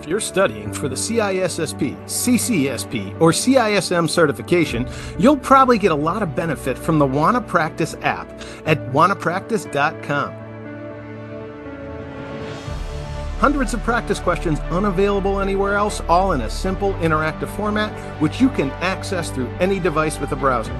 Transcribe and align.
If 0.00 0.08
you're 0.08 0.18
studying 0.18 0.72
for 0.72 0.88
the 0.88 0.96
CISSP, 0.96 1.94
CCSP, 2.04 3.20
or 3.20 3.32
CISM 3.32 4.08
certification, 4.08 4.88
you'll 5.18 5.36
probably 5.36 5.76
get 5.76 5.92
a 5.92 5.94
lot 5.94 6.22
of 6.22 6.34
benefit 6.34 6.78
from 6.78 6.98
the 6.98 7.04
Wanna 7.04 7.42
Practice 7.42 7.94
app 8.00 8.26
at 8.64 8.78
wannapractice.com. 8.92 10.32
Hundreds 13.40 13.74
of 13.74 13.82
practice 13.82 14.18
questions 14.18 14.58
unavailable 14.70 15.38
anywhere 15.38 15.74
else, 15.74 16.00
all 16.08 16.32
in 16.32 16.40
a 16.40 16.48
simple 16.48 16.94
interactive 16.94 17.54
format, 17.54 17.92
which 18.22 18.40
you 18.40 18.48
can 18.48 18.70
access 18.80 19.30
through 19.30 19.50
any 19.60 19.78
device 19.78 20.18
with 20.18 20.32
a 20.32 20.36
browser. 20.36 20.74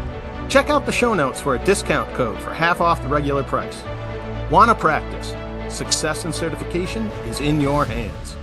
Check 0.48 0.70
out 0.70 0.86
the 0.86 0.92
show 0.92 1.12
notes 1.12 1.42
for 1.42 1.56
a 1.56 1.64
discount 1.66 2.10
code 2.14 2.40
for 2.40 2.54
half 2.54 2.80
off 2.80 3.02
the 3.02 3.08
regular 3.08 3.42
price. 3.42 3.82
Wanna 4.50 4.74
practice? 4.74 5.34
Success 5.68 6.24
and 6.24 6.34
certification 6.34 7.08
is 7.28 7.40
in 7.40 7.60
your 7.60 7.84
hands. 7.84 8.36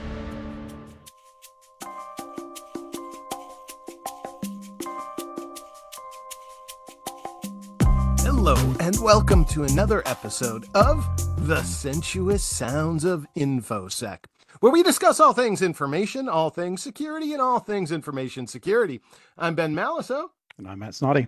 Welcome 9.08 9.46
to 9.46 9.64
another 9.64 10.04
episode 10.06 10.68
of 10.76 11.08
The 11.48 11.64
Sensuous 11.64 12.44
Sounds 12.44 13.06
of 13.06 13.26
InfoSec, 13.38 14.26
where 14.60 14.74
we 14.74 14.84
discuss 14.84 15.22
all 15.22 15.32
things 15.32 15.62
information, 15.62 16.28
all 16.28 16.50
things 16.50 16.84
security, 16.84 17.32
and 17.32 17.42
all 17.42 17.60
things 17.60 17.94
information 17.94 18.48
security. 18.48 19.00
I'm 19.38 19.56
Ben 19.56 19.74
Malisow. 19.74 20.32
And 20.58 20.68
I'm 20.68 20.80
Matt 20.80 20.92
Snoddy. 20.92 21.28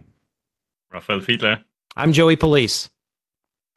Rafael 0.91 1.21
Fiedler. 1.21 1.63
I'm 1.95 2.11
Joey 2.11 2.35
Police. 2.35 2.89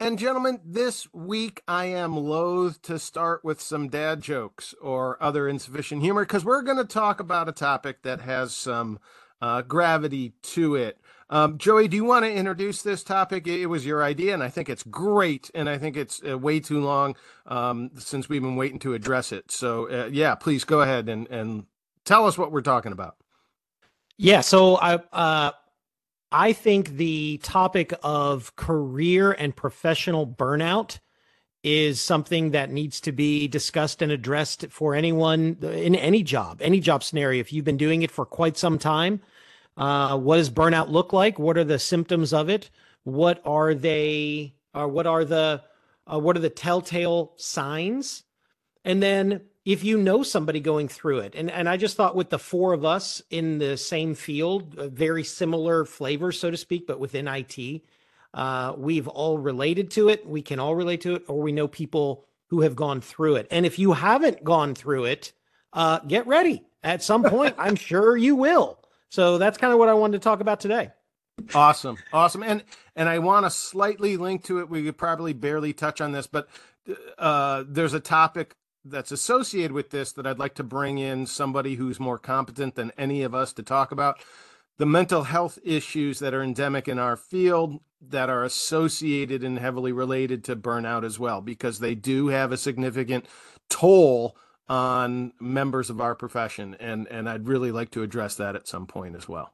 And 0.01 0.19
gentlemen, 0.19 0.59
this 0.65 1.07
week 1.13 1.63
I 1.65 1.85
am 1.85 2.17
loath 2.17 2.81
to 2.81 2.99
start 2.99 3.45
with 3.45 3.61
some 3.61 3.87
dad 3.87 4.19
jokes 4.19 4.75
or 4.81 5.17
other 5.23 5.47
insufficient 5.47 6.01
humor 6.01 6.23
because 6.23 6.43
we're 6.43 6.61
going 6.61 6.75
to 6.75 6.83
talk 6.83 7.21
about 7.21 7.47
a 7.47 7.53
topic 7.53 8.01
that 8.01 8.19
has 8.19 8.53
some 8.53 8.99
uh, 9.41 9.61
gravity 9.61 10.33
to 10.41 10.75
it. 10.75 10.99
Um, 11.29 11.57
Joey, 11.57 11.87
do 11.87 11.95
you 11.95 12.03
want 12.03 12.25
to 12.25 12.31
introduce 12.31 12.81
this 12.81 13.03
topic? 13.03 13.47
It 13.47 13.67
was 13.67 13.85
your 13.85 14.03
idea, 14.03 14.33
and 14.33 14.43
I 14.43 14.49
think 14.49 14.69
it's 14.69 14.83
great, 14.83 15.49
and 15.55 15.69
I 15.69 15.77
think 15.77 15.97
it's 15.97 16.21
uh, 16.27 16.37
way 16.37 16.59
too 16.59 16.81
long 16.81 17.15
um, 17.45 17.91
since 17.95 18.29
we've 18.29 18.41
been 18.41 18.55
waiting 18.55 18.79
to 18.79 18.93
address 18.93 19.31
it. 19.31 19.51
So, 19.51 19.89
uh, 19.89 20.09
yeah, 20.11 20.35
please 20.35 20.63
go 20.63 20.81
ahead 20.81 21.09
and, 21.09 21.27
and 21.29 21.65
tell 22.05 22.25
us 22.27 22.37
what 22.37 22.51
we're 22.51 22.61
talking 22.61 22.91
about. 22.91 23.15
Yeah, 24.17 24.41
so 24.41 24.75
I 24.75 24.95
uh, 25.11 25.51
I 26.31 26.53
think 26.53 26.89
the 26.89 27.39
topic 27.43 27.93
of 28.03 28.55
career 28.55 29.31
and 29.31 29.55
professional 29.55 30.27
burnout 30.27 30.99
is 31.63 32.01
something 32.01 32.51
that 32.51 32.71
needs 32.71 32.99
to 33.01 33.11
be 33.11 33.47
discussed 33.47 34.01
and 34.01 34.11
addressed 34.11 34.65
for 34.69 34.95
anyone 34.95 35.57
in 35.61 35.95
any 35.95 36.21
job, 36.21 36.61
any 36.61 36.79
job 36.79 37.03
scenario. 37.03 37.39
If 37.39 37.53
you've 37.53 37.65
been 37.65 37.77
doing 37.77 38.01
it 38.01 38.11
for 38.11 38.25
quite 38.25 38.57
some 38.57 38.77
time, 38.77 39.21
uh, 39.77 40.17
what 40.17 40.37
does 40.37 40.49
burnout 40.49 40.89
look 40.89 41.13
like? 41.13 41.39
What 41.39 41.57
are 41.57 41.63
the 41.63 41.79
symptoms 41.79 42.33
of 42.33 42.49
it? 42.49 42.69
What 43.03 43.41
are 43.45 43.73
they? 43.73 44.53
Or 44.73 44.87
what 44.87 45.07
are 45.07 45.25
the 45.25 45.63
uh, 46.11 46.19
what 46.19 46.35
are 46.35 46.41
the 46.41 46.49
telltale 46.49 47.33
signs? 47.37 48.23
And 48.85 49.01
then 49.01 49.41
if 49.65 49.83
you 49.83 49.97
know 49.97 50.23
somebody 50.23 50.59
going 50.59 50.87
through 50.87 51.19
it 51.19 51.33
and 51.35 51.49
and 51.49 51.69
i 51.69 51.77
just 51.77 51.95
thought 51.95 52.15
with 52.15 52.29
the 52.29 52.39
four 52.39 52.73
of 52.73 52.83
us 52.83 53.21
in 53.29 53.59
the 53.59 53.77
same 53.77 54.13
field 54.13 54.73
very 54.91 55.23
similar 55.23 55.85
flavors 55.85 56.39
so 56.39 56.51
to 56.51 56.57
speak 56.57 56.85
but 56.87 56.99
within 56.99 57.27
it 57.27 57.81
uh, 58.33 58.73
we've 58.77 59.07
all 59.07 59.37
related 59.37 59.91
to 59.91 60.09
it 60.09 60.25
we 60.27 60.41
can 60.41 60.59
all 60.59 60.75
relate 60.75 61.01
to 61.01 61.15
it 61.15 61.23
or 61.27 61.39
we 61.41 61.51
know 61.51 61.67
people 61.67 62.25
who 62.47 62.61
have 62.61 62.75
gone 62.75 62.99
through 62.99 63.35
it 63.35 63.47
and 63.51 63.65
if 63.65 63.77
you 63.79 63.93
haven't 63.93 64.43
gone 64.43 64.75
through 64.75 65.05
it 65.05 65.33
uh, 65.73 65.99
get 65.99 66.25
ready 66.27 66.63
at 66.83 67.03
some 67.03 67.23
point 67.23 67.55
i'm 67.59 67.75
sure 67.75 68.17
you 68.17 68.35
will 68.35 68.79
so 69.13 69.37
that's 69.37 69.57
kind 69.57 69.71
of 69.71 69.77
what 69.77 69.89
i 69.89 69.93
wanted 69.93 70.13
to 70.13 70.23
talk 70.23 70.41
about 70.41 70.59
today. 70.59 70.91
Awesome. 71.53 71.97
Awesome. 72.11 72.43
And 72.43 72.63
and 72.95 73.07
i 73.07 73.19
want 73.19 73.45
to 73.45 73.49
slightly 73.49 74.17
link 74.17 74.43
to 74.45 74.59
it. 74.59 74.69
We 74.69 74.83
could 74.83 74.97
probably 74.97 75.33
barely 75.33 75.73
touch 75.73 76.01
on 76.01 76.11
this 76.11 76.27
but 76.27 76.47
uh, 77.17 77.63
there's 77.67 77.93
a 77.93 77.99
topic 77.99 78.55
that's 78.85 79.11
associated 79.11 79.71
with 79.71 79.91
this 79.91 80.11
that 80.13 80.27
I'd 80.27 80.39
like 80.39 80.55
to 80.55 80.63
bring 80.63 80.97
in 80.97 81.25
somebody 81.25 81.75
who's 81.75 81.99
more 81.99 82.17
competent 82.17 82.75
than 82.75 82.91
any 82.97 83.21
of 83.23 83.33
us 83.33 83.53
to 83.53 83.63
talk 83.63 83.91
about. 83.91 84.19
The 84.77 84.85
mental 84.85 85.23
health 85.23 85.59
issues 85.63 86.19
that 86.19 86.33
are 86.33 86.43
endemic 86.43 86.87
in 86.87 86.99
our 86.99 87.15
field 87.15 87.79
that 88.01 88.29
are 88.29 88.43
associated 88.43 89.43
and 89.43 89.59
heavily 89.59 89.93
related 89.93 90.43
to 90.45 90.55
burnout 90.55 91.05
as 91.05 91.17
well, 91.17 91.39
because 91.39 91.79
they 91.79 91.95
do 91.95 92.27
have 92.27 92.51
a 92.51 92.57
significant 92.57 93.25
toll 93.69 94.35
on 94.67 95.33
members 95.39 95.89
of 95.89 96.01
our 96.01 96.15
profession. 96.15 96.75
And, 96.79 97.07
and 97.07 97.29
I'd 97.29 97.47
really 97.47 97.71
like 97.71 97.91
to 97.91 98.03
address 98.03 98.35
that 98.35 98.55
at 98.55 98.67
some 98.67 98.87
point 98.87 99.15
as 99.15 99.27
well. 99.27 99.53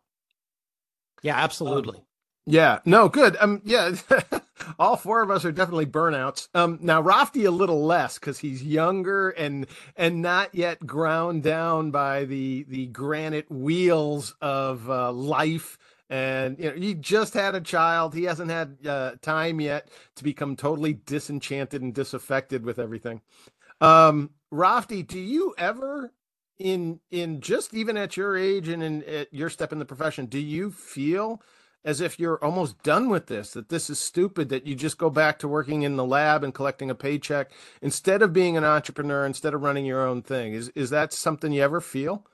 Yeah, 1.22 1.38
absolutely. 1.38 1.98
Um, 1.98 2.04
yeah, 2.46 2.80
no, 2.86 3.10
good. 3.10 3.38
Um, 3.40 3.62
yeah, 3.64 3.92
all 4.80 4.96
four 4.98 5.22
of 5.22 5.30
us 5.30 5.46
are 5.46 5.52
definitely 5.52 5.86
burnouts. 5.86 6.48
Um, 6.56 6.80
now 6.82 7.02
Raphty 7.02 7.46
a 7.46 7.52
little 7.52 7.86
less 7.86 8.18
because 8.18 8.40
he's 8.40 8.64
younger 8.64 9.30
and 9.30 9.68
and 9.96 10.22
not 10.22 10.56
yet 10.56 10.86
ground 10.86 11.44
down 11.44 11.92
by 11.92 12.26
the 12.26 12.66
the 12.68 12.88
granite 12.88 13.52
wheels 13.52 14.36
of 14.42 14.90
uh, 14.90 15.12
life. 15.12 15.78
And 16.10 16.58
you 16.58 16.72
know, 16.72 16.76
he 16.76 16.96
just 16.96 17.36
had 17.36 17.54
a 17.54 17.62
child. 17.62 18.16
He 18.16 18.24
hasn't 18.24 18.50
had 18.50 18.78
uh, 18.88 19.12
time 19.22 19.62
yet 19.62 19.90
to 20.16 20.24
become 20.24 20.56
totally 20.56 20.94
disenchanted 20.94 21.84
and 21.84 21.94
disaffected 21.94 22.64
with 22.64 22.80
everything. 22.80 23.22
Um, 23.80 24.32
Raphty, 24.54 25.06
do 25.06 25.20
you 25.20 25.54
ever 25.58 26.14
in 26.60 27.00
in 27.10 27.40
just 27.40 27.74
even 27.74 27.98
at 27.98 28.18
your 28.18 28.38
age 28.38 28.68
and 28.68 28.84
in 28.84 29.04
at 29.04 29.34
your 29.34 29.50
step 29.50 29.72
in 29.72 29.80
the 29.80 29.86
profession, 29.86 30.26
do 30.26 30.40
you 30.40 30.72
feel 30.72 31.42
as 31.86 32.02
if 32.02 32.20
you're 32.20 32.44
almost 32.44 32.84
done 32.84 33.08
with 33.08 33.28
this, 33.28 33.52
that 33.52 33.70
this 33.70 33.90
is 33.90 33.98
stupid, 33.98 34.50
that 34.50 34.68
you 34.68 34.76
just 34.76 34.98
go 34.98 35.10
back 35.10 35.40
to 35.40 35.48
working 35.48 35.84
in 35.84 35.96
the 35.96 36.04
lab 36.04 36.44
and 36.44 36.54
collecting 36.54 36.90
a 36.90 36.96
paycheck 36.96 37.52
instead 37.82 38.22
of 38.22 38.34
being 38.34 38.58
an 38.58 38.66
entrepreneur, 38.66 39.26
instead 39.26 39.54
of 39.54 39.62
running 39.62 39.86
your 39.86 40.06
own 40.06 40.22
thing. 40.22 40.54
Is 40.54 40.70
is 40.70 40.90
that 40.90 41.14
something 41.14 41.54
you 41.54 41.64
ever 41.64 41.80
feel? 41.80 42.26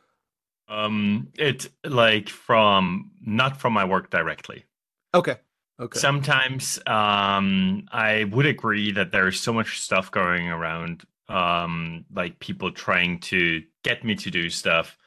Um, 0.67 1.27
it's 1.37 1.69
like 1.83 2.29
from 2.29 3.11
not 3.21 3.61
from 3.61 3.73
my 3.73 3.85
work 3.85 4.09
directly. 4.09 4.65
Okay. 5.13 5.35
Okay. 5.79 5.99
Sometimes 5.99 6.79
um 6.87 7.87
I 7.91 8.23
would 8.23 8.47
agree 8.47 8.91
that 8.93 9.11
there's 9.11 9.39
so 9.39 9.53
much 9.53 9.79
stuff 9.79 10.09
going 10.09 10.49
around 10.49 11.03
um 11.30 12.06
like 12.13 12.40
people 12.40 12.72
trying 12.72 13.19
to 13.19 13.63
get 13.84 14.03
me 14.03 14.16
to 14.16 14.30
do 14.30 14.50
stuff 14.50 14.97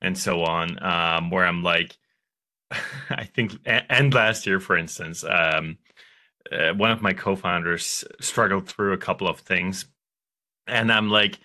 and 0.00 0.18
so 0.18 0.42
on 0.42 0.82
um 0.82 1.30
where 1.30 1.46
I'm 1.46 1.62
like 1.62 1.96
I 3.10 3.24
think, 3.24 3.58
and 3.66 4.14
last 4.14 4.46
year, 4.46 4.60
for 4.60 4.76
instance, 4.76 5.24
um, 5.24 5.78
uh, 6.50 6.72
one 6.74 6.90
of 6.90 7.02
my 7.02 7.12
co-founders 7.12 8.04
struggled 8.20 8.68
through 8.68 8.92
a 8.92 8.98
couple 8.98 9.28
of 9.28 9.40
things, 9.40 9.86
and 10.66 10.92
I'm 10.92 11.10
like, 11.10 11.38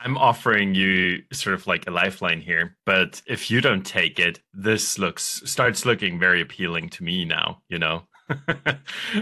I'm 0.00 0.18
offering 0.18 0.74
you 0.74 1.22
sort 1.32 1.54
of 1.54 1.66
like 1.66 1.86
a 1.86 1.92
lifeline 1.92 2.40
here, 2.40 2.76
but 2.84 3.22
if 3.26 3.50
you 3.50 3.60
don't 3.60 3.86
take 3.86 4.18
it, 4.18 4.40
this 4.52 4.98
looks 4.98 5.42
starts 5.44 5.86
looking 5.86 6.18
very 6.18 6.40
appealing 6.40 6.88
to 6.90 7.04
me 7.04 7.24
now. 7.24 7.62
You 7.68 7.78
know, 7.78 8.02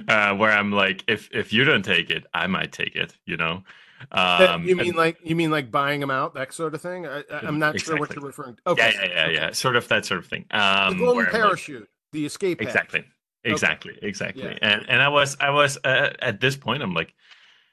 uh, 0.09 0.34
where 0.37 0.53
I'm 0.53 0.72
like, 0.72 1.04
if 1.06 1.28
if 1.32 1.53
you 1.53 1.65
don't 1.65 1.84
take 1.84 2.09
it, 2.10 2.25
I 2.32 2.47
might 2.47 2.72
take 2.72 2.97
it. 2.97 3.15
You 3.27 3.37
know. 3.37 3.62
Um, 4.12 4.64
you 4.64 4.76
mean 4.76 4.88
and, 4.88 4.96
like 4.96 5.18
you 5.22 5.36
mean 5.36 5.50
like 5.50 5.70
buying 5.70 6.00
them 6.00 6.10
out, 6.10 6.34
that 6.34 6.52
sort 6.52 6.74
of 6.74 6.80
thing? 6.80 7.06
I, 7.06 7.22
am 7.42 7.58
not 7.58 7.74
exactly. 7.74 7.78
sure 7.78 7.98
what 7.98 8.14
you're 8.14 8.24
referring 8.24 8.56
to. 8.56 8.62
Okay. 8.68 8.92
Yeah, 8.94 9.02
yeah, 9.02 9.08
yeah, 9.08 9.24
okay. 9.24 9.34
yeah. 9.34 9.50
Sort 9.52 9.76
of 9.76 9.86
that 9.88 10.06
sort 10.06 10.20
of 10.20 10.26
thing. 10.26 10.46
Um, 10.50 10.98
the 10.98 11.04
golden 11.04 11.26
parachute, 11.26 11.80
like, 11.80 11.88
the 12.12 12.26
escape. 12.26 12.62
Exactly, 12.62 13.04
exactly, 13.44 13.92
okay. 13.96 14.06
exactly. 14.06 14.44
Yeah. 14.44 14.58
And 14.62 14.88
and 14.88 15.02
I 15.02 15.08
was 15.08 15.36
I 15.41 15.50
was 15.50 15.78
uh, 15.84 16.10
at 16.20 16.41
this 16.41 16.56
point 16.56 16.82
I'm 16.82 16.94
like, 16.94 17.14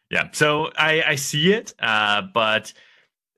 yeah. 0.10 0.30
So 0.34 0.72
I 0.78 1.04
I 1.04 1.16
see 1.16 1.54
it, 1.54 1.74
uh, 1.80 2.24
but 2.34 2.74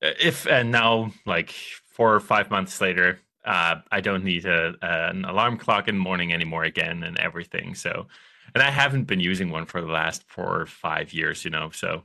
if 0.01 0.47
and 0.47 0.71
now 0.71 1.11
like 1.25 1.53
four 1.85 2.13
or 2.13 2.19
five 2.19 2.49
months 2.49 2.79
later, 2.81 3.19
uh, 3.45 3.75
I 3.91 4.01
don't 4.01 4.23
need 4.23 4.45
a, 4.45 4.73
an 4.81 5.25
alarm 5.25 5.57
clock 5.57 5.87
in 5.87 5.95
the 5.95 6.01
morning 6.01 6.33
anymore 6.33 6.63
again 6.63 7.03
and 7.03 7.19
everything. 7.19 7.75
So, 7.75 8.07
and 8.53 8.63
I 8.63 8.69
haven't 8.69 9.05
been 9.05 9.19
using 9.19 9.49
one 9.49 9.65
for 9.65 9.81
the 9.81 9.91
last 9.91 10.23
four 10.27 10.61
or 10.61 10.65
five 10.65 11.13
years, 11.13 11.43
you 11.43 11.51
know. 11.51 11.69
So 11.71 12.03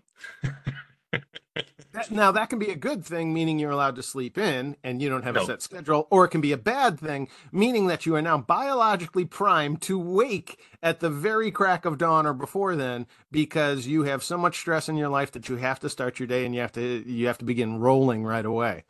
that, 1.92 2.10
now 2.10 2.32
that 2.32 2.50
can 2.50 2.58
be 2.58 2.70
a 2.70 2.76
good 2.76 3.04
thing, 3.04 3.32
meaning 3.32 3.58
you're 3.58 3.70
allowed 3.70 3.96
to 3.96 4.02
sleep 4.02 4.36
in 4.36 4.76
and 4.82 5.00
you 5.00 5.08
don't 5.08 5.22
have 5.22 5.36
a 5.36 5.44
set 5.44 5.62
schedule, 5.62 6.06
or 6.10 6.24
it 6.24 6.28
can 6.28 6.40
be 6.40 6.52
a 6.52 6.58
bad 6.58 6.98
thing, 6.98 7.28
meaning 7.52 7.86
that 7.86 8.04
you 8.04 8.14
are 8.16 8.22
now 8.22 8.38
biologically 8.38 9.24
primed 9.24 9.80
to 9.82 9.98
wake 9.98 10.58
at 10.82 11.00
the 11.00 11.10
very 11.10 11.50
crack 11.50 11.84
of 11.84 11.98
dawn 11.98 12.26
or 12.26 12.34
before 12.34 12.76
then 12.76 13.06
because 13.30 13.86
you 13.86 14.02
have 14.04 14.22
so 14.22 14.36
much 14.36 14.58
stress 14.58 14.88
in 14.88 14.96
your 14.96 15.08
life 15.08 15.32
that 15.32 15.48
you 15.48 15.56
have 15.56 15.80
to 15.80 15.88
start 15.88 16.18
your 16.18 16.26
day 16.26 16.44
and 16.44 16.54
you 16.54 16.60
have 16.60 16.72
to 16.72 17.04
you 17.06 17.26
have 17.26 17.38
to 17.38 17.44
begin 17.44 17.78
rolling 17.78 18.24
right 18.24 18.44
away. 18.44 18.84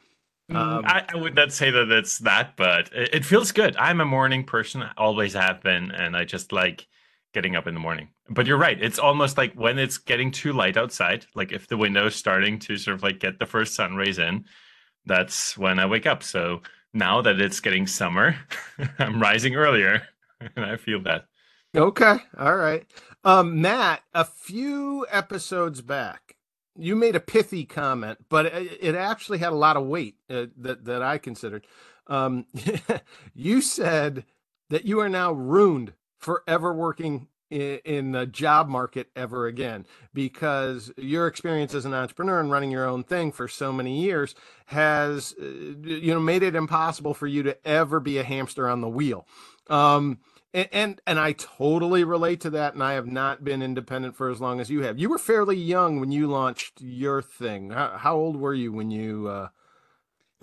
Mm, 0.50 0.56
um, 0.56 0.84
I, 0.86 1.04
I, 1.08 1.16
would 1.16 1.34
not 1.34 1.52
say 1.52 1.70
that 1.70 1.90
it's 1.90 2.18
that, 2.18 2.56
but 2.56 2.90
it, 2.92 3.14
it 3.14 3.24
feels 3.24 3.50
good. 3.50 3.76
I'm 3.78 4.00
a 4.00 4.04
morning 4.04 4.44
person, 4.44 4.84
always 4.98 5.32
have 5.32 5.62
been, 5.62 5.90
and 5.90 6.14
I 6.14 6.24
just 6.24 6.52
like 6.52 6.86
getting 7.34 7.56
up 7.56 7.66
in 7.66 7.74
the 7.74 7.80
morning. 7.80 8.08
But 8.30 8.46
you're 8.46 8.56
right. 8.56 8.80
It's 8.80 8.98
almost 8.98 9.36
like 9.36 9.52
when 9.54 9.78
it's 9.78 9.98
getting 9.98 10.30
too 10.30 10.52
light 10.52 10.76
outside, 10.76 11.26
like 11.34 11.52
if 11.52 11.66
the 11.66 11.76
window 11.76 12.06
is 12.06 12.14
starting 12.14 12.58
to 12.60 12.78
sort 12.78 12.94
of 12.94 13.02
like 13.02 13.18
get 13.18 13.38
the 13.38 13.46
first 13.46 13.74
sun 13.74 13.96
rays 13.96 14.18
in, 14.18 14.44
that's 15.04 15.58
when 15.58 15.78
I 15.78 15.86
wake 15.86 16.06
up. 16.06 16.22
So 16.22 16.62
now 16.94 17.20
that 17.20 17.40
it's 17.40 17.60
getting 17.60 17.86
summer, 17.86 18.36
I'm 18.98 19.20
rising 19.20 19.56
earlier, 19.56 20.02
and 20.56 20.64
I 20.64 20.76
feel 20.76 21.02
that. 21.02 21.26
Okay, 21.76 22.16
all 22.38 22.56
right. 22.56 22.86
Um, 23.24 23.60
Matt, 23.60 24.02
a 24.14 24.24
few 24.24 25.04
episodes 25.10 25.80
back, 25.80 26.36
you 26.76 26.94
made 26.94 27.16
a 27.16 27.20
pithy 27.20 27.64
comment, 27.64 28.18
but 28.28 28.46
it, 28.46 28.78
it 28.80 28.94
actually 28.94 29.38
had 29.38 29.52
a 29.52 29.56
lot 29.56 29.76
of 29.76 29.86
weight 29.86 30.14
uh, 30.30 30.46
that 30.56 30.84
that 30.84 31.02
I 31.02 31.18
considered. 31.18 31.66
Um, 32.06 32.46
you 33.34 33.60
said 33.60 34.24
that 34.70 34.84
you 34.84 35.00
are 35.00 35.08
now 35.08 35.32
ruined 35.32 35.94
forever 36.24 36.72
working 36.72 37.28
in, 37.50 38.12
the 38.12 38.26
job 38.26 38.68
market 38.68 39.10
ever 39.14 39.46
again 39.46 39.86
because 40.12 40.92
your 40.96 41.28
experience 41.28 41.74
as 41.74 41.84
an 41.84 41.94
entrepreneur 41.94 42.40
and 42.40 42.50
running 42.50 42.70
your 42.70 42.86
own 42.86 43.04
thing 43.04 43.30
for 43.30 43.46
so 43.46 43.72
many 43.72 44.00
years 44.00 44.34
has 44.66 45.34
uh, 45.40 45.44
you 45.44 46.12
know 46.12 46.18
made 46.18 46.42
it 46.42 46.56
impossible 46.56 47.14
for 47.14 47.26
you 47.26 47.42
to 47.44 47.68
ever 47.68 48.00
be 48.00 48.18
a 48.18 48.24
hamster 48.24 48.68
on 48.68 48.80
the 48.80 48.88
wheel 48.88 49.26
um, 49.68 50.18
and, 50.54 50.68
and, 50.72 51.00
and 51.06 51.18
I 51.18 51.32
totally 51.32 52.04
relate 52.04 52.40
to 52.42 52.50
that. 52.50 52.74
And 52.74 52.82
I 52.82 52.92
have 52.92 53.08
not 53.08 53.42
been 53.42 53.60
independent 53.60 54.14
for 54.16 54.30
as 54.30 54.40
long 54.40 54.60
as 54.60 54.70
you 54.70 54.82
have. 54.82 54.98
You 54.98 55.10
were 55.10 55.18
fairly 55.18 55.56
young 55.56 55.98
when 55.98 56.12
you 56.12 56.28
launched 56.28 56.80
your 56.80 57.20
thing. 57.20 57.70
How, 57.70 57.98
how 57.98 58.16
old 58.16 58.36
were 58.36 58.54
you 58.54 58.72
when 58.72 58.90
you 58.90 59.26
uh, 59.26 59.48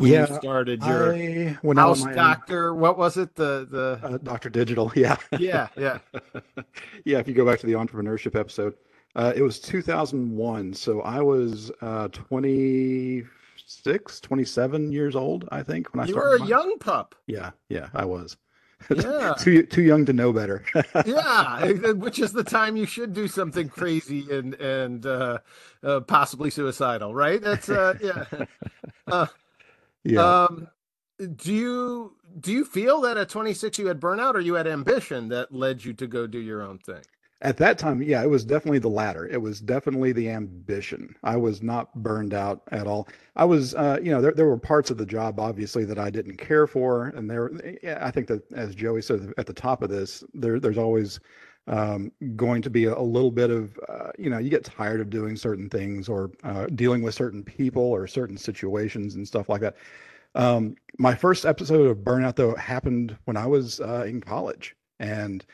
when 0.02 0.12
yeah, 0.12 0.30
you 0.30 0.36
started 0.36 0.84
your 0.84 1.14
I, 1.14 1.58
when 1.62 1.78
house 1.78 2.04
I 2.04 2.08
was 2.08 2.16
doctor? 2.16 2.74
What 2.76 2.98
was 2.98 3.18
it? 3.18 3.36
The 3.36 3.68
the 3.70 4.00
uh, 4.06 4.18
Doctor 4.20 4.50
Digital. 4.50 4.92
Yeah, 4.96 5.18
yeah 5.40 5.68
yeah. 5.78 6.00
yeah. 7.06 7.20
If 7.20 7.28
you 7.28 7.34
go 7.34 7.46
back 7.46 7.60
to 7.60 7.68
the 7.68 7.74
entrepreneurship 7.74 8.38
episode, 8.40 8.76
uh, 9.16 9.34
it 9.36 9.42
was 9.42 9.60
2001. 9.60 10.74
So 10.74 11.02
I 11.02 11.22
was 11.22 11.72
uh, 11.82 12.08
26, 12.10 14.20
27 14.20 14.92
years 14.92 15.16
old, 15.16 15.48
I 15.52 15.64
think, 15.64 15.94
when 15.94 16.04
I 16.04 16.08
You 16.08 16.14
started. 16.14 16.14
You 16.14 16.30
were 16.30 16.36
a 16.36 16.40
mine. 16.40 16.50
young 16.50 16.78
pup. 16.80 17.16
Yeah, 17.28 17.52
yeah, 17.70 17.90
I 17.94 18.06
was. 18.06 18.38
Yeah. 18.90 19.34
too 19.40 19.64
too 19.64 19.84
young 19.84 20.06
to 20.06 20.14
know 20.14 20.34
better. 20.34 20.64
yeah, 21.06 21.72
which 21.94 22.20
is 22.20 22.34
the 22.34 22.44
time 22.44 22.76
you 22.76 22.86
should 22.86 23.14
do 23.14 23.28
something 23.28 23.70
crazy 23.70 24.26
and 24.32 24.56
and 24.56 25.06
uh, 25.06 25.38
uh, 25.84 26.00
possibly 26.02 26.50
suicidal, 26.50 27.14
right? 27.14 27.42
That's 27.42 27.70
uh, 27.70 27.94
yeah. 28.02 28.26
Yeah. 30.04 30.46
Um, 30.46 30.68
do 31.36 31.54
you 31.54 32.16
do 32.40 32.52
you 32.52 32.66
feel 32.66 33.02
that 33.02 33.18
at 33.18 33.30
26 33.30 33.78
you 33.80 33.88
had 33.88 34.00
burnout, 34.00 34.36
or 34.36 34.40
you 34.40 34.56
had 34.56 34.68
ambition 34.68 35.30
that 35.30 35.54
led 35.54 35.84
you 35.84 35.94
to 35.94 36.08
go 36.08 36.28
do 36.28 36.40
your 36.40 36.62
own 36.62 36.80
thing? 36.80 37.04
At 37.44 37.58
that 37.58 37.80
time, 37.80 38.04
yeah, 38.04 38.22
it 38.22 38.30
was 38.30 38.46
definitely 38.46 38.78
the 38.80 38.88
latter. 38.88 39.28
It 39.28 39.42
was 39.42 39.60
definitely 39.60 40.12
the 40.12 40.30
ambition. 40.30 41.16
I 41.24 41.38
was 41.38 41.64
not 41.64 41.92
burned 41.96 42.36
out 42.36 42.62
at 42.72 42.86
all. 42.86 43.08
I 43.36 43.46
was, 43.46 43.74
uh, 43.74 43.98
you 44.02 44.12
know, 44.12 44.22
there, 44.22 44.32
there 44.32 44.46
were 44.46 44.60
parts 44.60 44.92
of 44.92 44.98
the 44.98 45.08
job 45.08 45.40
obviously 45.40 45.84
that 45.86 45.98
I 45.98 46.12
didn't 46.12 46.38
care 46.38 46.68
for, 46.68 47.08
and 47.08 47.28
there, 47.28 47.52
I 48.00 48.12
think 48.12 48.28
that 48.28 48.44
as 48.54 48.76
Joey 48.76 49.02
said 49.02 49.34
at 49.40 49.48
the 49.48 49.54
top 49.54 49.82
of 49.82 49.90
this, 49.90 50.24
there, 50.36 50.60
there's 50.60 50.78
always 50.78 51.20
um, 51.68 52.12
going 52.36 52.62
to 52.62 52.70
be 52.70 52.86
a, 52.86 53.00
little 53.00 53.32
bit 53.32 53.50
of, 53.50 53.80
uh, 53.88 54.12
you 54.18 54.30
know, 54.30 54.38
you 54.38 54.50
get 54.50 54.66
tired 54.66 55.00
of 55.00 55.10
doing 55.10 55.36
certain 55.36 55.70
things 55.70 56.10
or 56.10 56.32
uh, 56.44 56.66
dealing 56.76 57.02
with 57.02 57.14
certain 57.14 57.44
people 57.44 57.84
or 57.84 58.08
certain 58.08 58.38
situations 58.38 59.16
and 59.16 59.28
stuff 59.28 59.48
like 59.48 59.62
that. 59.62 59.76
Um, 60.34 60.76
my 60.98 61.14
first 61.14 61.46
episode 61.46 61.88
of 61.88 61.98
burnout 61.98 62.36
though 62.36 62.56
happened 62.56 63.18
when 63.26 63.38
I 63.38 63.46
was 63.46 63.80
uh, 63.80 64.06
in 64.08 64.22
college, 64.22 64.76
and 65.00 65.46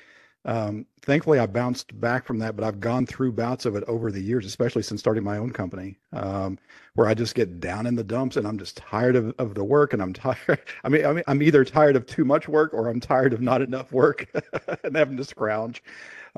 um, 0.47 0.85
thankfully, 1.01 1.39
I 1.39 1.45
bounced 1.45 1.99
back 1.99 2.25
from 2.25 2.39
that, 2.39 2.55
but 2.55 2.63
I've 2.63 2.79
gone 2.79 3.05
through 3.05 3.33
bouts 3.33 3.65
of 3.65 3.75
it 3.75 3.83
over 3.85 4.11
the 4.11 4.21
years, 4.21 4.45
especially 4.45 4.81
since 4.81 5.01
starting 5.01 5.23
my 5.23 5.38
own 5.38 5.51
company, 5.51 5.97
um, 6.13 6.57
where 6.95 7.07
I 7.07 7.13
just 7.13 7.35
get 7.35 7.59
down 7.59 7.85
in 7.85 7.95
the 7.95 8.03
dumps 8.03 8.38
and 8.38 8.47
I'm 8.47 8.57
just 8.57 8.77
tired 8.77 9.17
of, 9.17 9.35
of 9.39 9.55
the 9.55 9.63
work. 9.63 9.91
And 9.91 10.01
I'm 10.01 10.13
tired. 10.13 10.61
I 10.85 10.89
mean, 10.89 11.05
I 11.05 11.11
mean, 11.11 11.23
I'm 11.27 11.44
either 11.44 11.65
tired 11.65 11.97
of 11.97 12.05
too 12.05 12.23
much 12.23 12.47
work 12.47 12.73
or 12.73 12.88
I'm 12.88 13.01
tired 13.01 13.33
of 13.33 13.41
not 13.41 13.61
enough 13.61 13.91
work 13.91 14.27
and 14.83 14.95
having 14.95 15.17
to 15.17 15.25
scrounge 15.25 15.83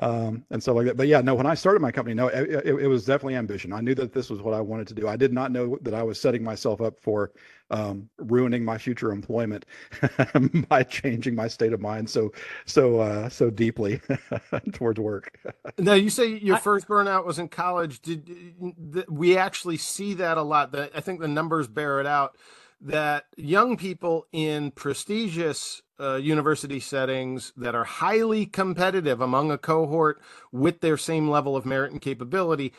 um, 0.00 0.44
and 0.50 0.62
stuff 0.62 0.76
like 0.76 0.86
that. 0.86 0.96
But 0.96 1.06
yeah, 1.08 1.20
no, 1.20 1.34
when 1.34 1.46
I 1.46 1.54
started 1.54 1.80
my 1.80 1.92
company, 1.92 2.14
no, 2.14 2.28
it, 2.28 2.50
it, 2.50 2.66
it 2.66 2.86
was 2.88 3.04
definitely 3.04 3.36
ambition. 3.36 3.72
I 3.72 3.80
knew 3.80 3.94
that 3.96 4.12
this 4.12 4.30
was 4.30 4.40
what 4.40 4.54
I 4.54 4.60
wanted 4.60 4.88
to 4.88 4.94
do. 4.94 5.06
I 5.06 5.16
did 5.16 5.32
not 5.32 5.52
know 5.52 5.78
that 5.82 5.94
I 5.94 6.02
was 6.02 6.20
setting 6.20 6.42
myself 6.42 6.80
up 6.80 6.98
for 7.00 7.32
um, 7.70 8.08
ruining 8.18 8.64
my 8.64 8.78
future 8.78 9.12
employment 9.12 9.66
by 10.68 10.82
changing 10.82 11.34
my 11.34 11.46
state 11.48 11.72
of 11.72 11.80
mind 11.80 12.10
so 12.10 12.32
so 12.64 12.98
uh, 13.00 13.28
so 13.28 13.50
deeply 13.50 14.00
towards 14.72 14.98
work. 14.98 15.38
Now 15.78 15.94
you 15.94 16.10
say 16.10 16.26
your 16.38 16.56
I- 16.56 16.60
first 16.60 16.88
burnout 16.88 17.26
was 17.26 17.38
in 17.38 17.48
college. 17.48 18.00
Did 18.00 19.04
we 19.08 19.36
actually 19.36 19.76
see 19.76 20.14
that 20.14 20.38
a 20.38 20.42
lot? 20.42 20.72
That 20.72 20.92
I 20.94 21.00
think 21.00 21.20
the 21.20 21.28
numbers 21.28 21.68
bear 21.68 22.00
it 22.00 22.06
out. 22.06 22.36
That 22.80 23.26
young 23.36 23.76
people 23.76 24.26
in 24.32 24.70
prestigious 24.70 25.82
uh, 26.00 26.16
university 26.16 26.80
settings 26.80 27.52
that 27.56 27.74
are 27.74 27.84
highly 27.84 28.46
competitive 28.46 29.20
among 29.20 29.50
a 29.50 29.58
cohort 29.58 30.20
with 30.50 30.80
their 30.80 30.96
same 30.96 31.28
level 31.28 31.56
of 31.56 31.66
merit 31.66 31.92
and 31.92 32.00
capability 32.00 32.72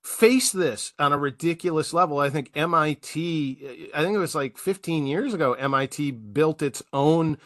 face 0.00 0.52
this 0.52 0.92
on 0.98 1.12
a 1.12 1.18
ridiculous 1.18 1.92
level. 1.92 2.18
I 2.18 2.30
think 2.30 2.50
MIT, 2.54 3.90
I 3.94 4.02
think 4.02 4.14
it 4.14 4.18
was 4.18 4.34
like 4.34 4.56
15 4.56 5.06
years 5.06 5.34
ago, 5.34 5.54
MIT 5.54 6.12
built 6.12 6.62
its 6.62 6.82
own 6.92 7.36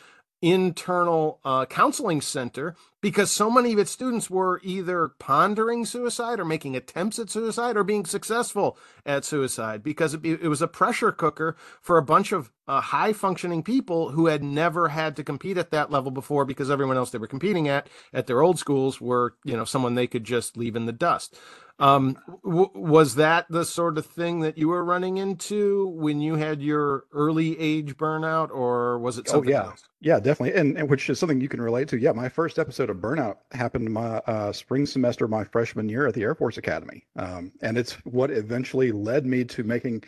internal 0.43 1.39
uh, 1.45 1.65
counseling 1.67 2.21
center 2.21 2.75
because 3.01 3.31
so 3.31 3.51
many 3.51 3.73
of 3.73 3.79
its 3.79 3.91
students 3.91 4.29
were 4.29 4.61
either 4.65 5.09
pondering 5.19 5.85
suicide 5.85 6.41
or 6.41 6.45
making 6.45 6.77
attempts 6.77 7.19
at 7.19 7.31
suicide 7.31 7.77
or 7.77 7.85
being 7.85 8.05
successful 8.05 8.77
at 9.07 9.25
suicide 9.25 9.83
because 9.83 10.15
it, 10.15 10.25
it 10.25 10.49
was 10.49 10.61
a 10.61 10.69
pressure 10.69 11.13
cooker 11.13 11.57
for 11.81 11.97
a 11.97 12.03
bunch 12.03 12.33
of 12.33 12.51
uh, 12.67 12.81
high 12.81 13.13
functioning 13.13 13.63
people 13.63 14.11
who 14.11 14.27
had 14.27 14.43
never 14.43 14.89
had 14.89 15.17
to 15.17 15.25
compete 15.25 15.59
at 15.59 15.71
that 15.71 15.91
level 15.91 16.11
before 16.11 16.45
because 16.45 16.71
everyone 16.71 16.97
else 16.97 17.11
they 17.11 17.19
were 17.19 17.27
competing 17.27 17.69
at 17.69 17.89
at 18.13 18.27
their 18.27 18.43
old 18.43 18.59
schools 18.59 19.01
were 19.01 19.35
you 19.45 19.57
know 19.57 19.65
someone 19.65 19.95
they 19.95 20.07
could 20.07 20.25
just 20.25 20.57
leave 20.57 20.77
in 20.77 20.87
the 20.87 20.93
dust 20.93 21.37
um, 21.79 22.17
w- 22.45 22.71
was 22.75 23.17
that 23.17 23.47
the 23.51 23.65
sort 23.65 23.99
of 23.99 24.07
thing 24.07 24.41
that 24.41 24.59
you 24.59 24.69
were 24.69 24.85
running 24.85 25.19
into 25.19 25.89
when 25.89 26.21
you 26.21 26.37
had 26.37 26.63
your 26.63 27.05
early 27.13 27.59
age 27.59 27.97
burnout, 27.97 28.51
or 28.51 28.99
was 28.99 29.19
it 29.19 29.29
Oh 29.29 29.43
something 29.43 29.45
yeah, 29.45 29.63
else? 29.63 29.83
yeah, 30.01 30.19
definitely, 30.19 30.59
and, 30.61 30.77
and 30.77 30.91
which 30.91 31.09
is 31.09 31.19
something 31.19 31.41
you 31.41 31.49
can 31.49 31.61
relate 31.61 31.89
to. 31.89 31.99
Yeah, 31.99 32.13
my 32.13 32.29
first 32.29 32.59
episode 32.59 32.91
of 32.91 32.97
burnout 32.97 33.37
happened 33.53 33.93
my 33.93 34.17
uh, 34.27 34.53
spring 34.53 34.85
semester, 34.85 35.29
my 35.29 35.45
freshman 35.45 35.89
year 35.89 36.07
at 36.09 36.15
the 36.15 36.23
Air 36.23 36.35
Force 36.35 36.59
Academy, 36.59 37.07
um, 37.17 37.53
and 37.63 37.79
it's 37.79 37.93
what 38.05 38.31
eventually 38.31 38.91
led 38.91 39.27
me 39.27 39.45
to 39.45 39.63
making 39.63 40.03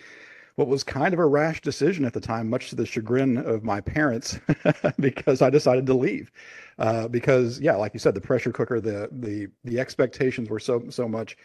what 0.57 0.69
was 0.69 0.85
kind 0.85 1.13
of 1.13 1.21
a 1.21 1.27
rash 1.27 1.61
decision 1.61 2.05
at 2.05 2.13
the 2.13 2.21
time, 2.21 2.49
much 2.49 2.71
to 2.71 2.77
the 2.77 2.87
chagrin 2.87 3.37
of 3.39 3.65
my 3.65 3.81
parents, 3.81 4.39
because 5.01 5.43
I 5.43 5.51
decided 5.51 5.87
to 5.87 5.95
leave. 5.95 6.31
Uh, 6.79 7.09
because 7.09 7.61
yeah, 7.61 7.75
like 7.77 7.95
you 7.95 8.01
said, 8.01 8.15
the 8.15 8.21
pressure 8.21 8.53
cooker, 8.53 8.81
the 8.81 9.09
the 9.13 9.49
the 9.65 9.81
expectations 9.81 10.49
were 10.49 10.61
so 10.61 10.85
so 10.91 11.09
much. 11.09 11.37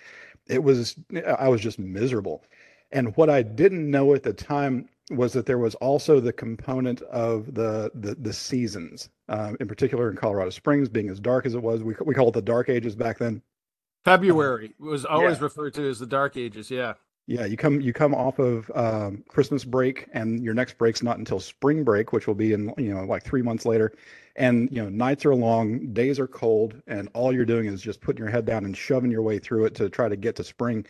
It 0.48 0.64
was 0.64 0.96
I 1.38 1.48
was 1.48 1.62
just 1.62 1.80
miserable. 1.80 2.44
And 2.92 3.16
what 3.18 3.30
I 3.30 3.44
didn't 3.44 3.90
know 3.90 4.16
at 4.16 4.24
the 4.24 4.34
time 4.34 4.90
was 5.12 5.34
that 5.34 5.46
there 5.46 5.58
was 5.58 5.76
also 5.76 6.20
the 6.20 6.34
component 6.34 7.02
of 7.04 7.54
the 7.54 7.92
the, 7.96 8.16
the 8.16 8.34
seasons, 8.34 9.10
um, 9.28 9.58
in 9.60 9.68
particular 9.68 10.10
in 10.10 10.16
Colorado 10.16 10.50
Springs, 10.50 10.90
being 10.90 11.10
as 11.10 11.20
dark 11.20 11.46
as 11.46 11.56
it 11.56 11.62
was. 11.62 11.84
We 11.84 11.96
we 12.06 12.14
call 12.14 12.30
it 12.30 12.34
the 12.34 12.42
dark 12.42 12.70
ages 12.70 12.96
back 12.96 13.18
then. 13.18 13.42
February 14.06 14.74
was 14.80 15.06
always 15.06 15.38
yeah. 15.38 15.44
referred 15.44 15.74
to 15.76 15.90
as 15.90 16.00
the 16.00 16.06
dark 16.06 16.38
ages. 16.38 16.72
Yeah. 16.72 16.94
Yeah, 17.30 17.46
you 17.46 17.58
come 17.58 17.80
you 17.80 17.94
come 17.94 18.16
off 18.16 18.40
of 18.40 18.72
um, 18.74 19.24
Christmas 19.28 19.64
break, 19.64 20.08
and 20.14 20.44
your 20.44 20.56
next 20.56 20.80
break's 20.80 21.04
not 21.04 21.20
until 21.20 21.40
spring 21.40 21.84
break, 21.84 22.12
which 22.12 22.26
will 22.26 22.34
be 22.34 22.54
in 22.54 22.74
you 22.76 22.92
know 22.92 23.04
like 23.04 23.24
three 23.24 23.44
months 23.44 23.68
later. 23.68 23.94
And 24.36 24.68
you 24.72 24.82
know 24.82 24.90
nights 24.90 25.26
are 25.28 25.36
long, 25.36 25.94
days 25.94 26.20
are 26.20 26.26
cold, 26.26 26.82
and 26.88 27.08
all 27.14 27.32
you're 27.32 27.46
doing 27.46 27.68
is 27.68 27.84
just 27.84 28.02
putting 28.02 28.18
your 28.24 28.32
head 28.32 28.46
down 28.46 28.66
and 28.66 28.76
shoving 28.76 29.12
your 29.12 29.22
way 29.22 29.38
through 29.38 29.66
it 29.66 29.76
to 29.76 29.90
try 29.90 30.10
to 30.10 30.16
get 30.16 30.36
to 30.38 30.44
spring. 30.44 30.88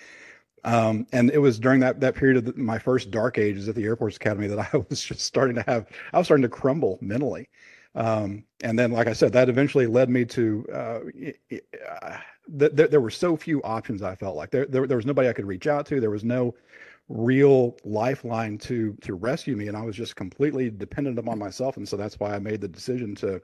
Um, 0.63 1.08
and 1.13 1.31
it 1.31 1.39
was 1.39 1.60
during 1.60 1.81
that 1.81 2.00
that 2.01 2.15
period 2.15 2.38
of 2.38 2.46
the, 2.46 2.62
my 2.62 2.79
first 2.79 3.12
dark 3.12 3.38
ages 3.38 3.69
at 3.69 3.75
the 3.75 3.86
Air 3.86 3.98
Force 3.98 4.17
Academy 4.17 4.48
that 4.48 4.74
I 4.74 4.77
was 4.89 5.01
just 5.03 5.22
starting 5.22 5.58
to 5.58 5.63
have 5.63 5.88
I 6.13 6.19
was 6.19 6.27
starting 6.27 6.43
to 6.43 6.50
crumble 6.50 7.00
mentally. 7.01 7.50
Um, 7.96 8.43
and 8.63 8.77
then, 8.77 8.91
like 8.91 9.08
I 9.08 9.13
said, 9.13 9.34
that 9.34 9.50
eventually 9.50 9.88
led 9.88 10.10
me 10.10 10.25
to 10.25 10.65
uh, 10.72 11.00
uh, 11.89 12.17
th- 12.60 12.75
th- 12.75 12.89
there 12.91 13.01
were 13.01 13.10
so 13.10 13.36
few 13.36 13.62
options. 13.63 14.01
I 14.01 14.15
felt 14.15 14.36
like 14.36 14.51
there, 14.51 14.65
there 14.65 14.88
there 14.88 14.98
was 14.98 15.05
nobody 15.05 15.27
I 15.29 15.34
could 15.34 15.48
reach 15.48 15.67
out 15.67 15.86
to. 15.88 16.00
There 16.00 16.12
was 16.12 16.24
no 16.24 16.55
real 17.10 17.77
lifeline 17.84 18.58
to 18.60 18.93
to 19.01 19.15
rescue 19.15 19.55
me, 19.55 19.67
and 19.67 19.77
I 19.77 19.81
was 19.81 19.96
just 19.96 20.15
completely 20.15 20.69
dependent 20.69 21.17
upon 21.19 21.39
myself. 21.39 21.77
And 21.77 21.88
so 21.88 21.98
that's 21.98 22.19
why 22.19 22.36
I 22.36 22.39
made 22.39 22.62
the 22.62 22.67
decision 22.67 23.15
to 23.15 23.41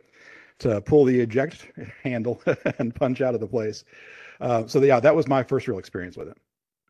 to 0.59 0.81
pull 0.81 1.05
the 1.05 1.19
eject 1.19 1.67
handle 2.03 2.41
and 2.79 2.95
punch 2.95 3.21
out 3.21 3.33
of 3.35 3.41
the 3.41 3.47
place. 3.47 3.83
Uh, 4.41 4.67
so 4.67 4.81
yeah, 4.81 4.99
that 4.99 5.15
was 5.15 5.27
my 5.27 5.43
first 5.43 5.67
real 5.67 5.79
experience 5.79 6.17
with 6.17 6.29
it. 6.29 6.37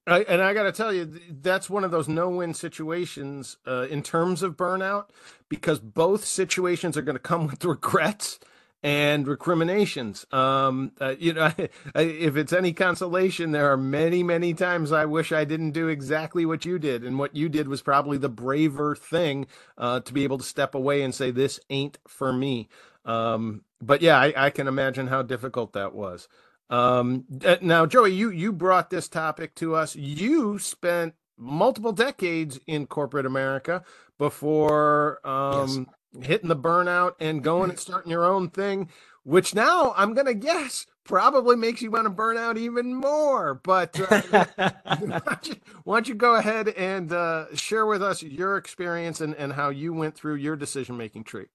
I, 0.08 0.20
and 0.22 0.42
I 0.42 0.54
got 0.54 0.64
to 0.64 0.72
tell 0.72 0.94
you, 0.94 1.20
that's 1.30 1.70
one 1.70 1.84
of 1.84 1.92
those 1.92 2.08
no-win 2.08 2.54
situations 2.54 3.58
uh, 3.66 3.88
in 3.90 4.04
terms 4.04 4.44
of 4.44 4.56
burnout, 4.56 5.06
because 5.50 5.80
both 5.80 6.26
situations 6.26 6.98
are 6.98 7.02
going 7.02 7.16
to 7.16 7.20
come 7.20 7.48
with 7.48 7.64
regrets, 7.66 8.40
and 8.86 9.28
recriminations. 9.28 10.28
Um, 10.32 10.92
uh, 11.02 11.16
you 11.18 11.34
know, 11.34 11.52
if 11.96 12.38
it's 12.38 12.54
any 12.54 12.72
consolation, 12.72 13.52
there 13.52 13.72
are 13.72 13.78
many, 13.78 14.22
many 14.22 14.54
times 14.54 14.92
I 14.92 15.06
wish 15.06 15.32
I 15.32 15.44
didn't 15.44 15.72
do 15.72 15.88
exactly 15.88 16.46
what 16.46 16.66
you 16.66 16.78
did, 16.78 17.04
and 17.04 17.18
what 17.18 17.36
you 17.36 17.50
did 17.50 17.68
was 17.68 17.82
probably 17.82 18.20
the 18.20 18.30
braver 18.30 18.96
thing 18.96 19.48
uh, 19.76 20.02
to 20.02 20.14
be 20.14 20.24
able 20.24 20.38
to 20.38 20.44
step 20.44 20.76
away 20.76 21.02
and 21.02 21.16
say, 21.16 21.32
"This 21.32 21.60
ain't 21.72 21.98
for 22.08 22.32
me." 22.32 22.70
Um, 23.06 23.64
but 23.82 24.04
yeah, 24.04 24.20
I, 24.20 24.34
I, 24.36 24.50
can 24.52 24.68
imagine 24.68 25.08
how 25.08 25.22
difficult 25.24 25.74
that 25.74 25.94
was. 25.94 26.28
Um, 26.70 27.26
uh, 27.46 27.58
now, 27.62 27.86
Joey, 27.86 28.14
you 28.14 28.30
you 28.30 28.52
brought 28.52 28.90
this 28.90 29.08
topic 29.08 29.56
to 29.56 29.76
us. 29.76 29.96
You 29.96 30.58
spent 30.60 31.14
multiple 31.38 31.92
decades 31.92 32.60
in 32.68 32.88
corporate 32.88 33.26
America 33.26 33.84
before 34.18 35.20
um, 35.28 35.88
yes. 36.14 36.28
hitting 36.28 36.50
the 36.50 36.56
burnout 36.56 37.14
and 37.20 37.44
going 37.44 37.70
and 37.70 37.80
starting 37.88 38.12
your 38.12 38.26
own 38.26 38.50
thing, 38.50 38.90
which 39.24 39.54
now 39.54 39.94
I'm 39.96 40.14
going 40.14 40.28
to 40.28 40.34
guess 40.34 40.86
probably 41.04 41.56
makes 41.56 41.82
you 41.82 41.92
want 41.92 42.06
to 42.06 42.10
burn 42.10 42.38
out 42.38 42.58
even 42.58 42.96
more. 42.96 43.56
But 43.56 44.00
uh, 44.00 44.22
why, 44.84 45.20
don't 45.20 45.48
you, 45.48 45.56
why, 45.84 45.96
don't 45.98 46.08
you, 46.08 46.16
go 46.16 46.36
ahead 46.36 46.70
and 46.70 47.12
uh, 47.12 47.56
share 47.56 47.86
with 47.86 48.02
us 48.02 48.24
your 48.24 48.58
experience 48.58 49.22
and, 49.22 49.36
and 49.36 49.54
how 49.54 49.70
you 49.70 49.94
went 49.94 50.16
through 50.16 50.36
your 50.36 50.56
decision 50.56 50.98
making 50.98 51.26
tree? 51.26 51.46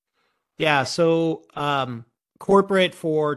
Yeah. 0.56 0.84
So, 0.84 1.42
um, 1.54 2.04
corporate 2.38 2.94
for 2.94 3.34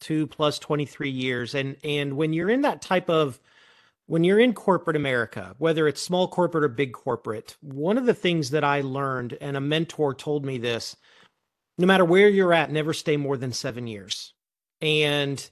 22 0.00 0.26
plus 0.26 0.58
23 0.58 1.10
years. 1.10 1.54
And, 1.54 1.76
and 1.84 2.16
when 2.16 2.32
you're 2.32 2.50
in 2.50 2.62
that 2.62 2.82
type 2.82 3.08
of 3.08 3.40
when 4.08 4.22
you're 4.22 4.38
in 4.38 4.52
corporate 4.52 4.96
America, 4.96 5.54
whether 5.58 5.88
it's 5.88 6.00
small 6.00 6.28
corporate 6.28 6.62
or 6.62 6.68
big 6.68 6.92
corporate, 6.92 7.56
one 7.60 7.98
of 7.98 8.06
the 8.06 8.14
things 8.14 8.50
that 8.50 8.62
I 8.62 8.80
learned, 8.82 9.36
and 9.40 9.56
a 9.56 9.60
mentor 9.60 10.14
told 10.14 10.44
me 10.44 10.58
this 10.58 10.96
no 11.78 11.86
matter 11.86 12.04
where 12.04 12.28
you're 12.28 12.54
at, 12.54 12.70
never 12.70 12.94
stay 12.94 13.16
more 13.16 13.36
than 13.36 13.52
seven 13.52 13.86
years. 13.86 14.32
And 14.80 15.50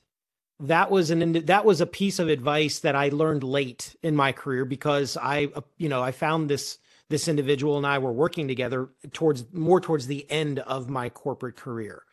that 0.61 0.91
was 0.91 1.11
an 1.11 1.33
that 1.47 1.65
was 1.65 1.81
a 1.81 1.87
piece 1.87 2.19
of 2.19 2.29
advice 2.29 2.79
that 2.81 2.95
I 2.95 3.09
learned 3.09 3.43
late 3.43 3.97
in 4.03 4.15
my 4.15 4.31
career 4.33 4.65
because 4.65 5.17
I 5.21 5.49
you 5.77 5.89
know 5.89 6.03
I 6.03 6.13
found 6.13 6.49
this 6.49 6.79
this 7.11 7.27
individual 7.29 7.77
and 7.77 7.87
I 7.87 7.99
were 7.99 8.13
working 8.13 8.47
together 8.47 8.89
towards 9.13 9.53
more 9.53 9.81
towards 9.81 10.07
the 10.07 10.31
end 10.31 10.61
of 10.61 10.89
my 10.89 11.09
corporate 11.09 11.57
career. 11.57 12.05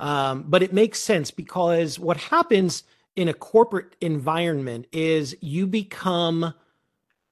Um, 0.00 0.46
but 0.48 0.62
it 0.62 0.72
makes 0.72 0.98
sense 0.98 1.30
because 1.30 1.98
what 1.98 2.16
happens 2.16 2.84
in 3.16 3.28
a 3.28 3.34
corporate 3.34 3.94
environment 4.00 4.86
is 4.92 5.36
you 5.42 5.66
become 5.66 6.54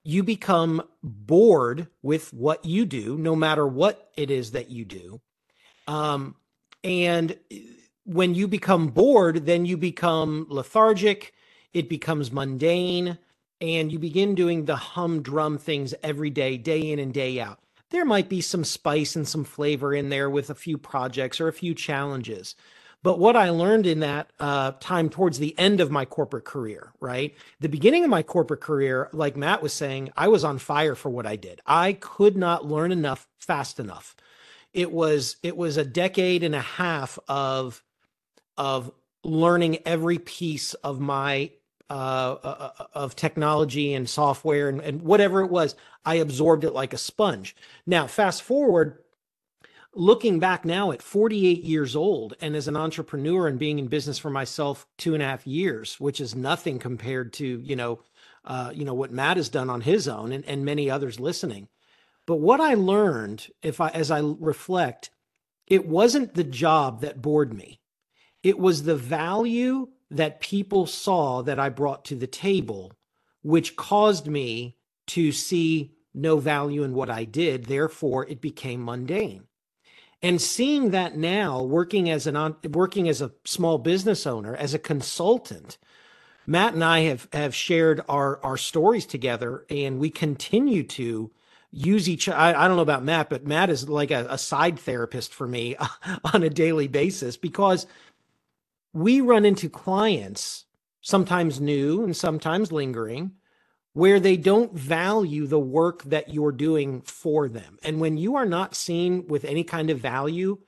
you 0.05 0.23
become 0.23 0.83
bored 1.03 1.89
with 2.03 2.33
what 2.33 2.65
you 2.65 2.85
do 2.85 3.17
no 3.19 3.35
matter 3.35 3.67
what 3.67 4.11
it 4.17 4.31
is 4.31 4.53
that 4.53 4.71
you 4.71 4.85
do. 4.85 5.21
Um, 5.87 6.37
and 6.85 7.37
when 8.05 8.35
you 8.35 8.47
become 8.47 8.89
bored 8.89 9.47
then 9.47 9.65
you 9.65 9.77
become 9.77 10.47
lethargic 10.51 11.33
it 11.73 11.89
becomes 11.89 12.31
mundane 12.31 13.19
and 13.61 13.91
you 13.91 13.99
begin 13.99 14.35
doing 14.35 14.65
the 14.65 14.77
humdrum 14.77 15.59
things 15.59 15.95
every 16.03 16.31
day 16.31 16.57
day 16.57 16.91
in 16.91 16.99
and 16.99 17.13
day 17.13 17.41
out 17.41 17.59
there 17.91 18.05
might 18.05 18.29
be 18.29 18.41
some 18.41 18.65
spice 18.65 19.17
and 19.17 19.27
some 19.27 19.45
flavor 19.45 19.95
in 19.95 20.09
there 20.09 20.31
with 20.31 20.51
a 20.51 20.55
few 20.55 20.79
projects 20.79 21.41
or 21.41 21.49
a 21.49 21.53
few 21.53 21.75
challenges 21.75 22.55
but 23.03 23.19
what 23.19 23.37
I 23.37 23.51
learned 23.51 23.87
in 23.87 24.01
that 24.01 24.33
uh, 24.41 24.73
time 24.81 25.09
towards 25.09 25.39
the 25.39 25.57
end 25.59 25.81
of 25.81 25.91
my 25.91 26.05
corporate 26.05 26.45
career, 26.45 26.93
right? 27.01 27.35
The 27.61 27.69
beginning 27.69 28.03
of 28.03 28.11
my 28.11 28.23
corporate 28.23 28.61
career, 28.61 29.09
like 29.13 29.37
Matt 29.37 29.63
was 29.63 29.73
saying, 29.73 30.11
I 30.17 30.29
was 30.29 30.43
on 30.45 30.59
fire 30.59 30.95
for 30.97 31.09
what 31.09 31.27
I 31.27 31.37
did. 31.37 31.61
I 31.65 31.93
could 31.93 32.37
not 32.37 32.67
learn 32.67 32.91
enough 32.91 33.29
fast 33.39 33.79
enough. 33.79 34.17
It 34.73 34.91
was 34.93 35.37
it 35.43 35.57
was 35.57 35.77
a 35.77 35.85
decade 35.85 36.43
and 36.43 36.55
a 36.55 36.61
half 36.61 37.19
of 37.29 37.83
of 38.57 38.91
learning 39.25 39.79
every 39.87 40.19
piece 40.19 40.75
of 40.75 41.01
my 41.01 41.51
uh, 41.91 42.37
uh, 42.43 42.71
uh 42.79 42.85
of 42.95 43.17
technology 43.17 43.95
and 43.95 44.09
software 44.09 44.69
and, 44.69 44.81
and 44.81 45.03
whatever 45.03 45.41
it 45.43 45.51
was. 45.51 45.75
I 46.05 46.17
absorbed 46.17 46.65
it 46.65 46.73
like 46.73 46.93
a 46.93 46.99
sponge. 46.99 47.55
Now, 47.87 48.07
fast 48.07 48.43
forward 48.43 48.99
looking 49.95 50.39
back 50.39 50.65
now 50.65 50.93
at 50.93 51.03
48 51.03 51.65
years 51.65 51.97
old 51.97 52.35
and 52.41 52.55
as 52.55 52.69
an 52.69 52.77
entrepreneur 52.77 53.49
and 53.49 53.59
being 53.59 53.79
in 53.79 53.89
business 53.89 54.19
for 54.19 54.31
myself 54.31 54.87
two 54.97 55.15
and 55.15 55.23
a 55.23 55.27
half 55.27 55.47
years, 55.47 55.99
which 55.99 56.21
is 56.21 56.35
nothing 56.35 56.79
compared 56.79 57.33
to, 57.35 57.61
you 57.61 57.75
know, 57.75 58.01
uh, 58.45 58.71
you 58.75 58.85
know, 58.85 58.95
what 58.95 59.13
Matt 59.13 59.37
has 59.37 59.49
done 59.49 59.69
on 59.69 59.81
his 59.81 60.09
own 60.09 60.33
and, 60.33 60.45
and 60.45 60.65
many 60.65 60.91
others 60.91 61.19
listening. 61.19 61.69
But 62.27 62.37
what 62.37 62.61
I 62.61 62.75
learned, 62.75 63.49
if 63.63 63.81
I 63.81 63.89
as 63.89 64.11
I 64.11 64.21
reflect, 64.21 65.11
it 65.67 65.87
wasn't 65.87 66.35
the 66.35 66.45
job 66.45 67.01
that 67.01 67.21
bored 67.21 67.53
me. 67.53 67.81
It 68.43 68.59
was 68.59 68.85
the 68.85 68.97
value 68.97 69.89
that 70.11 70.41
people 70.41 70.87
saw 70.87 71.43
that 71.43 71.59
I 71.59 71.69
brought 71.69 72.05
to 72.07 72.15
the 72.15 72.27
table, 72.27 72.93
which 73.43 73.77
caused 73.77 74.27
me 74.27 74.77
to 75.09 75.33
see 75.33 75.93
no 76.15 76.39
value 76.39 76.83
in 76.83 76.95
what 76.95 77.11
I 77.11 77.25
did. 77.25 77.67
Therefore, 77.67 78.27
it 78.27 78.41
became 78.41 78.85
mundane 78.85 79.45
and 80.23 80.41
seeing 80.41 80.91
that 80.91 81.17
now 81.17 81.63
working 81.63 82.11
as 82.11 82.27
an 82.27 82.57
working 82.71 83.09
as 83.09 83.21
a 83.21 83.33
small 83.45 83.79
business 83.79 84.27
owner 84.27 84.55
as 84.57 84.75
a 84.75 84.79
consultant 84.79 85.79
matt 86.47 86.75
and 86.75 86.85
i 86.85 87.01
have 87.01 87.29
have 87.33 87.55
shared 87.55 88.03
our 88.09 88.43
our 88.45 88.57
stories 88.57 89.07
together 89.07 89.65
and 89.71 89.99
we 89.99 90.11
continue 90.11 90.83
to 90.83 91.31
use 91.71 92.09
each 92.09 92.29
I, 92.29 92.51
I 92.51 92.67
don't 92.67 92.77
know 92.77 92.83
about 92.83 93.05
matt 93.05 93.31
but 93.31 93.47
matt 93.47 93.71
is 93.71 93.89
like 93.89 94.11
a, 94.11 94.27
a 94.31 94.39
side 94.39 94.79
therapist 94.79 95.33
for 95.33 95.47
me 95.47 95.77
on 96.35 96.43
a 96.43 96.51
daily 96.51 96.89
basis 96.89 97.37
because 97.37 97.87
we 98.93 99.21
run 99.21 99.45
into 99.45 99.69
clients 99.69 100.65
sometimes 101.01 101.61
new 101.61 102.05
and 102.05 102.17
sometimes 102.17 102.73
lingering 102.73 103.33
where 103.93 104.21
they 104.21 104.37
don't 104.37 104.75
value 104.75 105.47
the 105.47 105.59
work 105.59 106.03
that 106.05 106.33
you're 106.33 106.53
doing 106.53 107.01
for 107.03 107.49
them. 107.49 107.79
And 107.83 108.01
when 108.01 108.17
you 108.17 108.37
are 108.37 108.47
not 108.47 108.75
seen 108.75 109.27
with 109.27 109.45
any 109.45 109.65
kind 109.65 109.91
of 109.91 109.99
value 109.99 110.59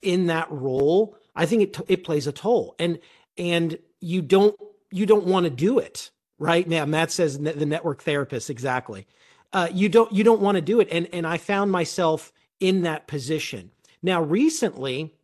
in 0.00 0.26
that 0.26 0.50
role, 0.50 1.16
I 1.34 1.46
think 1.46 1.62
it 1.62 1.76
it 1.88 2.04
plays 2.04 2.26
a 2.26 2.32
toll. 2.32 2.76
And 2.78 3.00
and 3.36 3.78
you 4.00 4.22
don't 4.22 4.54
you 4.90 5.06
don't 5.06 5.26
want 5.26 5.44
to 5.44 5.50
do 5.50 5.78
it, 5.78 6.10
right? 6.38 6.68
Now 6.68 6.84
Matt 6.84 7.10
says 7.10 7.38
the 7.38 7.66
network 7.66 8.02
therapist 8.02 8.50
exactly. 8.50 9.06
Uh, 9.52 9.68
you 9.72 9.88
don't 9.88 10.12
you 10.12 10.24
don't 10.24 10.40
want 10.40 10.56
to 10.56 10.62
do 10.62 10.80
it, 10.80 10.88
and 10.92 11.08
and 11.12 11.26
I 11.26 11.38
found 11.38 11.72
myself 11.72 12.32
in 12.60 12.82
that 12.82 13.06
position. 13.06 13.70
Now 14.02 14.22
recently, 14.22 15.14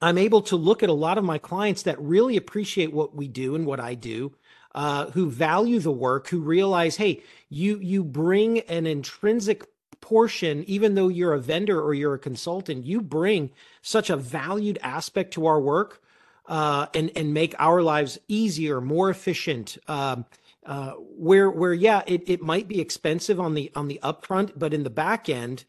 I'm 0.00 0.18
able 0.18 0.42
to 0.42 0.56
look 0.56 0.82
at 0.82 0.88
a 0.88 0.94
lot 0.94 1.18
of 1.18 1.24
my 1.24 1.38
clients 1.38 1.82
that 1.82 2.00
really 2.00 2.36
appreciate 2.36 2.92
what 2.92 3.14
we 3.14 3.28
do 3.28 3.54
and 3.54 3.66
what 3.66 3.80
I 3.80 3.94
do, 3.94 4.32
uh, 4.74 5.10
who 5.10 5.30
value 5.30 5.80
the 5.80 5.92
work, 5.92 6.28
who 6.28 6.40
realize, 6.40 6.96
hey, 6.96 7.22
you 7.48 7.78
you 7.80 8.04
bring 8.04 8.60
an 8.60 8.86
intrinsic 8.86 9.66
portion, 10.00 10.64
even 10.68 10.94
though 10.94 11.08
you're 11.08 11.34
a 11.34 11.40
vendor 11.40 11.80
or 11.82 11.94
you're 11.94 12.14
a 12.14 12.18
consultant, 12.18 12.84
you 12.84 13.00
bring 13.00 13.50
such 13.82 14.10
a 14.10 14.16
valued 14.16 14.78
aspect 14.82 15.34
to 15.34 15.46
our 15.46 15.60
work 15.60 16.00
uh, 16.46 16.86
and 16.94 17.10
and 17.16 17.34
make 17.34 17.54
our 17.58 17.82
lives 17.82 18.18
easier, 18.28 18.80
more 18.80 19.10
efficient. 19.10 19.78
Um, 19.88 20.24
uh, 20.64 20.92
where 20.92 21.50
where 21.50 21.72
yeah, 21.72 22.02
it, 22.06 22.22
it 22.26 22.42
might 22.42 22.68
be 22.68 22.80
expensive 22.80 23.40
on 23.40 23.54
the 23.54 23.72
on 23.74 23.88
the 23.88 23.98
upfront, 24.02 24.52
but 24.54 24.74
in 24.74 24.84
the 24.84 24.90
back 24.90 25.28
end, 25.28 25.64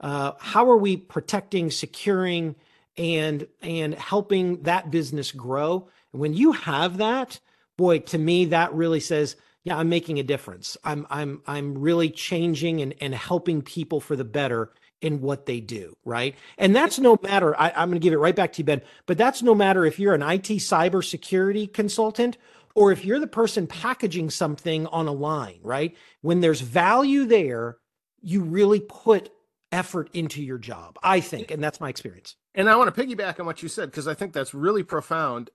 uh, 0.00 0.32
how 0.38 0.70
are 0.70 0.76
we 0.76 0.96
protecting, 0.96 1.70
securing, 1.70 2.54
and 2.96 3.46
and 3.60 3.94
helping 3.94 4.62
that 4.62 4.90
business 4.90 5.32
grow? 5.32 5.88
When 6.12 6.34
you 6.34 6.52
have 6.52 6.98
that, 6.98 7.40
boy, 7.76 8.00
to 8.00 8.18
me, 8.18 8.46
that 8.46 8.72
really 8.74 9.00
says, 9.00 9.36
yeah, 9.64 9.76
I'm 9.76 9.88
making 9.88 10.18
a 10.18 10.22
difference. 10.22 10.76
I'm 10.84 11.06
I'm 11.10 11.42
I'm 11.46 11.78
really 11.78 12.10
changing 12.10 12.80
and, 12.80 12.94
and 13.00 13.14
helping 13.14 13.62
people 13.62 14.00
for 14.00 14.16
the 14.16 14.24
better 14.24 14.72
in 15.04 15.20
what 15.20 15.44
they 15.44 15.60
do, 15.60 15.94
right? 16.04 16.34
And 16.56 16.74
that's 16.74 16.98
no 16.98 17.18
matter, 17.22 17.54
I, 17.60 17.68
am 17.76 17.90
going 17.90 18.00
to 18.00 18.02
give 18.02 18.14
it 18.14 18.18
right 18.18 18.34
back 18.34 18.54
to 18.54 18.58
you, 18.58 18.64
Ben, 18.64 18.80
but 19.04 19.18
that's 19.18 19.42
no 19.42 19.54
matter 19.54 19.84
if 19.84 19.98
you're 19.98 20.14
an 20.14 20.22
IT 20.22 20.46
cybersecurity 20.46 21.70
consultant 21.70 22.38
or 22.74 22.90
if 22.90 23.04
you're 23.04 23.20
the 23.20 23.26
person 23.26 23.66
packaging 23.66 24.30
something 24.30 24.86
on 24.86 25.06
a 25.06 25.12
line, 25.12 25.58
right? 25.62 25.94
When 26.22 26.40
there's 26.40 26.62
value 26.62 27.26
there, 27.26 27.76
you 28.22 28.40
really 28.40 28.80
put 28.80 29.30
effort 29.74 30.08
into 30.14 30.40
your 30.40 30.56
job, 30.56 30.96
I 31.02 31.18
think. 31.18 31.50
And 31.50 31.62
that's 31.62 31.80
my 31.80 31.88
experience. 31.88 32.36
And 32.54 32.70
I 32.70 32.76
want 32.76 32.94
to 32.94 33.02
piggyback 33.02 33.40
on 33.40 33.46
what 33.46 33.60
you 33.60 33.68
said, 33.68 33.90
because 33.90 34.06
I 34.06 34.14
think 34.14 34.32
that's 34.32 34.54
really 34.54 34.84
profound. 34.84 35.50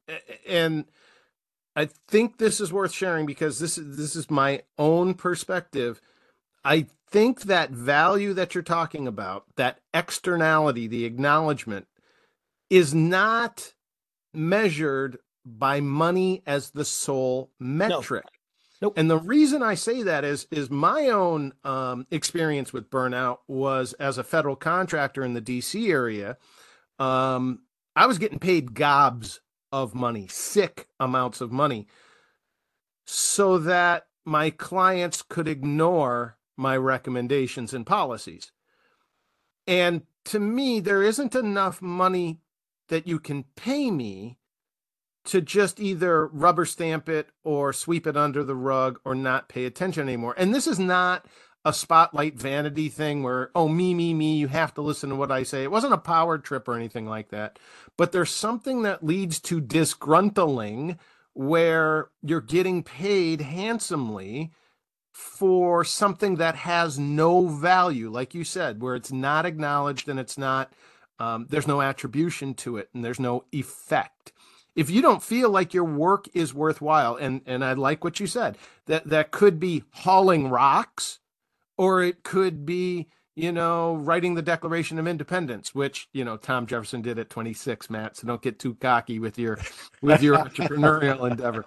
And 0.46 0.84
I 1.74 1.88
think 2.10 2.38
this 2.38 2.60
is 2.60 2.74
worth 2.74 2.92
sharing 2.92 3.26
because 3.26 3.60
this 3.60 3.78
is 3.78 3.96
this 3.96 4.18
is 4.18 4.30
my 4.30 4.64
own 4.78 5.14
perspective. 5.14 6.02
I 6.66 6.88
think 7.10 7.44
that 7.44 7.72
value 7.72 8.34
that 8.34 8.54
you're 8.54 8.62
talking 8.62 9.08
about, 9.08 9.46
that 9.56 9.80
externality, 9.94 10.88
the 10.88 11.06
acknowledgement, 11.06 11.88
is 12.70 12.94
not 12.94 13.74
measured 14.34 15.20
by 15.46 15.80
money 15.80 16.44
as 16.46 16.72
the 16.72 16.84
sole 16.84 17.50
metric. 17.58 18.26
No. 18.26 18.39
Nope. 18.82 18.94
And 18.96 19.12
the 19.12 19.18
reason 19.18 19.62
I 19.62 19.76
say 19.76 20.04
that 20.04 20.24
is 20.24 20.48
is 20.52 20.70
my 20.70 21.10
own 21.10 21.54
um, 21.64 22.08
experience 22.12 22.72
with 22.72 22.90
burnout 22.90 23.40
was 23.48 23.94
as 23.94 24.18
a 24.18 24.24
federal 24.24 24.56
contractor 24.56 25.24
in 25.24 25.34
the 25.34 25.42
D.C. 25.42 25.92
area. 25.92 26.38
Um, 26.98 27.64
I 27.96 28.06
was 28.06 28.18
getting 28.18 28.40
paid 28.40 28.74
gobs 28.74 29.42
of 29.72 29.94
money, 29.94 30.28
sick 30.28 30.88
amounts 31.00 31.42
of 31.42 31.52
money, 31.52 31.88
so 33.06 33.58
that 33.58 34.08
my 34.26 34.50
clients 34.50 35.22
could 35.22 35.48
ignore 35.48 36.38
my 36.56 36.78
recommendations 36.78 37.74
and 37.74 37.86
policies. 37.86 38.52
And 39.68 40.04
to 40.26 40.40
me, 40.40 40.80
there 40.80 41.04
isn't 41.04 41.36
enough 41.36 41.82
money 41.82 42.40
that 42.88 43.08
you 43.08 43.20
can 43.20 43.46
pay 43.56 43.92
me 43.92 44.39
to 45.30 45.42
just 45.42 45.80
either 45.80 46.28
rubber 46.28 46.66
stamp 46.66 47.10
it 47.10 47.30
or 47.44 47.74
sweep 47.74 48.06
it 48.06 48.18
under 48.18 48.44
the 48.44 48.56
rug 48.56 49.00
or 49.06 49.16
not 49.16 49.50
pay 49.50 49.66
attention 49.66 50.08
anymore. 50.08 50.36
And 50.38 50.54
this 50.54 50.68
is 50.68 50.80
not 50.80 51.26
a 51.66 51.74
spotlight 51.74 52.36
vanity 52.36 52.90
thing 52.90 53.22
where, 53.22 53.52
oh, 53.54 53.68
me, 53.68 53.94
me, 53.94 54.14
me, 54.14 54.38
you 54.38 54.48
have 54.48 54.74
to 54.76 54.82
listen 54.82 55.10
to 55.10 55.16
what 55.16 55.32
I 55.32 55.44
say. 55.44 55.64
It 55.64 55.72
wasn't 55.72 55.94
a 55.94 55.98
power 55.98 56.38
trip 56.38 56.68
or 56.68 56.76
anything 56.76 57.06
like 57.06 57.30
that. 57.30 57.60
But 57.98 58.12
there's 58.12 58.30
something 58.30 58.84
that 58.84 59.04
leads 59.04 59.40
to 59.42 59.62
disgruntling 59.62 60.98
where 61.34 62.10
you're 62.22 62.42
getting 62.42 62.82
paid 62.84 63.42
handsomely 63.42 64.52
for 65.12 65.84
something 65.84 66.38
that 66.38 66.56
has 66.56 66.98
no 66.98 67.48
value, 67.48 68.10
like 68.10 68.34
you 68.34 68.44
said, 68.44 68.82
where 68.82 68.96
it's 68.96 69.12
not 69.12 69.46
acknowledged 69.46 70.08
and 70.08 70.20
it's 70.20 70.38
not, 70.38 70.72
um, 71.20 71.46
there's 71.50 71.68
no 71.68 71.82
attribution 71.82 72.54
to 72.54 72.78
it 72.78 72.90
and 72.94 73.04
there's 73.04 73.20
no 73.20 73.44
effect. 73.52 74.32
If 74.80 74.90
you 74.90 75.02
don't 75.02 75.22
feel 75.22 75.50
like 75.50 75.74
your 75.74 75.84
work 75.84 76.30
is 76.34 76.54
worthwhile, 76.54 77.18
and 77.18 77.42
and 77.46 77.66
I 77.66 77.74
like 77.74 78.02
what 78.02 78.22
you 78.22 78.28
said, 78.28 78.58
that 78.86 79.10
that 79.10 79.30
could 79.30 79.60
be 79.60 79.84
hauling 79.92 80.50
rocks, 80.50 81.20
or 81.78 82.02
it 82.02 82.24
could 82.24 82.66
be 82.66 83.10
you 83.36 83.52
know 83.52 83.96
writing 83.96 84.36
the 84.36 84.42
Declaration 84.42 84.98
of 84.98 85.06
Independence, 85.06 85.76
which 85.76 86.08
you 86.14 86.24
know 86.24 86.38
Tom 86.38 86.66
Jefferson 86.66 87.02
did 87.02 87.20
at 87.20 87.30
26, 87.30 87.90
Matt. 87.90 88.16
So 88.16 88.26
don't 88.26 88.42
get 88.42 88.58
too 88.58 88.76
cocky 88.76 89.20
with 89.20 89.38
your 89.38 89.60
with 90.02 90.24
your 90.24 90.38
entrepreneurial 90.46 91.30
endeavor. 91.30 91.66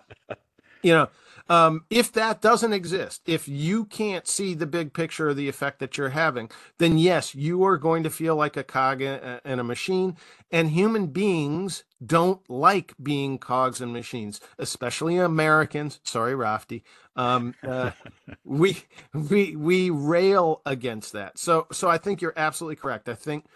You 0.83 0.95
know, 0.95 1.09
um, 1.49 1.85
if 1.91 2.13
that 2.13 2.41
doesn't 2.41 2.73
exist, 2.73 3.23
if 3.27 3.49
you 3.49 3.85
can't 3.85 4.27
see 4.27 4.55
the 4.55 4.67
big 4.67 4.93
picture 4.93 5.31
of 5.31 5.37
the 5.37 5.49
effect 5.49 5.79
that 5.81 5.99
you're 5.99 6.11
having, 6.11 6.51
then 6.79 6.99
yes, 6.99 7.35
you 7.35 7.65
are 7.65 7.79
going 7.79 8.03
to 8.05 8.11
feel 8.11 8.37
like 8.37 8.57
a 8.57 8.65
cog 8.65 9.03
in 9.03 9.59
a 9.59 9.65
machine. 9.65 10.17
And 10.51 10.71
human 10.71 11.09
beings 11.09 11.85
don't 12.05 12.49
like 12.51 12.95
being 13.03 13.39
cogs 13.39 13.81
and 13.81 13.93
machines, 13.93 14.41
especially 14.59 15.17
Americans. 15.19 16.01
Sorry, 16.05 16.35
Raphty. 16.35 16.83
Um, 17.17 17.55
uh, 17.67 17.93
we 18.45 18.85
we 19.13 19.57
we 19.57 19.91
rail 19.91 20.63
against 20.67 21.13
that. 21.13 21.39
So 21.39 21.67
so 21.73 21.89
I 21.89 21.99
think 21.99 22.21
you're 22.23 22.35
absolutely 22.37 22.77
correct. 22.77 23.09
I 23.09 23.15
think 23.15 23.47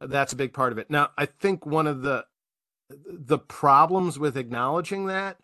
that's 0.00 0.32
a 0.32 0.36
big 0.36 0.52
part 0.52 0.72
of 0.72 0.78
it. 0.78 0.90
Now, 0.90 1.10
I 1.16 1.26
think 1.26 1.66
one 1.66 1.86
of 1.86 2.02
the 2.02 2.26
the 3.06 3.38
problems 3.38 4.18
with 4.18 4.36
acknowledging 4.36 5.06
that 5.06 5.38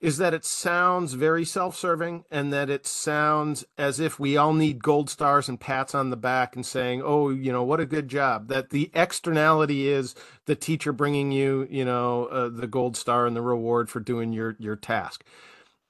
is 0.00 0.18
that 0.18 0.34
it 0.34 0.44
sounds 0.44 1.14
very 1.14 1.44
self-serving 1.44 2.24
and 2.30 2.52
that 2.52 2.68
it 2.68 2.86
sounds 2.86 3.64
as 3.78 3.98
if 3.98 4.20
we 4.20 4.36
all 4.36 4.52
need 4.52 4.82
gold 4.82 5.08
stars 5.08 5.48
and 5.48 5.58
pats 5.58 5.94
on 5.94 6.10
the 6.10 6.16
back 6.16 6.54
and 6.54 6.66
saying 6.66 7.02
oh 7.02 7.30
you 7.30 7.50
know 7.50 7.62
what 7.62 7.80
a 7.80 7.86
good 7.86 8.08
job. 8.08 8.48
That 8.48 8.70
the 8.70 8.90
externality 8.94 9.88
is 9.88 10.14
the 10.44 10.56
teacher 10.56 10.92
bringing 10.92 11.32
you 11.32 11.66
you 11.70 11.84
know 11.84 12.26
uh, 12.26 12.48
the 12.48 12.66
gold 12.66 12.96
star 12.96 13.26
and 13.26 13.36
the 13.36 13.42
reward 13.42 13.88
for 13.88 14.00
doing 14.00 14.32
your 14.32 14.56
your 14.58 14.76
task. 14.76 15.24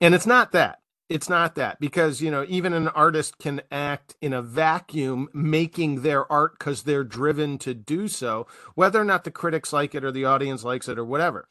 And 0.00 0.14
it's 0.14 0.26
not 0.26 0.52
that. 0.52 0.80
It's 1.08 1.28
not 1.28 1.54
that 1.54 1.80
because 1.80 2.20
you 2.20 2.30
know 2.30 2.44
even 2.48 2.72
an 2.72 2.88
artist 2.88 3.38
can 3.38 3.60
act 3.72 4.14
in 4.20 4.32
a 4.32 4.42
vacuum 4.42 5.28
making 5.32 6.02
their 6.02 6.30
art 6.30 6.58
because 6.58 6.82
they're 6.82 7.04
driven 7.04 7.58
to 7.58 7.74
do 7.74 8.06
so 8.08 8.46
whether 8.74 9.00
or 9.00 9.04
not 9.04 9.24
the 9.24 9.30
critics 9.30 9.72
like 9.72 9.94
it 9.94 10.04
or 10.04 10.12
the 10.12 10.24
audience 10.24 10.62
likes 10.62 10.88
it 10.88 10.98
or 10.98 11.04
whatever. 11.04 11.48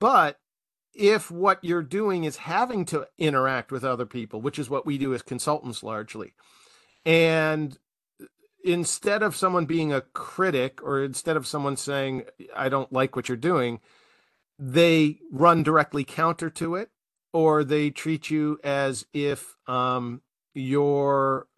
But 0.00 0.40
if 0.94 1.30
what 1.30 1.62
you're 1.62 1.82
doing 1.82 2.24
is 2.24 2.36
having 2.36 2.84
to 2.86 3.06
interact 3.18 3.72
with 3.72 3.84
other 3.84 4.06
people, 4.06 4.40
which 4.40 4.58
is 4.58 4.70
what 4.70 4.86
we 4.86 4.98
do 4.98 5.14
as 5.14 5.22
consultants 5.22 5.82
largely, 5.82 6.34
and 7.04 7.78
instead 8.64 9.22
of 9.22 9.36
someone 9.36 9.66
being 9.66 9.92
a 9.92 10.00
critic 10.00 10.82
or 10.82 11.02
instead 11.02 11.36
of 11.36 11.46
someone 11.46 11.76
saying, 11.76 12.24
I 12.54 12.68
don't 12.68 12.92
like 12.92 13.16
what 13.16 13.28
you're 13.28 13.36
doing, 13.36 13.80
they 14.58 15.18
run 15.32 15.62
directly 15.62 16.04
counter 16.04 16.50
to 16.50 16.76
it, 16.76 16.90
or 17.32 17.64
they 17.64 17.90
treat 17.90 18.30
you 18.30 18.58
as 18.62 19.06
if 19.12 19.56
um, 19.66 20.22
your 20.54 21.48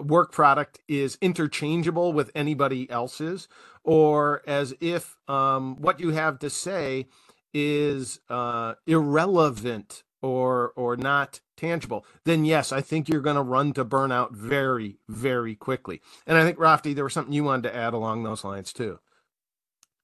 work 0.00 0.32
product 0.32 0.80
is 0.88 1.18
interchangeable 1.20 2.12
with 2.12 2.30
anybody 2.34 2.90
else's, 2.90 3.48
or 3.84 4.42
as 4.46 4.74
if 4.80 5.16
um, 5.28 5.76
what 5.76 6.00
you 6.00 6.10
have 6.10 6.38
to 6.40 6.50
say 6.50 7.06
is 7.54 8.20
uh, 8.28 8.74
irrelevant 8.86 10.04
or 10.22 10.72
or 10.76 10.96
not 10.96 11.40
tangible, 11.56 12.04
then 12.24 12.44
yes, 12.44 12.72
I 12.72 12.80
think 12.80 13.08
you're 13.08 13.20
going 13.20 13.36
to 13.36 13.42
run 13.42 13.72
to 13.74 13.84
burnout 13.84 14.32
very 14.32 14.98
very 15.08 15.54
quickly. 15.54 16.00
And 16.26 16.36
I 16.38 16.44
think 16.44 16.58
Raphty, 16.58 16.94
there 16.94 17.04
was 17.04 17.12
something 17.12 17.32
you 17.32 17.44
wanted 17.44 17.68
to 17.68 17.76
add 17.76 17.94
along 17.94 18.22
those 18.22 18.44
lines 18.44 18.72
too. 18.72 18.98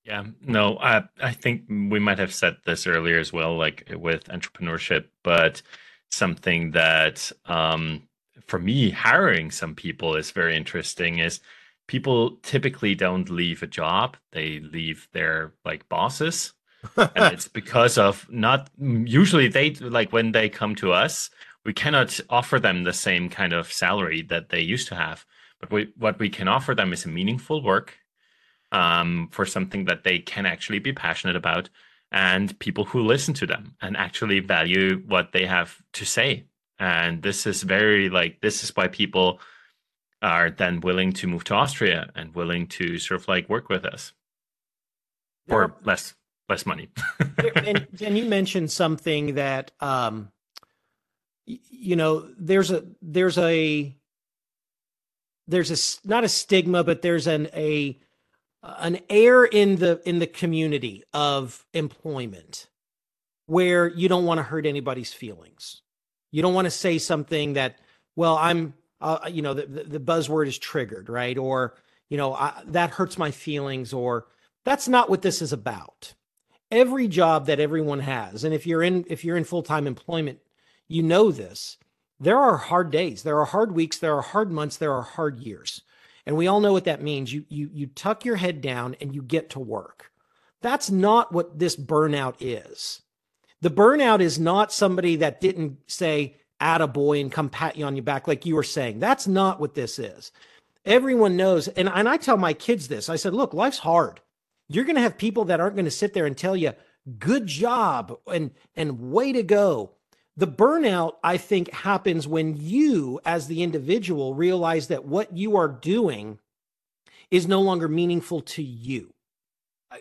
Yeah, 0.04 0.24
no, 0.42 0.78
I 0.78 1.04
I 1.20 1.32
think 1.32 1.64
we 1.68 1.98
might 1.98 2.18
have 2.18 2.34
said 2.34 2.58
this 2.64 2.86
earlier 2.86 3.18
as 3.18 3.32
well, 3.32 3.56
like 3.56 3.90
with 3.94 4.24
entrepreneurship, 4.24 5.06
but 5.22 5.62
something 6.10 6.72
that 6.72 7.32
um, 7.46 8.02
for 8.46 8.58
me 8.58 8.90
hiring 8.90 9.50
some 9.50 9.74
people 9.74 10.14
is 10.16 10.30
very 10.30 10.56
interesting 10.56 11.18
is 11.18 11.40
people 11.86 12.36
typically 12.42 12.94
don't 12.94 13.30
leave 13.30 13.62
a 13.62 13.66
job; 13.66 14.16
they 14.32 14.60
leave 14.60 15.08
their 15.12 15.54
like 15.64 15.88
bosses 15.88 16.52
and 16.96 17.34
it's 17.34 17.48
because 17.48 17.98
of 17.98 18.26
not 18.30 18.70
usually 18.78 19.48
they 19.48 19.70
like 19.74 20.12
when 20.12 20.32
they 20.32 20.48
come 20.48 20.74
to 20.74 20.92
us 20.92 21.30
we 21.64 21.72
cannot 21.72 22.20
offer 22.28 22.60
them 22.60 22.84
the 22.84 22.92
same 22.92 23.28
kind 23.28 23.52
of 23.52 23.72
salary 23.72 24.22
that 24.22 24.50
they 24.50 24.60
used 24.60 24.88
to 24.88 24.94
have. 24.94 25.24
But 25.60 25.72
we, 25.72 25.92
what 25.96 26.18
we 26.18 26.28
can 26.28 26.48
offer 26.48 26.74
them 26.74 26.92
is 26.92 27.04
a 27.04 27.08
meaningful 27.08 27.62
work 27.62 27.98
um, 28.70 29.28
for 29.32 29.46
something 29.46 29.86
that 29.86 30.04
they 30.04 30.18
can 30.18 30.46
actually 30.46 30.78
be 30.78 30.92
passionate 30.92 31.36
about 31.36 31.70
and 32.12 32.56
people 32.58 32.84
who 32.84 33.00
listen 33.00 33.34
to 33.34 33.46
them 33.46 33.76
and 33.80 33.96
actually 33.96 34.40
value 34.40 35.02
what 35.06 35.32
they 35.32 35.46
have 35.46 35.82
to 35.94 36.04
say. 36.04 36.44
And 36.78 37.22
this 37.22 37.46
is 37.46 37.62
very 37.62 38.10
like 38.10 38.40
this 38.40 38.62
is 38.62 38.76
why 38.76 38.88
people 38.88 39.40
are 40.20 40.50
then 40.50 40.80
willing 40.80 41.12
to 41.12 41.26
move 41.26 41.44
to 41.44 41.54
austria 41.54 42.10
and 42.14 42.34
willing 42.34 42.66
to 42.66 42.98
sort 42.98 43.20
of 43.20 43.28
like 43.28 43.48
work 43.48 43.68
with 43.68 43.84
us 43.84 44.12
for 45.46 45.74
less 45.84 46.14
less 46.48 46.66
money. 46.66 46.88
and, 47.56 47.86
and, 48.00 48.18
you 48.18 48.24
mentioned 48.26 48.70
something 48.70 49.34
that 49.34 49.70
um, 49.80 50.30
you 51.46 51.96
know 51.96 52.28
there's 52.38 52.70
a 52.70 52.84
there's 53.02 53.38
a 53.38 53.94
there's 55.46 55.70
a 55.70 56.08
not 56.08 56.24
a 56.24 56.28
stigma, 56.28 56.84
but 56.84 57.02
there's 57.02 57.26
an 57.26 57.48
a 57.54 57.98
an 58.62 58.98
air 59.10 59.44
in 59.44 59.76
the 59.76 60.00
in 60.04 60.18
the 60.18 60.26
community 60.26 61.02
of 61.12 61.66
employment 61.74 62.66
where 63.46 63.88
you 63.88 64.08
don't 64.08 64.24
want 64.24 64.38
to 64.38 64.42
hurt 64.42 64.66
anybody's 64.66 65.12
feelings. 65.12 65.82
You 66.32 66.42
don't 66.42 66.54
want 66.54 66.64
to 66.66 66.70
say 66.70 66.98
something 66.98 67.52
that, 67.54 67.78
well, 68.16 68.36
I'm, 68.38 68.74
uh, 69.00 69.28
you 69.30 69.42
know, 69.42 69.54
the, 69.54 69.66
the 69.66 70.00
buzzword 70.00 70.46
is 70.46 70.58
triggered, 70.58 71.08
right? 71.08 71.36
Or, 71.36 71.74
you 72.08 72.16
know, 72.16 72.34
I, 72.34 72.62
that 72.68 72.90
hurts 72.90 73.18
my 73.18 73.30
feelings, 73.30 73.92
or 73.92 74.26
that's 74.64 74.88
not 74.88 75.10
what 75.10 75.22
this 75.22 75.42
is 75.42 75.52
about 75.52 76.14
every 76.70 77.08
job 77.08 77.46
that 77.46 77.60
everyone 77.60 78.00
has 78.00 78.44
and 78.44 78.54
if 78.54 78.66
you're 78.66 78.82
in 78.82 79.04
if 79.08 79.24
you're 79.24 79.36
in 79.36 79.44
full-time 79.44 79.86
employment 79.86 80.38
you 80.88 81.02
know 81.02 81.30
this 81.30 81.76
there 82.18 82.38
are 82.38 82.56
hard 82.56 82.90
days 82.90 83.22
there 83.22 83.38
are 83.38 83.44
hard 83.44 83.72
weeks 83.72 83.98
there 83.98 84.14
are 84.14 84.22
hard 84.22 84.50
months 84.50 84.76
there 84.76 84.92
are 84.92 85.02
hard 85.02 85.40
years. 85.40 85.82
And 86.26 86.36
we 86.36 86.46
all 86.46 86.60
know 86.60 86.72
what 86.72 86.84
that 86.84 87.02
means. 87.02 87.32
You 87.32 87.44
you 87.48 87.70
you 87.72 87.86
tuck 87.86 88.24
your 88.24 88.36
head 88.36 88.60
down 88.60 88.96
and 89.00 89.14
you 89.14 89.22
get 89.22 89.50
to 89.50 89.60
work. 89.60 90.10
That's 90.62 90.90
not 90.90 91.32
what 91.32 91.58
this 91.58 91.76
burnout 91.76 92.36
is. 92.40 93.02
The 93.60 93.70
burnout 93.70 94.20
is 94.20 94.38
not 94.38 94.72
somebody 94.72 95.16
that 95.16 95.40
didn't 95.40 95.78
say 95.86 96.36
add 96.60 96.80
a 96.80 96.86
boy 96.86 97.20
and 97.20 97.30
come 97.30 97.50
pat 97.50 97.76
you 97.76 97.84
on 97.84 97.96
your 97.96 98.04
back 98.04 98.26
like 98.26 98.46
you 98.46 98.54
were 98.54 98.62
saying. 98.62 99.00
That's 99.00 99.26
not 99.26 99.60
what 99.60 99.74
this 99.74 99.98
is. 99.98 100.32
Everyone 100.86 101.36
knows 101.36 101.68
and, 101.68 101.88
and 101.88 102.08
i 102.08 102.16
tell 102.16 102.36
my 102.36 102.52
kids 102.54 102.88
this. 102.88 103.08
I 103.08 103.16
said 103.16 103.34
look 103.34 103.52
life's 103.52 103.78
hard 103.78 104.20
you're 104.68 104.84
going 104.84 104.96
to 104.96 105.02
have 105.02 105.18
people 105.18 105.44
that 105.46 105.60
aren't 105.60 105.76
going 105.76 105.84
to 105.84 105.90
sit 105.90 106.14
there 106.14 106.26
and 106.26 106.36
tell 106.36 106.56
you, 106.56 106.72
good 107.18 107.46
job 107.46 108.18
and, 108.26 108.50
and 108.74 109.12
way 109.12 109.32
to 109.32 109.42
go. 109.42 109.92
The 110.36 110.48
burnout, 110.48 111.12
I 111.22 111.36
think, 111.36 111.70
happens 111.72 112.26
when 112.26 112.56
you, 112.56 113.20
as 113.24 113.46
the 113.46 113.62
individual, 113.62 114.34
realize 114.34 114.88
that 114.88 115.04
what 115.04 115.36
you 115.36 115.56
are 115.56 115.68
doing 115.68 116.40
is 117.30 117.46
no 117.46 117.60
longer 117.60 117.88
meaningful 117.88 118.40
to 118.40 118.62
you. 118.62 119.14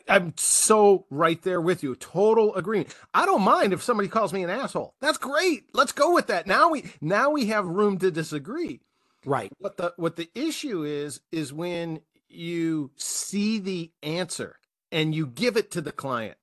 I'm 0.07 0.33
so 0.37 1.05
right 1.09 1.41
there 1.43 1.61
with 1.61 1.83
you. 1.83 1.95
Total 1.95 2.53
agreement. 2.55 2.95
I 3.13 3.25
don't 3.25 3.43
mind 3.43 3.73
if 3.73 3.83
somebody 3.83 4.09
calls 4.09 4.33
me 4.33 4.43
an 4.43 4.49
asshole. 4.49 4.95
That's 5.01 5.17
great. 5.17 5.65
Let's 5.73 5.91
go 5.91 6.13
with 6.13 6.27
that. 6.27 6.47
Now 6.47 6.69
we 6.69 6.85
now 6.99 7.29
we 7.29 7.47
have 7.47 7.65
room 7.67 7.99
to 7.99 8.09
disagree. 8.09 8.81
Right. 9.25 9.51
What 9.59 9.77
the 9.77 9.93
what 9.97 10.15
the 10.15 10.29
issue 10.35 10.83
is 10.83 11.21
is 11.31 11.53
when 11.53 12.01
you 12.33 12.91
see 12.95 13.59
the 13.59 13.91
answer 14.01 14.59
and 14.91 15.13
you 15.13 15.27
give 15.27 15.57
it 15.57 15.71
to 15.71 15.81
the 15.81 15.91
client. 15.91 16.37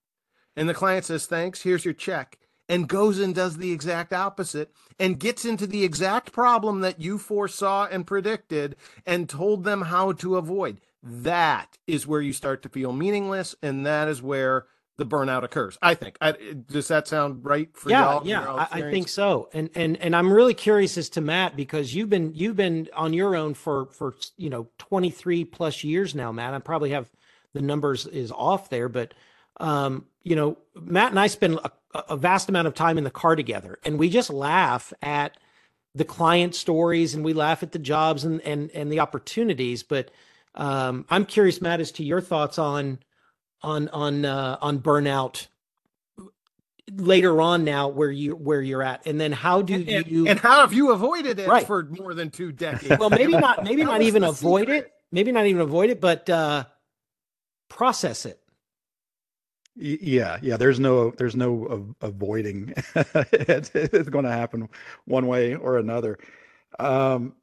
And 0.56 0.68
the 0.68 0.74
client 0.74 1.04
says, 1.04 1.26
Thanks, 1.26 1.62
here's 1.62 1.84
your 1.84 1.94
check, 1.94 2.38
and 2.68 2.88
goes 2.88 3.18
and 3.18 3.34
does 3.34 3.56
the 3.56 3.72
exact 3.72 4.12
opposite 4.12 4.72
and 4.98 5.18
gets 5.18 5.44
into 5.44 5.66
the 5.66 5.84
exact 5.84 6.32
problem 6.32 6.80
that 6.80 7.00
you 7.00 7.18
foresaw 7.18 7.86
and 7.90 8.06
predicted 8.06 8.76
and 9.06 9.28
told 9.28 9.64
them 9.64 9.82
how 9.82 10.12
to 10.12 10.36
avoid. 10.36 10.80
That 11.02 11.78
is 11.86 12.06
where 12.06 12.20
you 12.20 12.32
start 12.32 12.62
to 12.62 12.68
feel 12.68 12.92
meaningless. 12.92 13.54
And 13.62 13.86
that 13.86 14.08
is 14.08 14.22
where 14.22 14.66
the 15.00 15.06
burnout 15.06 15.42
occurs. 15.42 15.78
I 15.80 15.94
think. 15.94 16.18
I, 16.20 16.32
does 16.32 16.88
that 16.88 17.08
sound 17.08 17.44
right 17.44 17.74
for 17.74 17.88
yeah, 17.88 18.02
y'all? 18.02 18.26
Yeah, 18.26 18.52
I, 18.52 18.68
I 18.70 18.80
think 18.90 19.08
so. 19.08 19.48
And 19.52 19.70
and 19.74 19.96
and 19.96 20.14
I'm 20.14 20.30
really 20.30 20.54
curious 20.54 20.98
as 20.98 21.08
to 21.10 21.22
Matt 21.22 21.56
because 21.56 21.94
you've 21.94 22.10
been 22.10 22.34
you've 22.34 22.54
been 22.54 22.88
on 22.94 23.14
your 23.14 23.34
own 23.34 23.54
for 23.54 23.86
for 23.86 24.14
you 24.36 24.50
know 24.50 24.68
23 24.78 25.46
plus 25.46 25.82
years 25.82 26.14
now, 26.14 26.30
Matt. 26.30 26.52
I 26.52 26.58
probably 26.58 26.90
have 26.90 27.10
the 27.54 27.62
numbers 27.62 28.06
is 28.06 28.30
off 28.30 28.68
there, 28.68 28.90
but 28.90 29.14
um, 29.56 30.04
you 30.22 30.36
know, 30.36 30.58
Matt 30.74 31.10
and 31.10 31.18
I 31.18 31.28
spend 31.28 31.58
a, 31.64 31.70
a 32.10 32.16
vast 32.16 32.50
amount 32.50 32.68
of 32.68 32.74
time 32.74 32.98
in 32.98 33.04
the 33.04 33.10
car 33.10 33.34
together, 33.34 33.78
and 33.84 33.98
we 33.98 34.10
just 34.10 34.28
laugh 34.30 34.92
at 35.00 35.36
the 35.94 36.04
client 36.04 36.54
stories 36.54 37.14
and 37.14 37.24
we 37.24 37.32
laugh 37.32 37.62
at 37.64 37.72
the 37.72 37.78
jobs 37.78 38.24
and 38.24 38.42
and 38.42 38.70
and 38.72 38.92
the 38.92 39.00
opportunities. 39.00 39.82
But 39.82 40.10
um, 40.54 41.06
I'm 41.08 41.24
curious, 41.24 41.62
Matt, 41.62 41.80
as 41.80 41.90
to 41.92 42.04
your 42.04 42.20
thoughts 42.20 42.58
on 42.58 42.98
on 43.62 43.88
on 43.88 44.24
uh, 44.24 44.58
on 44.60 44.80
burnout 44.80 45.46
later 46.96 47.40
on 47.40 47.64
now 47.64 47.88
where 47.88 48.10
you 48.10 48.34
where 48.34 48.62
you're 48.62 48.82
at. 48.82 49.06
And 49.06 49.20
then 49.20 49.32
how 49.32 49.62
do 49.62 49.74
and, 49.74 50.06
you 50.06 50.26
and 50.26 50.38
how 50.38 50.60
have 50.60 50.72
you 50.72 50.92
avoided 50.92 51.38
it 51.38 51.48
right. 51.48 51.66
for 51.66 51.84
more 51.84 52.14
than 52.14 52.30
two 52.30 52.52
decades? 52.52 52.88
Well 53.00 53.10
maybe 53.10 53.32
not 53.32 53.64
maybe 53.64 53.84
not 53.84 54.02
even 54.02 54.24
avoid 54.24 54.62
secret? 54.62 54.86
it 54.86 54.92
maybe 55.12 55.32
not 55.32 55.46
even 55.46 55.60
avoid 55.60 55.90
it 55.90 56.00
but 56.00 56.28
uh 56.28 56.64
process 57.68 58.26
it. 58.26 58.40
Yeah 59.76 60.38
yeah 60.42 60.56
there's 60.56 60.80
no 60.80 61.10
there's 61.10 61.36
no 61.36 61.94
avoiding. 62.00 62.74
It's, 63.32 63.70
it's 63.74 64.08
going 64.08 64.24
to 64.24 64.32
happen 64.32 64.68
one 65.04 65.26
way 65.26 65.54
or 65.54 65.78
another. 65.78 66.18
Um 66.78 67.34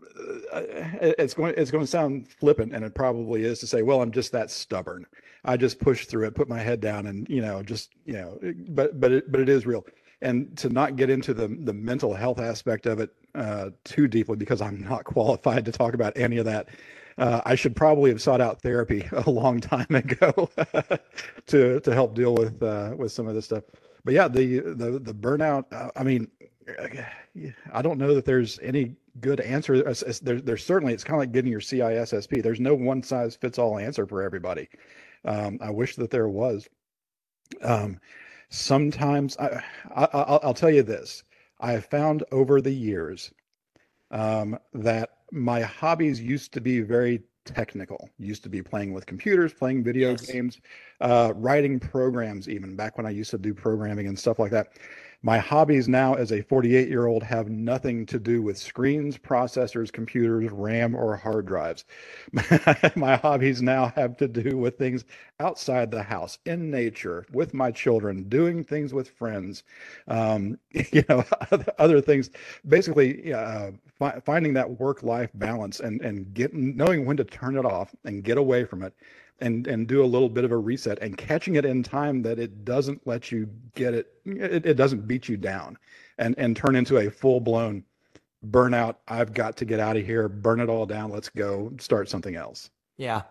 uh, 0.52 0.62
it's 1.02 1.34
going 1.34 1.54
it's 1.58 1.72
going 1.72 1.84
to 1.84 1.90
sound 1.90 2.28
flippant 2.40 2.74
and 2.74 2.84
it 2.84 2.96
probably 2.96 3.44
is 3.44 3.60
to 3.60 3.68
say 3.68 3.84
well 3.84 4.02
i'm 4.02 4.12
just 4.12 4.32
that 4.32 4.50
stubborn 4.50 5.06
I 5.48 5.58
just 5.58 5.80
push 5.80 6.06
through 6.06 6.28
it, 6.28 6.36
put 6.36 6.50
my 6.50 6.60
head 6.60 6.82
down, 6.82 7.08
and 7.08 7.28
you 7.30 7.42
know, 7.42 7.64
just 7.64 7.92
you 8.06 8.14
know, 8.14 8.40
but 8.70 9.00
but 9.00 9.12
it, 9.12 9.32
but 9.32 9.42
it 9.42 9.50
is 9.50 9.66
real. 9.66 9.86
And 10.22 10.56
to 10.58 10.70
not 10.70 10.96
get 10.98 11.10
into 11.10 11.34
the 11.34 11.48
the 11.48 11.74
mental 11.74 12.14
health 12.14 12.40
aspect 12.40 12.86
of 12.86 13.00
it 13.00 13.12
uh, 13.34 13.70
too 13.86 14.08
deeply, 14.08 14.36
because 14.36 14.62
I'm 14.62 14.82
not 14.84 15.04
qualified 15.06 15.66
to 15.66 15.72
talk 15.72 15.94
about 15.94 16.18
any 16.18 16.38
of 16.38 16.46
that. 16.46 16.70
Uh, 17.18 17.42
I 17.46 17.56
should 17.56 17.76
probably 17.76 18.12
have 18.12 18.22
sought 18.22 18.42
out 18.42 18.62
therapy 18.62 19.08
a 19.12 19.30
long 19.30 19.60
time 19.62 19.88
ago 19.90 20.50
to 21.48 21.80
to 21.80 21.94
help 21.94 22.14
deal 22.14 22.36
with 22.36 22.62
uh, 22.62 22.94
with 22.98 23.12
some 23.12 23.28
of 23.28 23.36
this 23.36 23.46
stuff. 23.46 23.64
But 24.04 24.14
yeah, 24.14 24.28
the 24.28 24.60
the 24.60 25.00
the 25.00 25.14
burnout. 25.14 25.66
Uh, 25.72 25.92
I 25.96 26.04
mean, 26.04 26.28
I 27.72 27.82
don't 27.82 27.98
know 27.98 28.14
that 28.14 28.26
there's 28.26 28.60
any 28.60 28.96
good 29.22 29.40
answer. 29.40 29.82
There's, 29.82 30.22
there's 30.22 30.66
certainly 30.66 30.94
it's 30.94 31.04
kind 31.04 31.16
of 31.16 31.20
like 31.22 31.32
getting 31.32 31.52
your 31.52 31.62
CISSP. 31.62 32.44
There's 32.44 32.60
no 32.60 32.76
one 32.76 33.02
size 33.02 33.36
fits 33.36 33.58
all 33.58 33.78
answer 33.80 34.06
for 34.06 34.22
everybody. 34.22 34.68
Um, 35.28 35.60
I 35.62 35.70
wish 35.70 35.96
that 35.98 36.10
there 36.10 36.30
was. 36.30 36.68
Um, 37.62 38.00
sometimes 38.50 39.38
I, 39.38 39.62
I, 39.94 40.40
will 40.46 40.54
tell 40.54 40.72
you 40.72 40.84
this: 40.84 41.24
I 41.60 41.74
have 41.74 41.86
found 41.86 42.24
over 42.32 42.62
the 42.62 42.72
years 42.72 43.32
um, 44.10 44.58
that 44.74 45.10
my 45.32 45.62
hobbies 45.62 46.22
used 46.22 46.54
to 46.54 46.62
be 46.62 46.80
very 46.80 47.22
technical. 47.46 48.10
Used 48.18 48.44
to 48.44 48.50
be 48.50 48.62
playing 48.62 48.94
with 48.94 49.06
computers, 49.06 49.54
playing 49.54 49.84
video 49.84 50.12
yes. 50.12 50.26
games, 50.26 50.62
uh, 51.02 51.34
writing 51.36 51.80
programs. 51.80 52.48
Even 52.50 52.76
back 52.76 52.98
when 52.98 53.06
I 53.06 53.12
used 53.12 53.32
to 53.32 53.38
do 53.38 53.54
programming 53.54 54.08
and 54.08 54.18
stuff 54.18 54.40
like 54.40 54.52
that. 54.52 54.70
My 55.28 55.40
hobbies 55.40 55.90
now 55.90 56.14
as 56.14 56.32
a 56.32 56.42
48 56.42 56.88
year 56.88 57.06
old 57.06 57.22
have 57.22 57.50
nothing 57.50 58.06
to 58.06 58.18
do 58.18 58.42
with 58.42 58.58
screens, 58.58 59.18
processors, 59.18 59.92
computers, 59.92 60.50
RAM, 60.50 60.96
or 60.96 61.18
hard 61.18 61.48
drives. 61.48 61.84
my 62.96 63.18
hobbies 63.18 63.62
now 63.62 63.92
have 63.98 64.16
to 64.20 64.30
do 64.30 64.58
with 64.58 64.78
things 64.78 65.04
outside 65.42 65.92
the 65.92 66.02
house, 66.02 66.38
in 66.46 66.72
nature, 66.72 67.26
with 67.34 67.54
my 67.54 67.72
children, 67.72 68.24
doing 68.30 68.64
things 68.64 68.94
with 68.94 69.10
friends, 69.10 69.64
um, 70.08 70.58
you 70.94 71.04
know, 71.10 71.26
other 71.78 72.00
things. 72.00 72.30
Basically, 72.66 73.34
uh, 73.34 73.72
fi- 74.00 74.22
finding 74.22 74.54
that 74.54 74.80
work 74.80 75.04
life 75.04 75.32
balance 75.34 75.82
and, 75.82 76.00
and 76.00 76.34
getting, 76.34 76.78
knowing 76.78 77.06
when 77.06 77.18
to 77.18 77.26
turn 77.26 77.58
it 77.58 77.66
off 77.66 77.94
and 78.06 78.24
get 78.24 78.38
away 78.38 78.64
from 78.64 78.82
it 78.82 78.94
and 79.40 79.68
and 79.68 79.88
do 79.88 80.04
a 80.04 80.06
little 80.06 80.30
bit 80.30 80.44
of 80.44 80.52
a 80.52 80.58
reset 80.58 81.00
and 81.00 81.18
catching 81.18 81.56
it 81.56 81.66
in 81.66 81.84
time 81.84 82.22
that 82.24 82.40
it 82.40 82.66
doesn't 82.66 83.06
let 83.06 83.32
you 83.32 83.50
get 83.76 83.94
it 83.94 84.14
it, 84.26 84.66
it 84.66 84.74
doesn't 84.76 85.08
beat 85.08 85.30
you 85.30 85.38
down 85.38 85.78
and 86.18 86.36
and 86.38 86.56
turn 86.56 86.76
into 86.76 86.98
a 86.98 87.10
full 87.10 87.40
blown 87.40 87.84
burnout. 88.46 88.96
I've 89.08 89.34
got 89.34 89.58
to 89.58 89.66
get 89.66 89.80
out 89.80 89.98
of 89.98 90.06
here 90.06 90.28
burn 90.28 90.60
it 90.60 90.70
all 90.70 90.86
down 90.86 91.12
let's 91.12 91.30
go 91.30 91.74
start 91.80 92.10
something 92.10 92.36
else. 92.36 92.70
Yeah. 92.98 93.24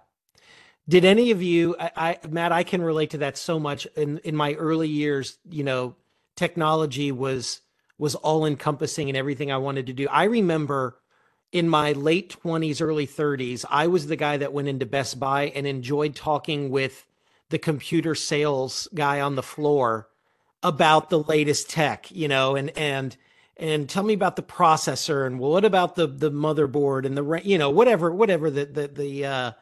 Did 0.88 1.04
any 1.04 1.32
of 1.32 1.42
you 1.42 1.76
I, 1.78 1.90
I 1.96 2.28
matt 2.28 2.52
i 2.52 2.62
can 2.62 2.82
relate 2.82 3.10
to 3.10 3.18
that 3.18 3.36
so 3.36 3.58
much. 3.58 3.86
In 3.96 4.18
in 4.18 4.36
my 4.36 4.54
early 4.54 4.88
years 4.88 5.38
you 5.48 5.64
know 5.64 5.96
technology 6.36 7.10
was 7.10 7.62
was 7.98 8.14
all 8.14 8.44
encompassing 8.44 9.08
and 9.08 9.16
everything 9.16 9.50
i 9.50 9.56
wanted 9.56 9.86
to 9.86 9.92
do. 9.92 10.06
I 10.08 10.24
remember 10.24 10.98
in 11.52 11.68
my 11.68 11.92
late 11.92 12.37
20s, 12.42 12.82
early 12.82 13.06
30s, 13.06 13.64
I 13.70 13.87
was 13.87 14.06
the 14.06 14.16
guy 14.16 14.37
that 14.37 14.52
went 14.52 14.68
into 14.68 14.87
Best 14.87 15.18
Buy 15.18 15.44
and 15.54 15.66
enjoyed 15.66 16.14
talking 16.14 16.70
with 16.70 17.06
the 17.50 17.59
computer 17.59 18.14
sales 18.14 18.88
guy 18.94 19.20
on 19.20 19.37
the 19.37 19.42
floor 19.42 20.09
about 20.62 21.11
the 21.11 21.22
latest 21.22 21.70
tech, 21.70 22.11
you 22.11 22.28
know, 22.28 22.56
and 22.56 22.76
and 22.76 23.16
and 23.56 23.88
tell 23.88 24.02
me 24.02 24.14
about 24.14 24.37
the 24.37 24.42
processor 24.42 25.26
and 25.26 25.38
what 25.38 25.64
about 25.64 25.94
the 25.94 26.06
the 26.06 26.30
motherboard 26.30 27.06
and 27.06 27.16
the 27.16 27.40
you 27.44 27.56
know 27.56 27.70
whatever 27.70 28.12
whatever 28.12 28.50
the 28.50 28.64
the 28.66 28.88
the 28.88 29.24
uh, 29.24 29.52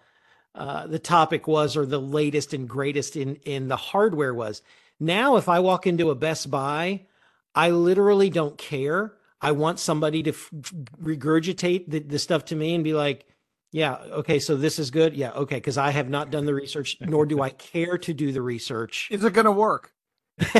uh, 0.54 0.86
the 0.86 0.98
topic 0.98 1.46
was 1.46 1.76
or 1.76 1.84
the 1.84 2.00
latest 2.00 2.54
and 2.54 2.68
greatest 2.68 3.16
in 3.16 3.36
in 3.44 3.68
the 3.68 3.76
hardware 3.76 4.32
was. 4.32 4.62
Now, 4.98 5.36
if 5.36 5.48
I 5.48 5.60
walk 5.60 5.86
into 5.86 6.10
a 6.10 6.14
Best 6.14 6.50
Buy, 6.50 7.02
I 7.54 7.70
literally 7.70 8.30
don't 8.30 8.56
care 8.56 9.12
I 9.44 9.52
want 9.52 9.78
somebody 9.78 10.22
to 10.22 10.30
f- 10.30 10.50
regurgitate 11.02 11.84
the, 11.88 11.98
the 12.00 12.18
stuff 12.18 12.46
to 12.46 12.56
me 12.56 12.74
and 12.74 12.82
be 12.82 12.94
like, 12.94 13.26
yeah, 13.72 13.94
okay, 13.94 14.38
so 14.38 14.56
this 14.56 14.78
is 14.78 14.90
good. 14.90 15.14
Yeah, 15.14 15.32
okay, 15.32 15.56
because 15.56 15.76
I 15.76 15.90
have 15.90 16.08
not 16.08 16.30
done 16.30 16.46
the 16.46 16.54
research, 16.54 16.96
nor 17.00 17.26
do 17.26 17.42
I 17.42 17.50
care 17.50 17.98
to 17.98 18.14
do 18.14 18.32
the 18.32 18.40
research. 18.40 19.08
Is 19.10 19.22
it 19.22 19.32
going 19.32 19.44
to 19.44 19.52
work? 19.52 19.92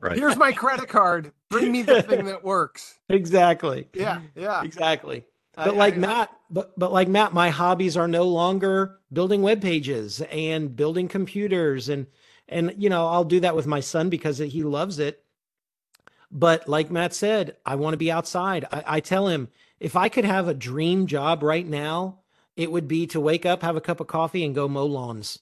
right. 0.00 0.16
Here's 0.18 0.36
my 0.36 0.52
credit 0.52 0.88
card. 0.88 1.32
Bring 1.48 1.72
me 1.72 1.82
the 1.82 2.02
thing 2.02 2.26
that 2.26 2.44
works. 2.44 2.98
Exactly. 3.08 3.88
Yeah, 3.94 4.20
yeah. 4.34 4.62
Exactly. 4.62 5.24
But 5.56 5.68
I, 5.68 5.70
like 5.70 5.94
I, 5.94 5.98
Matt, 5.98 6.30
but 6.50 6.78
but 6.78 6.92
like 6.92 7.08
Matt, 7.08 7.32
my 7.32 7.50
hobbies 7.50 7.96
are 7.96 8.06
no 8.06 8.24
longer 8.24 8.98
building 9.12 9.42
web 9.42 9.60
pages 9.60 10.20
and 10.20 10.76
building 10.76 11.08
computers 11.08 11.88
and 11.88 12.06
and 12.48 12.74
you 12.78 12.88
know, 12.88 13.08
I'll 13.08 13.24
do 13.24 13.40
that 13.40 13.56
with 13.56 13.66
my 13.66 13.80
son 13.80 14.08
because 14.08 14.38
he 14.38 14.62
loves 14.62 14.98
it. 14.98 15.24
But 16.30 16.68
like 16.68 16.90
Matt 16.90 17.14
said, 17.14 17.56
I 17.64 17.76
want 17.76 17.94
to 17.94 17.98
be 17.98 18.10
outside. 18.10 18.66
I, 18.70 18.84
I, 18.86 19.00
tell 19.00 19.28
him 19.28 19.48
if 19.80 19.96
I 19.96 20.08
could 20.08 20.24
have 20.24 20.46
a 20.46 20.54
dream 20.54 21.06
job 21.06 21.42
right 21.42 21.66
now, 21.66 22.18
it 22.56 22.70
would 22.70 22.86
be 22.86 23.06
to 23.08 23.20
wake 23.20 23.46
up, 23.46 23.62
have 23.62 23.76
a 23.76 23.80
cup 23.80 24.00
of 24.00 24.08
coffee, 24.08 24.44
and 24.44 24.54
go 24.54 24.68
mow 24.68 24.86
lawns. 24.86 25.38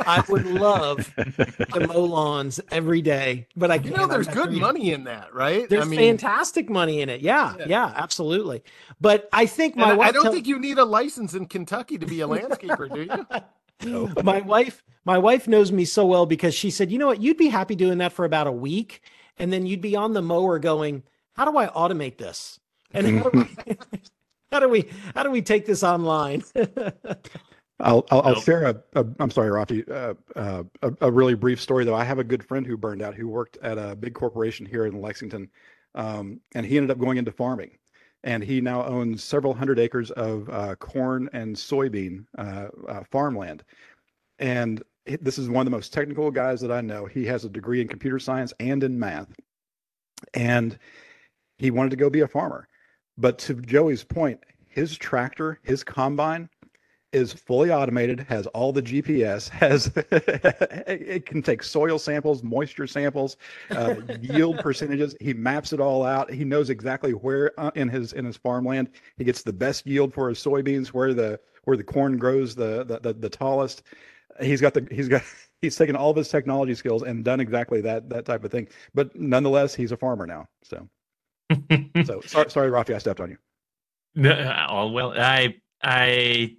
I 0.00 0.24
would 0.28 0.46
love 0.46 1.14
to 1.16 1.86
mow 1.86 2.04
lawns 2.04 2.60
every 2.70 3.02
day, 3.02 3.46
but 3.54 3.70
I 3.70 3.74
you 3.76 3.90
know 3.90 4.06
there's 4.06 4.26
good 4.26 4.48
dream. 4.48 4.60
money 4.60 4.92
in 4.92 5.04
that, 5.04 5.34
right? 5.34 5.68
There's 5.68 5.84
I 5.84 5.88
mean, 5.88 5.98
fantastic 5.98 6.70
money 6.70 7.02
in 7.02 7.08
it. 7.08 7.20
Yeah, 7.20 7.54
yeah, 7.58 7.64
yeah, 7.68 7.92
absolutely. 7.94 8.62
But 9.00 9.28
I 9.32 9.46
think 9.46 9.76
my 9.76 9.92
wife. 9.92 10.08
I 10.08 10.12
don't 10.12 10.24
tell- 10.24 10.32
think 10.32 10.46
you 10.46 10.58
need 10.58 10.78
a 10.78 10.84
license 10.84 11.34
in 11.34 11.46
Kentucky 11.46 11.98
to 11.98 12.06
be 12.06 12.20
a 12.22 12.26
landscaper, 12.26 12.92
do 12.92 13.02
you? 13.02 13.42
No. 13.84 14.12
my 14.22 14.40
wife, 14.40 14.82
my 15.04 15.18
wife 15.18 15.46
knows 15.46 15.72
me 15.72 15.84
so 15.84 16.06
well 16.06 16.26
because 16.26 16.54
she 16.54 16.70
said, 16.70 16.90
"You 16.90 16.98
know 16.98 17.08
what? 17.08 17.20
You'd 17.20 17.36
be 17.36 17.48
happy 17.48 17.74
doing 17.74 17.98
that 17.98 18.12
for 18.12 18.24
about 18.24 18.46
a 18.46 18.52
week." 18.52 19.02
And 19.38 19.52
then 19.52 19.66
you'd 19.66 19.80
be 19.80 19.96
on 19.96 20.12
the 20.12 20.22
mower 20.22 20.58
going, 20.58 21.02
"How 21.34 21.50
do 21.50 21.56
I 21.56 21.68
automate 21.68 22.18
this?" 22.18 22.58
And 22.92 23.20
how 23.20 23.30
do 23.30 23.38
we, 23.38 23.76
how 24.52 24.60
do 24.60 24.68
we 24.68 24.88
how 25.14 25.22
do 25.22 25.30
we 25.30 25.42
take 25.42 25.66
this 25.66 25.82
online? 25.82 26.42
I'll 27.80 28.06
I'll, 28.10 28.22
I'll 28.22 28.40
share 28.40 28.64
a, 28.64 28.82
a. 28.94 29.04
I'm 29.18 29.30
sorry, 29.30 29.50
Rafi. 29.50 29.88
Uh, 29.90 30.14
uh, 30.38 30.62
a, 30.82 31.06
a, 31.06 31.10
really 31.10 31.34
brief 31.34 31.60
story 31.60 31.84
though. 31.84 31.94
I 31.94 32.04
have 32.04 32.20
a 32.20 32.24
good 32.24 32.44
friend 32.44 32.64
who 32.64 32.76
burned 32.76 33.02
out, 33.02 33.14
who 33.14 33.28
worked 33.28 33.58
at 33.62 33.76
a 33.76 33.96
big 33.96 34.14
corporation 34.14 34.64
here 34.64 34.86
in 34.86 35.00
Lexington, 35.00 35.48
um, 35.94 36.40
and 36.54 36.64
he 36.64 36.76
ended 36.76 36.92
up 36.92 36.98
going 36.98 37.18
into 37.18 37.32
farming, 37.32 37.72
and 38.22 38.42
he 38.42 38.60
now 38.60 38.84
owns 38.84 39.24
several 39.24 39.52
hundred 39.52 39.80
acres 39.80 40.12
of 40.12 40.48
uh, 40.48 40.76
corn 40.76 41.28
and 41.32 41.56
soybean 41.56 42.24
uh, 42.38 42.66
uh, 42.88 43.02
farmland, 43.10 43.64
and 44.38 44.82
this 45.06 45.38
is 45.38 45.48
one 45.48 45.66
of 45.66 45.70
the 45.70 45.76
most 45.76 45.92
technical 45.92 46.30
guys 46.30 46.60
that 46.60 46.72
I 46.72 46.80
know. 46.80 47.06
He 47.06 47.24
has 47.26 47.44
a 47.44 47.48
degree 47.48 47.80
in 47.80 47.88
computer 47.88 48.18
science 48.18 48.52
and 48.60 48.82
in 48.82 48.98
math. 48.98 49.28
And 50.34 50.78
he 51.58 51.70
wanted 51.70 51.90
to 51.90 51.96
go 51.96 52.10
be 52.10 52.20
a 52.20 52.28
farmer. 52.28 52.68
But 53.18 53.38
to 53.40 53.54
Joey's 53.54 54.04
point, 54.04 54.40
his 54.68 54.96
tractor, 54.96 55.58
his 55.62 55.84
combine 55.84 56.48
is 57.12 57.32
fully 57.32 57.70
automated, 57.70 58.20
has 58.20 58.46
all 58.48 58.72
the 58.72 58.82
GPS, 58.82 59.48
has 59.50 59.92
it 60.86 61.26
can 61.26 61.42
take 61.42 61.62
soil 61.62 61.98
samples, 61.98 62.42
moisture 62.42 62.86
samples, 62.86 63.36
uh, 63.70 63.96
yield 64.20 64.58
percentages. 64.58 65.14
He 65.20 65.34
maps 65.34 65.72
it 65.72 65.80
all 65.80 66.04
out. 66.04 66.32
He 66.32 66.44
knows 66.44 66.70
exactly 66.70 67.12
where 67.12 67.52
uh, 67.58 67.70
in 67.74 67.88
his 67.88 68.14
in 68.14 68.24
his 68.24 68.36
farmland 68.36 68.90
he 69.16 69.24
gets 69.24 69.42
the 69.42 69.52
best 69.52 69.86
yield 69.86 70.14
for 70.14 70.28
his 70.28 70.38
soybeans, 70.38 70.88
where 70.88 71.12
the 71.12 71.38
where 71.64 71.76
the 71.76 71.84
corn 71.84 72.16
grows 72.16 72.54
the 72.54 72.84
the, 72.84 72.98
the, 73.00 73.12
the 73.12 73.30
tallest. 73.30 73.82
He's 74.40 74.60
got 74.60 74.74
the 74.74 74.86
he's 74.90 75.08
got 75.08 75.22
he's 75.62 75.76
taken 75.76 75.96
all 75.96 76.10
of 76.10 76.16
his 76.16 76.28
technology 76.28 76.74
skills 76.74 77.02
and 77.02 77.24
done 77.24 77.40
exactly 77.40 77.80
that 77.82 78.08
that 78.10 78.24
type 78.24 78.44
of 78.44 78.50
thing. 78.50 78.68
But 78.94 79.14
nonetheless, 79.14 79.74
he's 79.74 79.92
a 79.92 79.96
farmer 79.96 80.26
now. 80.26 80.48
So 80.64 80.88
so 82.04 82.20
sorry, 82.22 82.50
sorry, 82.50 82.70
Rafi, 82.70 82.94
I 82.94 82.98
stepped 82.98 83.20
on 83.20 83.30
you. 83.30 83.38
No, 84.14 84.66
all 84.68 84.92
well. 84.92 85.14
I 85.16 85.56
I 85.82 86.56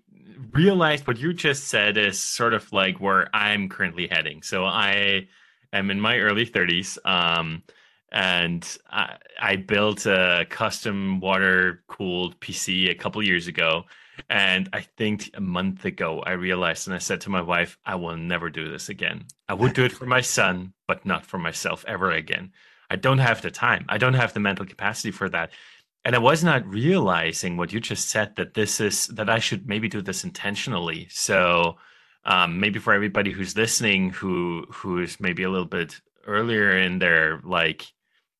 realized 0.51 1.07
what 1.07 1.19
you 1.19 1.33
just 1.33 1.65
said 1.65 1.97
is 1.97 2.19
sort 2.19 2.53
of 2.53 2.71
like 2.71 2.99
where 2.99 3.29
I'm 3.33 3.69
currently 3.69 4.07
heading. 4.07 4.41
So 4.43 4.65
I 4.65 5.27
am 5.71 5.89
in 5.89 5.99
my 5.99 6.19
early 6.19 6.45
30s. 6.45 6.97
Um, 7.05 7.63
and 8.11 8.77
I, 8.91 9.17
I 9.41 9.55
built 9.55 10.05
a 10.05 10.45
custom 10.49 11.19
water 11.19 11.83
cooled 11.87 12.39
PC 12.39 12.89
a 12.89 12.95
couple 12.95 13.23
years 13.23 13.47
ago. 13.47 13.85
And 14.29 14.69
I 14.73 14.81
think 14.81 15.31
a 15.33 15.41
month 15.41 15.85
ago, 15.85 16.21
I 16.25 16.31
realized 16.31 16.87
and 16.87 16.95
I 16.95 16.99
said 16.99 17.21
to 17.21 17.29
my 17.29 17.41
wife, 17.41 17.77
I 17.85 17.95
will 17.95 18.17
never 18.17 18.49
do 18.49 18.71
this 18.71 18.89
again. 18.89 19.25
I 19.47 19.53
would 19.53 19.73
do 19.73 19.85
it 19.85 19.91
for 19.91 20.05
my 20.05 20.21
son, 20.21 20.73
but 20.87 21.05
not 21.05 21.25
for 21.25 21.37
myself 21.37 21.83
ever 21.87 22.11
again. 22.11 22.51
I 22.89 22.95
don't 22.95 23.19
have 23.19 23.41
the 23.41 23.51
time. 23.51 23.85
I 23.89 23.97
don't 23.97 24.13
have 24.13 24.33
the 24.33 24.39
mental 24.39 24.65
capacity 24.65 25.11
for 25.11 25.29
that 25.29 25.51
and 26.05 26.15
I 26.15 26.19
was 26.19 26.43
not 26.43 26.67
realizing 26.67 27.55
what 27.55 27.71
you 27.71 27.79
just 27.79 28.09
said 28.09 28.35
that 28.35 28.53
this 28.53 28.79
is 28.81 29.07
that 29.07 29.29
I 29.29 29.39
should 29.39 29.67
maybe 29.67 29.87
do 29.87 30.01
this 30.01 30.23
intentionally. 30.23 31.07
So 31.09 31.77
um, 32.25 32.59
maybe 32.59 32.79
for 32.79 32.93
everybody 32.93 33.31
who's 33.31 33.55
listening, 33.55 34.09
who 34.09 34.65
who's 34.69 35.19
maybe 35.19 35.43
a 35.43 35.49
little 35.49 35.65
bit 35.65 36.01
earlier 36.27 36.77
in 36.77 36.99
their 36.99 37.39
like 37.43 37.85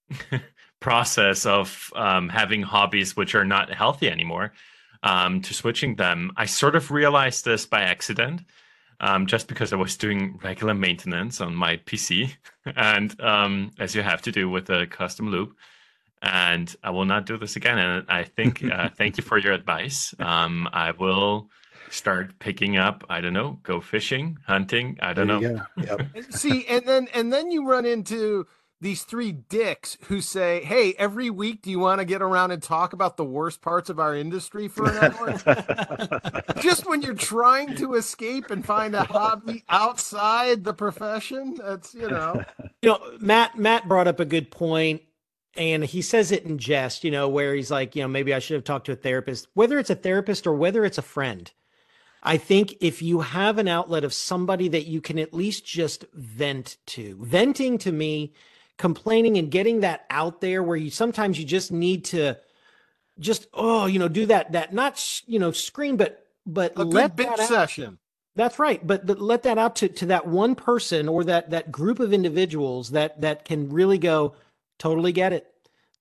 process 0.81 1.45
of 1.45 1.89
um, 1.95 2.27
having 2.27 2.61
hobbies 2.61 3.15
which 3.15 3.33
are 3.33 3.45
not 3.45 3.73
healthy 3.73 4.09
anymore, 4.09 4.53
um, 5.03 5.41
to 5.41 5.53
switching 5.53 5.95
them, 5.95 6.31
I 6.35 6.45
sort 6.45 6.75
of 6.75 6.89
realized 6.91 7.45
this 7.45 7.65
by 7.65 7.81
accident. 7.81 8.41
Um, 8.99 9.25
just 9.25 9.49
because 9.49 9.73
I 9.73 9.75
was 9.75 9.97
doing 9.97 10.39
regular 10.43 10.73
maintenance 10.73 11.41
on 11.41 11.55
my 11.55 11.75
PC, 11.77 12.35
and 12.77 13.19
um, 13.19 13.71
as 13.77 13.95
you 13.95 14.01
have 14.01 14.21
to 14.21 14.31
do 14.31 14.49
with 14.49 14.69
a 14.69 14.87
custom 14.87 15.29
loop, 15.29 15.57
and 16.21 16.73
I 16.83 16.91
will 16.91 17.03
not 17.03 17.25
do 17.25 17.37
this 17.37 17.57
again. 17.57 17.77
And 17.77 18.05
I 18.07 18.23
think, 18.23 18.63
uh, 18.63 18.89
thank 18.97 19.17
you 19.17 19.23
for 19.23 19.37
your 19.37 19.51
advice. 19.51 20.15
Um, 20.19 20.69
I 20.71 20.91
will 20.91 21.49
start 21.89 22.39
picking 22.39 22.77
up. 22.77 23.03
I 23.09 23.19
don't 23.19 23.33
know, 23.33 23.59
go 23.63 23.81
fishing, 23.81 24.37
hunting. 24.47 24.97
I 25.01 25.13
don't 25.13 25.27
know. 25.27 25.65
Yep. 25.77 26.01
See, 26.29 26.65
and 26.67 26.85
then 26.85 27.07
and 27.13 27.31
then 27.33 27.51
you 27.51 27.67
run 27.67 27.85
into 27.85 28.47
these 28.83 29.03
three 29.03 29.31
dicks 29.31 29.97
who 30.03 30.21
say, 30.21 30.63
"Hey, 30.63 30.93
every 30.99 31.29
week, 31.29 31.63
do 31.63 31.71
you 31.71 31.79
want 31.79 31.99
to 31.99 32.05
get 32.05 32.21
around 32.21 32.51
and 32.51 32.61
talk 32.61 32.93
about 32.93 33.17
the 33.17 33.25
worst 33.25 33.61
parts 33.61 33.89
of 33.89 33.99
our 33.99 34.15
industry 34.15 34.67
for 34.67 34.89
an 34.89 34.97
hour?" 34.97 36.41
Just 36.61 36.85
when 36.85 37.01
you're 37.01 37.15
trying 37.15 37.75
to 37.77 37.95
escape 37.95 38.51
and 38.51 38.63
find 38.63 38.93
a 38.95 39.03
hobby 39.03 39.63
outside 39.69 40.63
the 40.63 40.73
profession, 40.73 41.55
that's 41.55 41.95
you 41.95 42.09
know. 42.09 42.43
You 42.81 42.89
know, 42.89 42.99
Matt. 43.19 43.57
Matt 43.57 43.87
brought 43.87 44.07
up 44.07 44.19
a 44.19 44.25
good 44.25 44.51
point 44.51 45.01
and 45.55 45.83
he 45.83 46.01
says 46.01 46.31
it 46.31 46.43
in 46.43 46.57
jest, 46.57 47.03
you 47.03 47.11
know, 47.11 47.29
where 47.29 47.53
he's 47.53 47.71
like, 47.71 47.95
you 47.95 48.01
know, 48.01 48.07
maybe 48.07 48.33
I 48.33 48.39
should 48.39 48.55
have 48.55 48.63
talked 48.63 48.87
to 48.87 48.91
a 48.93 48.95
therapist, 48.95 49.47
whether 49.53 49.77
it's 49.77 49.89
a 49.89 49.95
therapist 49.95 50.47
or 50.47 50.53
whether 50.53 50.83
it's 50.83 50.97
a 50.97 51.03
friend. 51.03 51.51
I 52.23 52.37
think 52.37 52.75
if 52.79 53.01
you 53.01 53.19
have 53.19 53.57
an 53.57 53.67
outlet 53.67 54.03
of 54.03 54.13
somebody 54.13 54.69
that 54.69 54.87
you 54.87 55.01
can 55.01 55.19
at 55.19 55.33
least 55.33 55.65
just 55.65 56.05
vent 56.13 56.77
to, 56.87 57.17
venting 57.21 57.77
to 57.79 57.91
me, 57.91 58.33
complaining 58.77 59.37
and 59.37 59.51
getting 59.51 59.81
that 59.81 60.05
out 60.09 60.41
there 60.41 60.63
where 60.63 60.77
you 60.77 60.89
sometimes 60.89 61.39
you 61.39 61.45
just 61.45 61.71
need 61.71 62.05
to 62.05 62.37
just 63.19 63.47
oh, 63.53 63.85
you 63.85 63.99
know, 63.99 64.07
do 64.07 64.25
that 64.25 64.51
that 64.53 64.73
not 64.73 65.21
you 65.25 65.39
know, 65.39 65.51
scream 65.51 65.97
but 65.97 66.25
but 66.45 66.73
a 66.75 66.83
let 66.83 67.15
good 67.15 67.27
that 67.27 67.39
session. 67.47 67.85
Out. 67.85 67.97
That's 68.35 68.57
right, 68.57 68.85
but 68.85 69.05
but 69.05 69.21
let 69.21 69.43
that 69.43 69.57
out 69.57 69.75
to 69.77 69.89
to 69.89 70.07
that 70.07 70.27
one 70.27 70.55
person 70.55 71.07
or 71.07 71.23
that 71.25 71.51
that 71.51 71.71
group 71.71 71.99
of 71.99 72.13
individuals 72.13 72.91
that 72.91 73.21
that 73.21 73.45
can 73.45 73.69
really 73.69 73.99
go, 73.99 74.35
Totally 74.83 75.13
get 75.13 75.31
it. 75.31 75.47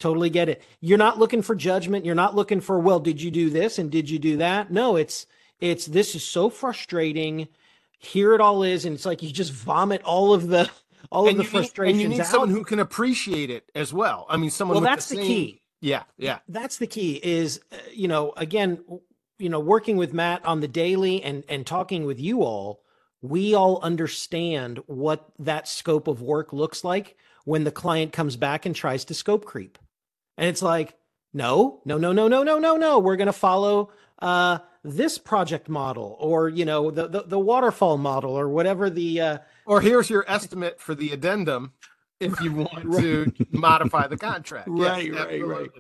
Totally 0.01 0.29
get 0.29 0.49
it. 0.49 0.61
You're 0.81 0.99
not 0.99 1.17
looking 1.17 1.43
for 1.43 1.55
judgment. 1.55 2.05
You're 2.05 2.17
not 2.17 2.35
looking 2.35 2.61
for, 2.61 2.81
well, 2.81 2.99
did 2.99 3.23
you 3.23 3.31
do 3.31 3.49
this 3.49 3.79
and 3.79 3.93
did 3.93 4.11
you 4.11 4.19
do 4.19 4.39
that? 4.39 4.73
No, 4.73 4.97
it's 4.97 5.27
it's 5.61 5.87
this 5.87 6.17
is 6.17 6.25
so 6.25 6.51
frustrating. 6.51 7.47
Here 8.01 8.35
it 8.35 8.41
all 8.41 8.65
is, 8.65 8.85
and 8.85 8.97
it's 8.97 9.07
like 9.07 9.23
you 9.23 9.31
just 9.31 9.53
vomit 9.53 10.03
all 10.03 10.35
of 10.35 10.49
the 10.49 10.69
all 11.13 11.29
and 11.29 11.39
of 11.39 11.45
the 11.45 11.51
frustrations. 11.51 11.95
and 11.95 12.03
you 12.03 12.09
need 12.09 12.21
out. 12.21 12.27
someone 12.27 12.51
who 12.51 12.65
can 12.65 12.81
appreciate 12.81 13.51
it 13.51 13.71
as 13.75 13.93
well. 13.93 14.27
I 14.29 14.37
mean, 14.37 14.51
someone. 14.51 14.77
Well, 14.77 14.85
that's 14.85 15.09
the, 15.09 15.17
the 15.17 15.23
key. 15.23 15.63
Yeah, 15.81 16.05
yeah. 16.17 16.39
That's 16.49 16.79
the 16.79 16.87
key. 16.87 17.21
Is 17.23 17.61
uh, 17.73 17.77
you 17.93 18.09
know, 18.09 18.33
again, 18.37 18.83
you 19.39 19.49
know, 19.49 19.61
working 19.61 19.97
with 19.97 20.13
Matt 20.13 20.45
on 20.45 20.61
the 20.61 20.69
daily 20.69 21.23
and 21.23 21.45
and 21.49 21.67
talking 21.67 22.05
with 22.05 22.19
you 22.21 22.43
all, 22.43 22.83
we 23.21 23.55
all 23.55 23.81
understand 23.83 24.81
what 24.87 25.29
that 25.39 25.69
scope 25.69 26.09
of 26.09 26.23
work 26.23 26.53
looks 26.53 26.85
like 26.85 27.17
when 27.45 27.65
the 27.65 27.71
client 27.71 28.13
comes 28.13 28.37
back 28.37 28.67
and 28.67 28.75
tries 28.75 29.05
to 29.07 29.15
scope 29.15 29.45
creep. 29.45 29.79
And 30.39 30.49
it's 30.49 30.63
like, 30.63 30.95
no, 31.33 31.81
no, 31.85 31.99
no, 31.99 32.13
no, 32.13 32.29
no, 32.29 32.43
no, 32.43 32.59
no, 32.59 32.77
no. 32.77 32.99
We're 32.99 33.17
going 33.17 33.27
to 33.27 33.33
follow 33.33 33.91
uh, 34.19 34.59
this 34.85 35.19
project 35.19 35.69
model 35.69 36.17
or, 36.21 36.49
you 36.49 36.65
know, 36.65 36.91
the, 36.91 37.09
the, 37.09 37.23
the 37.23 37.39
waterfall 37.39 37.99
model 37.99 38.39
or 38.39 38.49
whatever 38.49 38.91
the. 38.91 39.21
Uh, 39.21 39.39
or 39.67 39.81
here's 39.81 40.11
your 40.11 40.25
estimate 40.29 40.81
for 40.81 40.95
the 40.95 41.11
addendum 41.13 41.73
if 42.21 42.41
you 42.41 42.53
want 42.53 42.73
right. 42.85 43.03
to 43.03 43.33
modify 43.51 44.07
the 44.07 44.17
contract. 44.17 44.69
Right, 44.71 45.13
yes, 45.13 45.27
right, 45.27 45.47
right. 45.47 45.71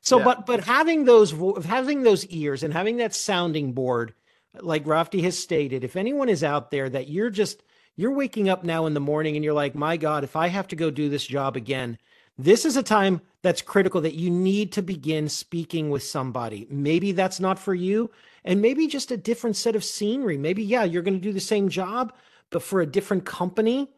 So, 0.00 0.18
yeah. 0.18 0.24
but 0.24 0.46
but 0.46 0.64
having 0.64 1.04
those 1.04 1.34
having 1.64 2.02
those 2.02 2.24
ears 2.26 2.62
and 2.62 2.72
having 2.72 2.98
that 2.98 3.14
sounding 3.14 3.72
board, 3.72 4.14
like 4.60 4.84
Raphty 4.84 5.22
has 5.24 5.38
stated, 5.38 5.84
if 5.84 5.96
anyone 5.96 6.28
is 6.28 6.42
out 6.42 6.70
there 6.70 6.88
that 6.88 7.08
you're 7.08 7.30
just 7.30 7.62
you're 7.96 8.12
waking 8.12 8.48
up 8.48 8.64
now 8.64 8.86
in 8.86 8.94
the 8.94 9.00
morning 9.00 9.34
and 9.34 9.44
you're 9.44 9.54
like, 9.54 9.74
my 9.74 9.96
God, 9.96 10.24
if 10.24 10.36
I 10.36 10.48
have 10.48 10.68
to 10.68 10.76
go 10.76 10.90
do 10.90 11.08
this 11.08 11.26
job 11.26 11.56
again, 11.56 11.98
this 12.38 12.64
is 12.64 12.76
a 12.76 12.82
time 12.82 13.20
that's 13.42 13.62
critical 13.62 14.00
that 14.00 14.14
you 14.14 14.30
need 14.30 14.72
to 14.72 14.82
begin 14.82 15.28
speaking 15.28 15.90
with 15.90 16.04
somebody. 16.04 16.66
Maybe 16.70 17.12
that's 17.12 17.40
not 17.40 17.58
for 17.58 17.74
you, 17.74 18.10
and 18.44 18.62
maybe 18.62 18.86
just 18.86 19.10
a 19.10 19.16
different 19.16 19.56
set 19.56 19.74
of 19.74 19.84
scenery. 19.84 20.38
Maybe, 20.38 20.62
yeah, 20.62 20.84
you're 20.84 21.02
going 21.02 21.14
to 21.14 21.20
do 21.20 21.32
the 21.32 21.40
same 21.40 21.68
job, 21.68 22.12
but 22.50 22.62
for 22.62 22.80
a 22.80 22.86
different 22.86 23.24
company. 23.24 23.90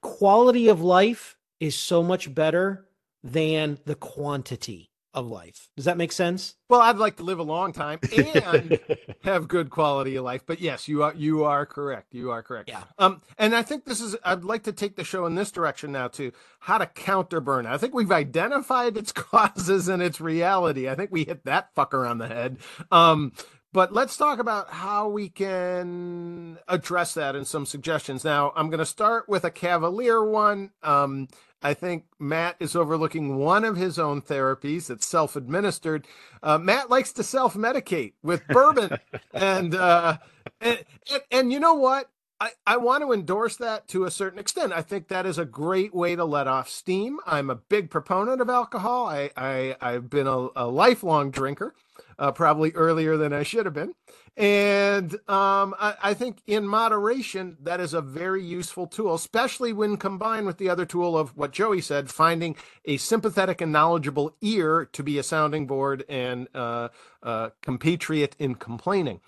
Quality 0.00 0.68
of 0.68 0.82
life 0.82 1.36
is 1.60 1.74
so 1.74 2.02
much 2.02 2.34
better 2.34 2.86
than 3.22 3.78
the 3.84 3.94
quantity 3.94 4.90
of 5.14 5.26
life. 5.26 5.68
Does 5.76 5.84
that 5.84 5.96
make 5.96 6.12
sense? 6.12 6.56
Well, 6.68 6.80
I'd 6.80 6.96
like 6.96 7.16
to 7.16 7.22
live 7.22 7.38
a 7.38 7.44
long 7.44 7.72
time 7.72 8.00
and 8.16 8.78
have 9.22 9.48
good 9.48 9.70
quality 9.70 10.16
of 10.16 10.24
life. 10.24 10.42
But 10.44 10.60
yes, 10.60 10.88
you 10.88 11.02
are 11.04 11.14
you 11.14 11.44
are 11.44 11.64
correct. 11.64 12.14
You 12.14 12.30
are 12.32 12.42
correct. 12.42 12.68
Yeah. 12.68 12.82
Um, 12.98 13.22
and 13.38 13.54
I 13.54 13.62
think 13.62 13.84
this 13.84 14.00
is 14.00 14.16
I'd 14.24 14.44
like 14.44 14.64
to 14.64 14.72
take 14.72 14.96
the 14.96 15.04
show 15.04 15.24
in 15.26 15.36
this 15.36 15.50
direction 15.50 15.92
now 15.92 16.08
to 16.08 16.32
how 16.58 16.78
to 16.78 16.86
counter 16.86 17.40
burnout. 17.40 17.66
I 17.66 17.78
think 17.78 17.94
we've 17.94 18.12
identified 18.12 18.96
its 18.96 19.12
causes 19.12 19.88
and 19.88 20.02
its 20.02 20.20
reality. 20.20 20.88
I 20.88 20.94
think 20.94 21.12
we 21.12 21.24
hit 21.24 21.44
that 21.44 21.74
fucker 21.74 22.08
on 22.08 22.18
the 22.18 22.28
head. 22.28 22.58
Um, 22.90 23.32
but 23.74 23.92
let's 23.92 24.16
talk 24.16 24.38
about 24.38 24.70
how 24.70 25.08
we 25.08 25.28
can 25.28 26.58
address 26.68 27.14
that 27.14 27.34
and 27.34 27.44
some 27.44 27.66
suggestions. 27.66 28.22
Now, 28.22 28.52
I'm 28.54 28.70
going 28.70 28.78
to 28.78 28.86
start 28.86 29.28
with 29.28 29.44
a 29.44 29.50
cavalier 29.50 30.24
one. 30.24 30.70
Um, 30.84 31.26
I 31.64 31.72
think 31.72 32.04
Matt 32.18 32.56
is 32.60 32.76
overlooking 32.76 33.36
one 33.38 33.64
of 33.64 33.76
his 33.76 33.98
own 33.98 34.20
therapies 34.20 34.88
that's 34.88 35.06
self 35.06 35.34
administered. 35.34 36.06
Uh, 36.42 36.58
Matt 36.58 36.90
likes 36.90 37.10
to 37.14 37.22
self 37.24 37.54
medicate 37.54 38.12
with 38.22 38.46
bourbon. 38.48 38.98
and, 39.32 39.74
uh, 39.74 40.18
and, 40.60 40.84
and, 41.10 41.22
and, 41.30 41.52
you 41.52 41.58
know 41.58 41.72
what? 41.72 42.10
I, 42.38 42.50
I 42.66 42.76
want 42.76 43.02
to 43.02 43.12
endorse 43.12 43.56
that 43.56 43.88
to 43.88 44.04
a 44.04 44.10
certain 44.10 44.38
extent. 44.38 44.74
I 44.74 44.82
think 44.82 45.08
that 45.08 45.24
is 45.24 45.38
a 45.38 45.46
great 45.46 45.94
way 45.94 46.14
to 46.14 46.24
let 46.26 46.46
off 46.46 46.68
steam. 46.68 47.18
I'm 47.26 47.48
a 47.48 47.54
big 47.54 47.88
proponent 47.88 48.42
of 48.42 48.50
alcohol. 48.50 49.06
I, 49.06 49.30
I, 49.34 49.76
I've 49.80 50.10
been 50.10 50.26
a, 50.26 50.48
a 50.54 50.66
lifelong 50.66 51.30
drinker, 51.30 51.74
uh, 52.18 52.32
probably 52.32 52.72
earlier 52.72 53.16
than 53.16 53.32
I 53.32 53.42
should 53.42 53.66
have 53.66 53.74
been. 53.74 53.94
And 54.36 55.12
um, 55.28 55.74
I, 55.78 55.94
I, 56.02 56.14
think 56.14 56.38
in 56.46 56.66
moderation, 56.66 57.56
that 57.62 57.78
is 57.78 57.94
a 57.94 58.00
very 58.00 58.42
useful 58.42 58.88
tool, 58.88 59.14
especially 59.14 59.72
when 59.72 59.96
combined 59.96 60.46
with 60.46 60.58
the 60.58 60.68
other 60.68 60.84
tool 60.84 61.16
of 61.16 61.36
what 61.36 61.52
Joey 61.52 61.80
said 61.80 62.10
finding 62.10 62.56
a 62.84 62.96
sympathetic 62.96 63.60
and 63.60 63.70
knowledgeable 63.70 64.34
ear 64.40 64.86
to 64.86 65.02
be 65.04 65.18
a 65.18 65.22
sounding 65.22 65.68
board 65.68 66.04
and 66.08 66.48
uh, 66.52 66.88
uh, 67.22 67.50
compatriot 67.62 68.34
in 68.40 68.56
complaining. 68.56 69.20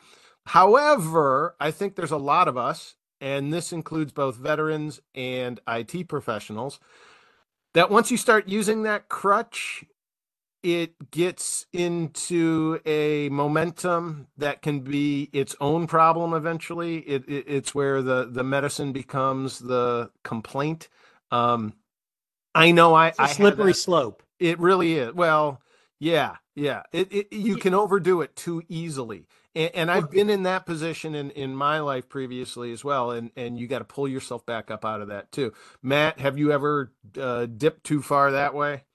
However, 0.46 1.54
I 1.60 1.70
think 1.70 1.94
there's 1.94 2.10
a 2.10 2.16
lot 2.16 2.48
of 2.48 2.56
us, 2.56 2.96
and 3.20 3.52
this 3.52 3.72
includes 3.72 4.12
both 4.12 4.36
veterans 4.36 5.00
and 5.14 5.60
IT 5.68 6.08
professionals, 6.08 6.80
that 7.74 7.90
once 7.90 8.10
you 8.10 8.16
start 8.16 8.48
using 8.48 8.82
that 8.82 9.08
crutch, 9.08 9.84
it 10.66 11.12
gets 11.12 11.66
into 11.72 12.80
a 12.84 13.28
momentum 13.28 14.26
that 14.36 14.62
can 14.62 14.80
be 14.80 15.30
its 15.32 15.54
own 15.60 15.86
problem 15.86 16.34
eventually. 16.34 16.98
It, 16.98 17.24
it 17.28 17.44
it's 17.46 17.72
where 17.72 18.02
the 18.02 18.26
the 18.28 18.42
medicine 18.42 18.92
becomes 18.92 19.60
the 19.60 20.10
complaint. 20.24 20.88
Um, 21.30 21.74
I 22.52 22.72
know 22.72 22.94
I 22.94 23.08
it's 23.08 23.20
a 23.20 23.28
slippery 23.28 23.74
slope. 23.74 24.24
It 24.40 24.58
really 24.58 24.94
is. 24.94 25.14
Well, 25.14 25.62
yeah, 26.00 26.36
yeah. 26.56 26.82
It, 26.92 27.12
it 27.12 27.32
you 27.32 27.58
can 27.58 27.72
overdo 27.72 28.22
it 28.22 28.34
too 28.34 28.64
easily, 28.68 29.28
and, 29.54 29.70
and 29.72 29.90
I've 29.92 30.10
been 30.10 30.30
in 30.30 30.42
that 30.44 30.66
position 30.66 31.14
in 31.14 31.30
in 31.30 31.54
my 31.54 31.78
life 31.78 32.08
previously 32.08 32.72
as 32.72 32.84
well. 32.84 33.12
And 33.12 33.30
and 33.36 33.56
you 33.56 33.68
got 33.68 33.78
to 33.78 33.84
pull 33.84 34.08
yourself 34.08 34.44
back 34.46 34.72
up 34.72 34.84
out 34.84 35.00
of 35.00 35.08
that 35.08 35.30
too. 35.30 35.52
Matt, 35.80 36.18
have 36.18 36.38
you 36.38 36.50
ever 36.50 36.92
uh, 37.20 37.46
dipped 37.46 37.84
too 37.84 38.02
far 38.02 38.32
that 38.32 38.52
way? 38.52 38.85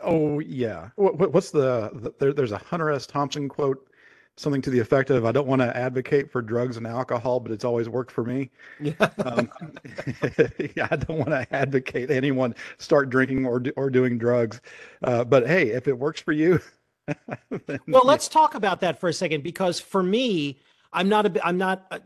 Oh 0.00 0.38
yeah. 0.40 0.90
What, 0.96 1.32
what's 1.32 1.50
the, 1.50 1.90
the 1.94 2.14
there, 2.18 2.32
there's 2.32 2.52
a 2.52 2.58
Hunter 2.58 2.90
S. 2.90 3.06
Thompson 3.06 3.48
quote, 3.48 3.88
something 4.36 4.62
to 4.62 4.70
the 4.70 4.78
effect 4.78 5.10
of, 5.10 5.24
"I 5.24 5.32
don't 5.32 5.46
want 5.46 5.60
to 5.60 5.76
advocate 5.76 6.30
for 6.30 6.40
drugs 6.40 6.76
and 6.76 6.86
alcohol, 6.86 7.40
but 7.40 7.50
it's 7.52 7.64
always 7.64 7.88
worked 7.88 8.12
for 8.12 8.24
me." 8.24 8.50
Yeah. 8.80 8.92
Um, 9.24 9.50
yeah 10.76 10.88
I 10.90 10.96
don't 10.96 11.18
want 11.18 11.30
to 11.30 11.46
advocate 11.50 12.10
anyone 12.10 12.54
start 12.78 13.10
drinking 13.10 13.46
or 13.46 13.62
or 13.76 13.90
doing 13.90 14.18
drugs, 14.18 14.60
uh, 15.02 15.24
but 15.24 15.46
hey, 15.46 15.70
if 15.70 15.88
it 15.88 15.98
works 15.98 16.20
for 16.20 16.32
you. 16.32 16.60
then, 17.66 17.80
well, 17.88 18.02
let's 18.04 18.28
talk 18.28 18.54
about 18.54 18.80
that 18.80 19.00
for 19.00 19.08
a 19.08 19.12
second 19.12 19.42
because 19.42 19.80
for 19.80 20.02
me, 20.02 20.60
I'm 20.92 21.08
not 21.08 21.26
a 21.26 21.46
I'm 21.46 21.58
not 21.58 22.02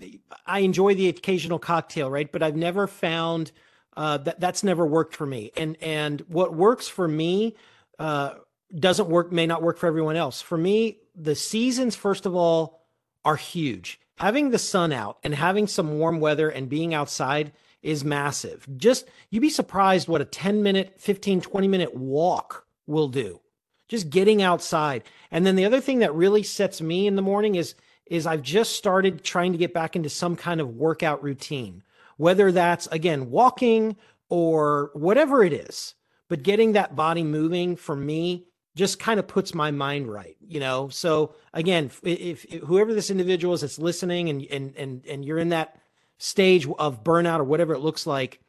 I 0.47 0.61
enjoy 0.61 0.95
the 0.95 1.09
occasional 1.09 1.59
cocktail, 1.59 2.11
right? 2.11 2.31
But 2.31 2.43
I've 2.43 2.57
never 2.57 2.87
found 2.87 3.53
uh, 3.97 4.19
that 4.19 4.41
that's 4.41 4.63
never 4.63 4.87
worked 4.87 5.15
for 5.15 5.27
me. 5.27 5.51
And 5.57 5.77
and 5.83 6.23
what 6.29 6.55
works 6.55 6.89
for 6.89 7.07
me 7.07 7.55
uh, 7.99 8.35
doesn't 8.75 9.09
work, 9.09 9.33
may 9.33 9.47
not 9.47 9.63
work 9.63 9.79
for 9.79 9.87
everyone 9.87 10.17
else. 10.17 10.41
For 10.41 10.57
me, 10.57 10.99
the 11.15 11.35
seasons, 11.35 11.95
first 11.95 12.27
of 12.27 12.35
all, 12.35 12.87
are 13.25 13.37
huge. 13.37 14.01
Having 14.17 14.51
the 14.51 14.59
sun 14.59 14.93
out 14.93 15.19
and 15.25 15.35
having 15.35 15.67
some 15.67 15.99
warm 15.99 16.21
weather 16.21 16.49
and 16.49 16.69
being 16.69 16.95
outside 16.95 17.53
is 17.83 18.05
massive. 18.05 18.67
Just 18.77 19.07
you'd 19.31 19.41
be 19.41 19.51
surprised 19.51 20.09
what 20.09 20.21
a 20.21 20.25
10 20.25 20.63
minute, 20.63 20.95
15, 20.99 21.41
20 21.41 21.69
minute 21.69 21.95
walk 21.95 22.67
will 22.87 23.09
do. 23.09 23.41
Just 23.89 24.11
getting 24.11 24.41
outside. 24.41 25.03
And 25.31 25.45
then 25.45 25.57
the 25.57 25.65
other 25.65 25.81
thing 25.81 25.99
that 25.99 26.15
really 26.15 26.43
sets 26.43 26.81
me 26.81 27.07
in 27.07 27.17
the 27.17 27.23
morning 27.23 27.57
is 27.57 27.75
is 28.07 28.27
I've 28.27 28.43
just 28.43 28.77
started 28.77 29.25
trying 29.25 29.53
to 29.53 29.59
get 29.59 29.73
back 29.73 29.97
into 29.97 30.11
some 30.11 30.37
kind 30.37 30.61
of 30.61 30.77
workout 30.77 31.23
routine. 31.23 31.83
Whether 32.17 32.53
that's 32.53 32.87
again 32.89 33.31
walking 33.31 33.97
or 34.29 34.91
whatever 34.95 35.43
it 35.43 35.53
is 35.53 35.95
but 36.33 36.43
getting 36.43 36.73
that 36.73 36.97
body 36.97 37.23
moving 37.23 37.77
for 37.77 37.95
me 37.95 38.47
just 38.75 38.99
kind 38.99 39.21
of 39.21 39.29
puts 39.29 39.53
my 39.53 39.71
mind 39.71 40.11
right 40.11 40.35
you 40.41 40.61
know? 40.61 40.89
So 40.89 41.35
again 41.53 41.91
if, 42.03 42.47
if, 42.47 42.51
whoever 42.65 42.95
this 42.95 43.11
individual 43.11 43.53
is 43.53 43.61
that's 43.61 43.79
listening 43.79 44.31
and 44.31 44.43
and 44.51 44.75
and 44.77 45.07
and 45.07 45.25
you're 45.27 45.37
in 45.37 45.51
that 45.51 45.79
stage 46.17 46.67
of 46.79 47.05
burnout 47.05 47.41
or 47.41 47.45
whatever 47.45 47.75
it 47.75 47.81
looks 47.81 48.07
like 48.07 48.41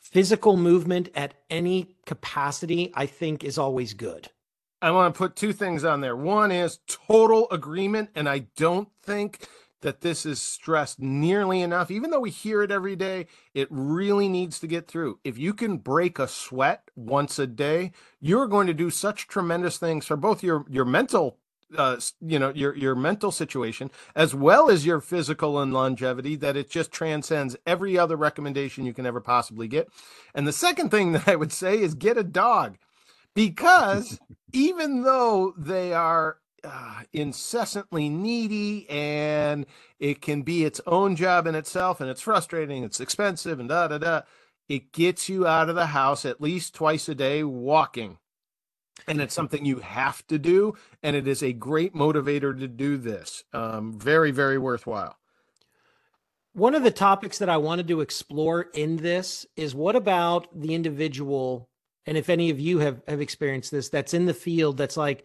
physical 0.00 0.56
movement 0.56 1.10
at 1.14 1.34
any 1.48 1.94
capacity 2.06 2.90
i 2.96 3.06
think 3.06 3.44
is 3.44 3.56
always 3.56 3.94
good. 3.94 4.28
I 4.82 4.90
want 4.90 5.14
to 5.14 5.18
put 5.18 5.36
two 5.36 5.52
things 5.52 5.84
on 5.84 6.00
there. 6.00 6.16
One 6.16 6.50
is 6.50 6.80
total 6.88 7.46
agreement 7.52 8.10
and 8.16 8.28
i 8.28 8.40
don't 8.56 8.88
think 9.04 9.46
that 9.82 10.00
this 10.00 10.26
is 10.26 10.40
stressed 10.40 11.00
nearly 11.00 11.60
enough. 11.60 11.90
Even 11.90 12.10
though 12.10 12.20
we 12.20 12.30
hear 12.30 12.62
it 12.62 12.70
every 12.70 12.96
day, 12.96 13.26
it 13.54 13.68
really 13.70 14.28
needs 14.28 14.58
to 14.60 14.66
get 14.66 14.88
through. 14.88 15.18
If 15.24 15.38
you 15.38 15.54
can 15.54 15.78
break 15.78 16.18
a 16.18 16.28
sweat 16.28 16.90
once 16.96 17.38
a 17.38 17.46
day, 17.46 17.92
you're 18.20 18.48
going 18.48 18.66
to 18.66 18.74
do 18.74 18.90
such 18.90 19.28
tremendous 19.28 19.78
things 19.78 20.06
for 20.06 20.16
both 20.16 20.42
your 20.42 20.64
your 20.68 20.84
mental 20.84 21.38
uh, 21.76 22.00
you 22.20 22.38
know 22.38 22.50
your 22.54 22.74
your 22.76 22.94
mental 22.94 23.30
situation 23.30 23.90
as 24.16 24.34
well 24.34 24.70
as 24.70 24.86
your 24.86 25.00
physical 25.00 25.60
and 25.60 25.72
longevity 25.72 26.34
that 26.36 26.56
it 26.56 26.70
just 26.70 26.90
transcends 26.90 27.56
every 27.66 27.98
other 27.98 28.16
recommendation 28.16 28.86
you 28.86 28.94
can 28.94 29.04
ever 29.04 29.20
possibly 29.20 29.68
get 29.68 29.88
and 30.34 30.46
the 30.46 30.52
second 30.52 30.90
thing 30.90 31.12
that 31.12 31.28
i 31.28 31.36
would 31.36 31.52
say 31.52 31.78
is 31.78 31.94
get 31.94 32.16
a 32.16 32.24
dog 32.24 32.78
because 33.34 34.18
even 34.52 35.02
though 35.02 35.52
they 35.58 35.92
are 35.92 36.38
uh, 36.64 37.02
incessantly 37.12 38.08
needy 38.08 38.88
and 38.90 39.66
it 39.98 40.20
can 40.20 40.42
be 40.42 40.64
its 40.64 40.80
own 40.86 41.16
job 41.16 41.46
in 41.46 41.54
itself 41.54 42.00
and 42.00 42.10
it's 42.10 42.20
frustrating 42.20 42.82
it's 42.82 43.00
expensive 43.00 43.60
and 43.60 43.68
da 43.68 43.88
da 43.88 43.98
da. 43.98 44.20
It 44.68 44.92
gets 44.92 45.28
you 45.28 45.46
out 45.46 45.70
of 45.70 45.76
the 45.76 45.86
house 45.86 46.24
at 46.24 46.40
least 46.40 46.74
twice 46.74 47.08
a 47.08 47.14
day 47.14 47.42
walking 47.42 48.18
and 49.06 49.20
it's 49.20 49.34
something 49.34 49.64
you 49.64 49.78
have 49.78 50.26
to 50.26 50.38
do 50.38 50.74
and 51.02 51.14
it 51.14 51.28
is 51.28 51.42
a 51.42 51.52
great 51.52 51.94
motivator 51.94 52.58
to 52.58 52.68
do 52.68 52.96
this 52.96 53.44
um, 53.52 53.98
very 53.98 54.30
very 54.30 54.58
worthwhile. 54.58 55.16
One 56.52 56.74
of 56.74 56.82
the 56.82 56.90
topics 56.90 57.38
that 57.38 57.48
i 57.48 57.56
wanted 57.56 57.88
to 57.88 58.00
explore 58.00 58.62
in 58.74 58.96
this 58.96 59.46
is 59.56 59.74
what 59.74 59.96
about 59.96 60.48
the 60.58 60.74
individual 60.74 61.68
and 62.04 62.16
if 62.16 62.28
any 62.28 62.50
of 62.50 62.58
you 62.58 62.78
have 62.78 63.02
have 63.06 63.20
experienced 63.20 63.70
this 63.70 63.88
that's 63.88 64.14
in 64.14 64.26
the 64.26 64.34
field 64.34 64.76
that's 64.76 64.96
like 64.96 65.24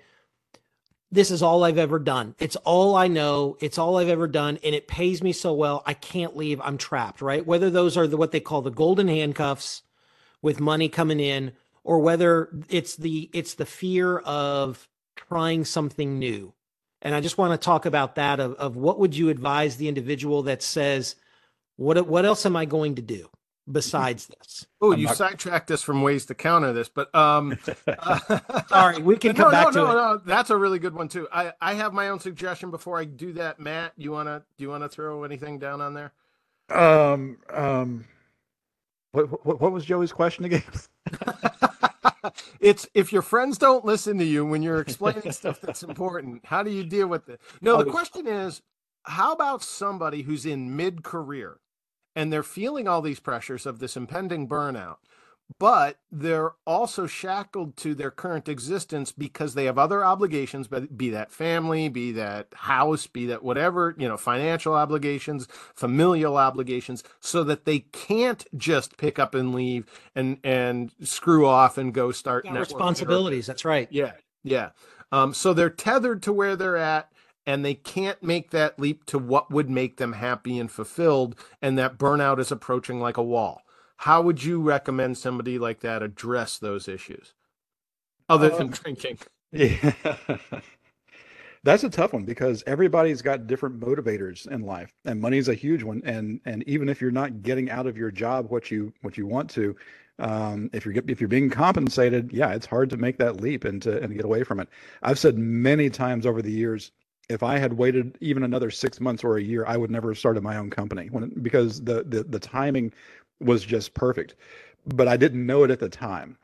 this 1.13 1.29
is 1.29 1.43
all 1.43 1.63
I've 1.63 1.77
ever 1.77 1.99
done. 1.99 2.33
It's 2.39 2.55
all 2.57 2.95
I 2.95 3.07
know. 3.07 3.55
It's 3.59 3.77
all 3.77 3.97
I've 3.97 4.09
ever 4.09 4.27
done. 4.27 4.57
And 4.63 4.73
it 4.73 4.87
pays 4.87 5.21
me 5.21 5.31
so 5.31 5.53
well. 5.53 5.83
I 5.85 5.93
can't 5.93 6.35
leave. 6.35 6.59
I'm 6.61 6.77
trapped, 6.77 7.21
right? 7.21 7.45
Whether 7.45 7.69
those 7.69 7.95
are 7.97 8.07
the, 8.07 8.17
what 8.17 8.31
they 8.31 8.39
call 8.39 8.63
the 8.63 8.71
golden 8.71 9.07
handcuffs 9.07 9.83
with 10.41 10.59
money 10.59 10.89
coming 10.89 11.19
in, 11.19 11.53
or 11.83 11.99
whether 11.99 12.49
it's 12.67 12.95
the, 12.95 13.29
it's 13.31 13.53
the 13.53 13.65
fear 13.65 14.17
of 14.19 14.89
trying 15.15 15.65
something 15.65 16.17
new. 16.17 16.53
And 17.01 17.13
I 17.13 17.21
just 17.21 17.37
want 17.37 17.59
to 17.59 17.63
talk 17.63 17.85
about 17.85 18.15
that 18.15 18.39
of, 18.39 18.53
of 18.55 18.75
what 18.75 18.99
would 18.99 19.15
you 19.15 19.29
advise 19.29 19.75
the 19.75 19.89
individual 19.89 20.43
that 20.43 20.63
says, 20.63 21.15
what, 21.75 22.07
what 22.07 22.25
else 22.25 22.45
am 22.45 22.55
I 22.55 22.65
going 22.65 22.95
to 22.95 23.01
do? 23.01 23.29
Besides 23.71 24.27
this. 24.27 24.67
Oh, 24.81 24.93
you 24.93 25.07
not... 25.07 25.15
sidetracked 25.15 25.71
us 25.71 25.81
from 25.81 26.01
ways 26.01 26.25
to 26.27 26.35
counter 26.35 26.73
this, 26.73 26.89
but 26.89 27.13
um 27.15 27.57
uh, 27.87 28.39
sorry, 28.67 29.01
we 29.01 29.17
can 29.17 29.35
come 29.35 29.45
no, 29.45 29.51
back 29.51 29.65
no, 29.67 29.71
to 29.71 29.77
no, 29.79 29.91
it. 29.91 29.93
No, 29.93 30.17
that's 30.25 30.49
a 30.49 30.57
really 30.57 30.79
good 30.79 30.93
one 30.93 31.07
too. 31.07 31.27
I 31.31 31.53
I 31.61 31.73
have 31.75 31.93
my 31.93 32.09
own 32.09 32.19
suggestion 32.19 32.71
before 32.71 32.99
I 32.99 33.05
do 33.05 33.33
that. 33.33 33.59
Matt, 33.59 33.93
you 33.97 34.11
want 34.11 34.27
to 34.27 34.43
do 34.57 34.63
you 34.63 34.69
want 34.69 34.83
to 34.83 34.89
throw 34.89 35.23
anything 35.23 35.59
down 35.59 35.81
on 35.81 35.93
there? 35.93 36.11
Um 36.69 37.37
um 37.49 38.05
what 39.11 39.45
what, 39.45 39.61
what 39.61 39.71
was 39.71 39.85
Joey's 39.85 40.11
question 40.11 40.45
again? 40.45 40.63
it's 42.59 42.87
if 42.93 43.13
your 43.13 43.21
friends 43.21 43.57
don't 43.57 43.85
listen 43.85 44.17
to 44.17 44.25
you 44.25 44.45
when 44.45 44.61
you're 44.61 44.81
explaining 44.81 45.31
stuff 45.31 45.61
that's 45.61 45.83
important, 45.83 46.45
how 46.45 46.63
do 46.63 46.71
you 46.71 46.83
deal 46.83 47.07
with 47.07 47.29
it? 47.29 47.39
No, 47.61 47.81
the 47.81 47.91
question 47.91 48.27
is 48.27 48.61
how 49.03 49.33
about 49.33 49.63
somebody 49.63 50.21
who's 50.21 50.45
in 50.45 50.75
mid 50.75 51.03
career 51.03 51.59
and 52.15 52.31
they're 52.31 52.43
feeling 52.43 52.87
all 52.87 53.01
these 53.01 53.19
pressures 53.19 53.65
of 53.65 53.79
this 53.79 53.97
impending 53.97 54.47
burnout 54.47 54.97
but 55.59 55.97
they're 56.09 56.53
also 56.65 57.05
shackled 57.05 57.75
to 57.75 57.93
their 57.93 58.09
current 58.09 58.47
existence 58.47 59.11
because 59.11 59.53
they 59.53 59.65
have 59.65 59.77
other 59.77 60.03
obligations 60.03 60.67
but 60.67 60.97
be 60.97 61.09
that 61.09 61.31
family 61.31 61.89
be 61.89 62.11
that 62.13 62.47
house 62.53 63.07
be 63.07 63.25
that 63.25 63.43
whatever 63.43 63.93
you 63.97 64.07
know 64.07 64.17
financial 64.17 64.73
obligations 64.73 65.47
familial 65.75 66.37
obligations 66.37 67.03
so 67.19 67.43
that 67.43 67.65
they 67.65 67.79
can't 67.79 68.45
just 68.57 68.97
pick 68.97 69.19
up 69.19 69.35
and 69.35 69.53
leave 69.53 69.85
and 70.15 70.37
and 70.43 70.91
screw 71.03 71.45
off 71.45 71.77
and 71.77 71.93
go 71.93 72.11
start 72.11 72.45
responsibilities 72.61 73.45
that's 73.45 73.65
right. 73.65 73.89
Yeah 73.91 74.13
yeah. 74.43 74.69
Um, 75.11 75.33
so 75.33 75.53
they're 75.53 75.69
tethered 75.69 76.23
to 76.23 76.33
where 76.33 76.55
they're 76.55 76.77
at 76.77 77.09
and 77.45 77.63
they 77.65 77.73
can't 77.75 78.21
make 78.23 78.51
that 78.51 78.79
leap 78.79 79.05
to 79.07 79.19
what 79.19 79.51
would 79.51 79.69
make 79.69 79.97
them 79.97 80.13
happy 80.13 80.57
and 80.59 80.71
fulfilled 80.71 81.35
and 81.61 81.77
that 81.77 81.97
burnout 81.97 82.39
is 82.39 82.51
approaching 82.51 82.99
like 82.99 83.17
a 83.17 83.23
wall. 83.23 83.63
How 83.97 84.21
would 84.21 84.43
you 84.43 84.61
recommend 84.61 85.17
somebody 85.17 85.59
like 85.59 85.81
that 85.81 86.03
address 86.03 86.57
those 86.57 86.87
issues 86.87 87.33
other 88.29 88.49
than 88.49 88.67
um, 88.67 88.69
drinking? 88.69 89.19
Yeah 89.51 89.93
that's 91.63 91.83
a 91.83 91.89
tough 91.89 92.13
one 92.13 92.25
because 92.25 92.63
everybody's 92.67 93.21
got 93.21 93.47
different 93.47 93.79
motivators 93.79 94.47
in 94.49 94.61
life 94.61 94.93
and 95.05 95.19
money 95.19 95.37
is 95.37 95.47
a 95.47 95.53
huge 95.53 95.83
one 95.83 96.01
and 96.05 96.39
and 96.45 96.63
even 96.67 96.89
if 96.89 97.01
you're 97.01 97.11
not 97.11 97.41
getting 97.41 97.69
out 97.71 97.87
of 97.87 97.97
your 97.97 98.11
job 98.11 98.49
what 98.49 98.69
you 98.69 98.93
what 99.01 99.17
you 99.17 99.25
want 99.25 99.49
to 99.49 99.75
um, 100.19 100.69
if 100.73 100.85
you're 100.85 100.93
if 101.07 101.19
you're 101.21 101.27
being 101.27 101.49
compensated 101.49 102.31
yeah 102.31 102.51
it's 102.53 102.65
hard 102.65 102.89
to 102.89 102.97
make 102.97 103.17
that 103.17 103.41
leap 103.41 103.63
and 103.65 103.81
to 103.81 104.01
and 104.01 104.13
get 104.15 104.25
away 104.25 104.43
from 104.43 104.59
it. 104.59 104.69
I've 105.01 105.17
said 105.19 105.37
many 105.37 105.89
times 105.89 106.25
over 106.25 106.41
the 106.41 106.51
years 106.51 106.91
if 107.29 107.43
I 107.43 107.57
had 107.57 107.73
waited 107.73 108.17
even 108.19 108.43
another 108.43 108.69
six 108.69 108.99
months 108.99 109.23
or 109.23 109.37
a 109.37 109.41
year, 109.41 109.65
I 109.65 109.77
would 109.77 109.91
never 109.91 110.09
have 110.09 110.17
started 110.17 110.43
my 110.43 110.57
own 110.57 110.69
company 110.69 111.07
when 111.11 111.29
because 111.41 111.81
the, 111.81 112.03
the 112.03 112.23
the 112.23 112.39
timing 112.39 112.93
was 113.39 113.63
just 113.63 113.93
perfect. 113.93 114.35
But 114.95 115.07
I 115.07 115.15
didn't 115.17 115.45
know 115.45 115.63
it 115.63 115.71
at 115.71 115.79
the 115.79 115.89
time. 115.89 116.37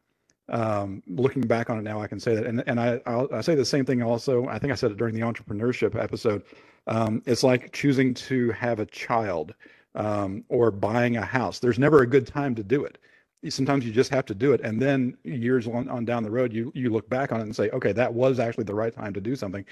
Um, 0.47 1.03
looking 1.07 1.43
back 1.43 1.69
on 1.69 1.77
it 1.77 1.83
now, 1.83 2.01
I 2.01 2.07
can 2.07 2.19
say 2.19 2.33
that, 2.35 2.45
and 2.45 2.63
and 2.67 2.79
I 2.79 3.01
I'll, 3.05 3.27
i 3.33 3.41
say 3.41 3.55
the 3.55 3.65
same 3.65 3.85
thing 3.85 4.01
also. 4.01 4.47
I 4.47 4.57
think 4.57 4.71
I 4.71 4.75
said 4.75 4.91
it 4.91 4.97
during 4.97 5.13
the 5.13 5.21
entrepreneurship 5.21 6.01
episode. 6.01 6.43
Um, 6.87 7.21
it's 7.25 7.43
like 7.43 7.71
choosing 7.71 8.13
to 8.15 8.51
have 8.51 8.79
a 8.79 8.85
child 8.85 9.53
um, 9.95 10.43
or 10.49 10.71
buying 10.71 11.17
a 11.17 11.25
house. 11.25 11.59
There's 11.59 11.79
never 11.79 12.01
a 12.01 12.07
good 12.07 12.25
time 12.25 12.55
to 12.55 12.63
do 12.63 12.85
it. 12.85 12.97
sometimes 13.49 13.85
you 13.85 13.91
just 13.91 14.09
have 14.11 14.25
to 14.25 14.35
do 14.35 14.53
it 14.53 14.61
and 14.61 14.81
then 14.81 15.15
years 15.23 15.67
on, 15.67 15.87
on 15.89 16.03
down 16.05 16.23
the 16.23 16.31
road 16.31 16.51
you 16.51 16.71
you 16.75 16.89
look 16.89 17.09
back 17.09 17.31
on 17.31 17.39
it 17.39 17.43
and 17.43 17.55
say 17.55 17.69
okay 17.69 17.93
that 17.93 18.13
was 18.13 18.39
actually 18.39 18.65
the 18.65 18.75
right 18.75 18.93
time 18.93 19.13
to 19.13 19.21
do 19.21 19.35
something 19.35 19.65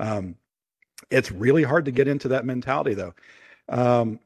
um, 0.00 0.34
it's 1.10 1.30
really 1.30 1.62
hard 1.62 1.84
to 1.84 1.90
get 1.90 2.08
into 2.08 2.28
that 2.28 2.44
mentality 2.44 2.94
though 2.94 3.14
um, 3.68 4.18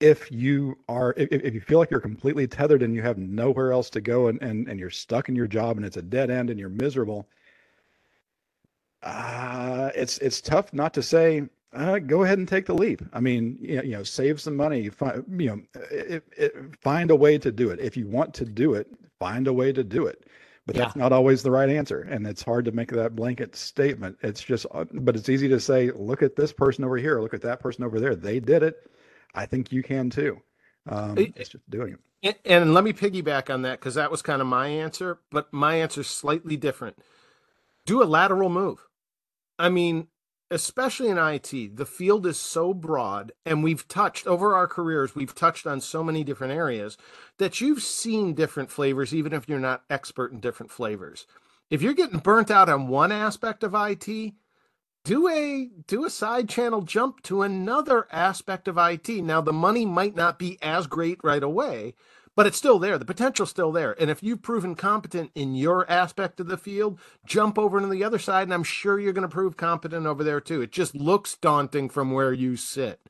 if 0.00 0.30
you 0.30 0.76
are 0.88 1.14
if, 1.16 1.30
if 1.32 1.54
you 1.54 1.60
feel 1.60 1.78
like 1.78 1.90
you're 1.90 2.00
completely 2.00 2.46
tethered 2.46 2.82
and 2.82 2.94
you 2.94 3.02
have 3.02 3.18
nowhere 3.18 3.72
else 3.72 3.90
to 3.90 4.00
go 4.00 4.28
and, 4.28 4.40
and 4.42 4.68
and 4.68 4.78
you're 4.80 4.90
stuck 4.90 5.28
in 5.28 5.36
your 5.36 5.46
job 5.46 5.76
and 5.76 5.86
it's 5.86 5.96
a 5.96 6.02
dead 6.02 6.30
end 6.30 6.50
and 6.50 6.58
you're 6.58 6.68
miserable 6.68 7.28
uh, 9.02 9.90
it's 9.94 10.18
it's 10.18 10.40
tough 10.40 10.72
not 10.72 10.94
to 10.94 11.02
say 11.02 11.46
uh, 11.74 11.98
go 11.98 12.22
ahead 12.22 12.38
and 12.38 12.46
take 12.46 12.66
the 12.66 12.74
leap. 12.74 13.02
I 13.12 13.20
mean, 13.20 13.58
you 13.60 13.82
know, 13.82 14.02
save 14.04 14.40
some 14.40 14.56
money. 14.56 14.88
Find, 14.88 15.24
you 15.40 15.48
know, 15.48 15.60
it, 15.90 16.24
it, 16.36 16.54
find 16.80 17.10
a 17.10 17.16
way 17.16 17.36
to 17.38 17.50
do 17.50 17.70
it. 17.70 17.80
If 17.80 17.96
you 17.96 18.06
want 18.06 18.32
to 18.34 18.44
do 18.44 18.74
it, 18.74 18.86
find 19.18 19.46
a 19.48 19.52
way 19.52 19.72
to 19.72 19.82
do 19.82 20.06
it. 20.06 20.24
But 20.66 20.76
yeah. 20.76 20.82
that's 20.82 20.96
not 20.96 21.12
always 21.12 21.42
the 21.42 21.50
right 21.50 21.68
answer, 21.68 22.00
and 22.00 22.26
it's 22.26 22.42
hard 22.42 22.64
to 22.64 22.72
make 22.72 22.90
that 22.92 23.14
blanket 23.14 23.54
statement. 23.54 24.16
It's 24.22 24.42
just, 24.42 24.64
uh, 24.72 24.86
but 24.92 25.14
it's 25.14 25.28
easy 25.28 25.48
to 25.48 25.60
say, 25.60 25.90
look 25.90 26.22
at 26.22 26.36
this 26.36 26.54
person 26.54 26.84
over 26.84 26.96
here, 26.96 27.20
look 27.20 27.34
at 27.34 27.42
that 27.42 27.60
person 27.60 27.84
over 27.84 28.00
there. 28.00 28.16
They 28.16 28.40
did 28.40 28.62
it. 28.62 28.90
I 29.34 29.44
think 29.44 29.72
you 29.72 29.82
can 29.82 30.08
too. 30.08 30.40
Um, 30.88 31.18
it's 31.18 31.50
just 31.50 31.68
doing 31.68 31.96
it. 32.22 32.40
And 32.46 32.72
let 32.72 32.84
me 32.84 32.94
piggyback 32.94 33.52
on 33.52 33.62
that 33.62 33.78
because 33.78 33.96
that 33.96 34.10
was 34.10 34.22
kind 34.22 34.40
of 34.40 34.48
my 34.48 34.68
answer, 34.68 35.18
but 35.30 35.52
my 35.52 35.76
answer 35.76 36.00
is 36.00 36.06
slightly 36.06 36.56
different. 36.56 36.96
Do 37.84 38.02
a 38.02 38.04
lateral 38.04 38.48
move. 38.48 38.86
I 39.58 39.68
mean, 39.68 40.08
especially 40.54 41.08
in 41.08 41.18
IT, 41.18 41.76
the 41.76 41.84
field 41.84 42.24
is 42.24 42.38
so 42.38 42.72
broad, 42.72 43.32
and 43.44 43.64
we've 43.64 43.88
touched 43.88 44.24
over 44.24 44.54
our 44.54 44.68
careers, 44.68 45.16
we've 45.16 45.34
touched 45.34 45.66
on 45.66 45.80
so 45.80 46.04
many 46.04 46.22
different 46.22 46.52
areas 46.52 46.96
that 47.38 47.60
you've 47.60 47.82
seen 47.82 48.34
different 48.34 48.70
flavors, 48.70 49.12
even 49.12 49.32
if 49.32 49.48
you're 49.48 49.58
not 49.58 49.82
expert 49.90 50.30
in 50.30 50.38
different 50.38 50.70
flavors. 50.70 51.26
If 51.70 51.82
you're 51.82 51.92
getting 51.92 52.20
burnt 52.20 52.52
out 52.52 52.68
on 52.68 52.86
one 52.86 53.10
aspect 53.10 53.64
of 53.64 53.74
IT, 53.74 54.32
do 55.04 55.28
a 55.28 55.70
do 55.88 56.04
a 56.04 56.10
side 56.10 56.48
channel 56.48 56.82
jump 56.82 57.24
to 57.24 57.42
another 57.42 58.06
aspect 58.12 58.68
of 58.68 58.78
IT. 58.78 59.08
Now 59.08 59.40
the 59.40 59.52
money 59.52 59.84
might 59.84 60.14
not 60.14 60.38
be 60.38 60.56
as 60.62 60.86
great 60.86 61.18
right 61.24 61.42
away, 61.42 61.94
but 62.36 62.46
it's 62.46 62.58
still 62.58 62.78
there. 62.78 62.98
The 62.98 63.04
potential's 63.04 63.50
still 63.50 63.72
there. 63.72 63.94
And 64.00 64.10
if 64.10 64.22
you've 64.22 64.42
proven 64.42 64.74
competent 64.74 65.30
in 65.34 65.54
your 65.54 65.88
aspect 65.90 66.40
of 66.40 66.46
the 66.46 66.56
field, 66.56 66.98
jump 67.26 67.58
over 67.58 67.80
to 67.80 67.86
the 67.86 68.04
other 68.04 68.18
side, 68.18 68.44
and 68.44 68.54
I'm 68.54 68.64
sure 68.64 68.98
you're 68.98 69.12
going 69.12 69.28
to 69.28 69.28
prove 69.28 69.56
competent 69.56 70.06
over 70.06 70.24
there 70.24 70.40
too. 70.40 70.62
It 70.62 70.72
just 70.72 70.94
looks 70.94 71.36
daunting 71.36 71.88
from 71.88 72.12
where 72.12 72.32
you 72.32 72.56
sit. 72.56 73.00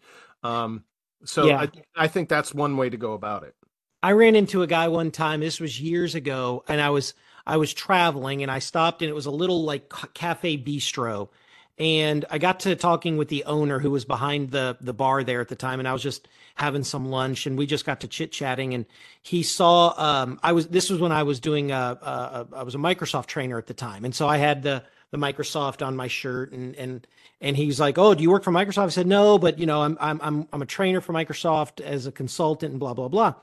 Um, 0.42 0.84
so 1.24 1.46
yeah. 1.46 1.60
I, 1.60 1.68
I 1.96 2.08
think 2.08 2.28
that's 2.28 2.54
one 2.54 2.76
way 2.76 2.90
to 2.90 2.96
go 2.96 3.12
about 3.12 3.44
it. 3.44 3.54
I 4.02 4.12
ran 4.12 4.36
into 4.36 4.62
a 4.62 4.66
guy 4.66 4.88
one 4.88 5.10
time. 5.10 5.40
This 5.40 5.60
was 5.60 5.80
years 5.80 6.14
ago, 6.14 6.62
and 6.68 6.78
I 6.80 6.90
was 6.90 7.14
I 7.46 7.56
was 7.56 7.72
traveling, 7.72 8.42
and 8.42 8.50
I 8.50 8.58
stopped, 8.58 9.00
and 9.00 9.08
it 9.08 9.14
was 9.14 9.24
a 9.24 9.30
little 9.30 9.64
like 9.64 9.90
cafe 10.12 10.58
bistro 10.58 11.30
and 11.78 12.24
I 12.30 12.38
got 12.38 12.60
to 12.60 12.76
talking 12.76 13.16
with 13.16 13.28
the 13.28 13.44
owner 13.44 13.80
who 13.80 13.90
was 13.90 14.04
behind 14.04 14.50
the 14.50 14.76
the 14.80 14.92
bar 14.92 15.24
there 15.24 15.40
at 15.40 15.48
the 15.48 15.56
time, 15.56 15.80
and 15.80 15.88
I 15.88 15.92
was 15.92 16.02
just 16.02 16.28
having 16.54 16.84
some 16.84 17.06
lunch, 17.06 17.46
and 17.46 17.58
we 17.58 17.66
just 17.66 17.84
got 17.84 18.00
to 18.00 18.08
chit 18.08 18.30
chatting, 18.30 18.74
and 18.74 18.86
he 19.22 19.42
saw 19.42 19.94
um, 19.96 20.38
I 20.42 20.52
was 20.52 20.68
this 20.68 20.88
was 20.88 21.00
when 21.00 21.10
I 21.10 21.24
was 21.24 21.40
doing 21.40 21.72
a, 21.72 21.98
a, 22.00 22.46
a 22.52 22.56
I 22.56 22.62
was 22.62 22.74
a 22.74 22.78
Microsoft 22.78 23.26
trainer 23.26 23.58
at 23.58 23.66
the 23.66 23.74
time, 23.74 24.04
and 24.04 24.14
so 24.14 24.28
I 24.28 24.36
had 24.36 24.62
the 24.62 24.84
the 25.10 25.18
Microsoft 25.18 25.84
on 25.84 25.96
my 25.96 26.06
shirt, 26.06 26.52
and 26.52 26.76
and 26.76 27.06
and 27.40 27.56
he's 27.56 27.80
like, 27.80 27.98
"Oh, 27.98 28.14
do 28.14 28.22
you 28.22 28.30
work 28.30 28.44
for 28.44 28.52
Microsoft?" 28.52 28.86
I 28.86 28.88
said, 28.90 29.08
"No, 29.08 29.38
but 29.38 29.58
you 29.58 29.66
know, 29.66 29.82
I'm 29.82 29.98
I'm 30.00 30.20
I'm 30.22 30.48
I'm 30.52 30.62
a 30.62 30.66
trainer 30.66 31.00
for 31.00 31.12
Microsoft 31.12 31.80
as 31.80 32.06
a 32.06 32.12
consultant, 32.12 32.70
and 32.70 32.78
blah 32.78 32.94
blah 32.94 33.08
blah." 33.08 33.34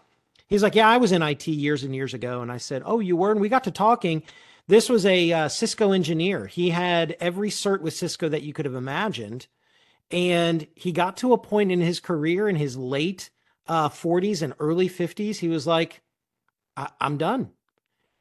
He's 0.48 0.64
like, 0.64 0.76
"Yeah, 0.76 0.90
I 0.90 0.98
was 0.98 1.12
in 1.12 1.22
IT 1.22 1.48
years 1.48 1.84
and 1.84 1.94
years 1.94 2.14
ago," 2.14 2.42
and 2.42 2.50
I 2.50 2.58
said, 2.58 2.82
"Oh, 2.86 3.02
you 3.02 3.18
were?" 3.18 3.32
And 3.32 3.42
we 3.42 3.50
got 3.50 3.66
to 3.66 3.72
talking 3.72 4.24
this 4.68 4.90
was 4.90 5.06
a 5.06 5.32
uh, 5.32 5.50
Cisco 5.50 5.92
engineer. 5.92 6.48
He 6.48 6.70
had 6.70 7.16
every 7.20 7.50
cert 7.50 7.82
with 7.82 7.94
Cisco 7.94 8.30
that 8.30 8.44
you 8.44 8.54
could 8.54 8.66
have 8.66 8.76
imagined. 8.76 9.48
And 10.10 10.68
he 10.76 10.92
got 10.92 11.18
to 11.18 11.34
a 11.34 11.38
point 11.38 11.72
in 11.72 11.82
his 11.82 12.00
career 12.00 12.50
in 12.50 12.56
his 12.56 12.78
late 12.78 13.30
uh, 13.68 13.90
40s 13.90 14.42
and 14.42 14.54
early 14.60 14.90
50s. 14.90 15.38
He 15.38 15.48
was 15.48 15.66
like, 15.66 16.02
I- 16.76 16.92
I'm 17.00 17.18
done. 17.18 17.52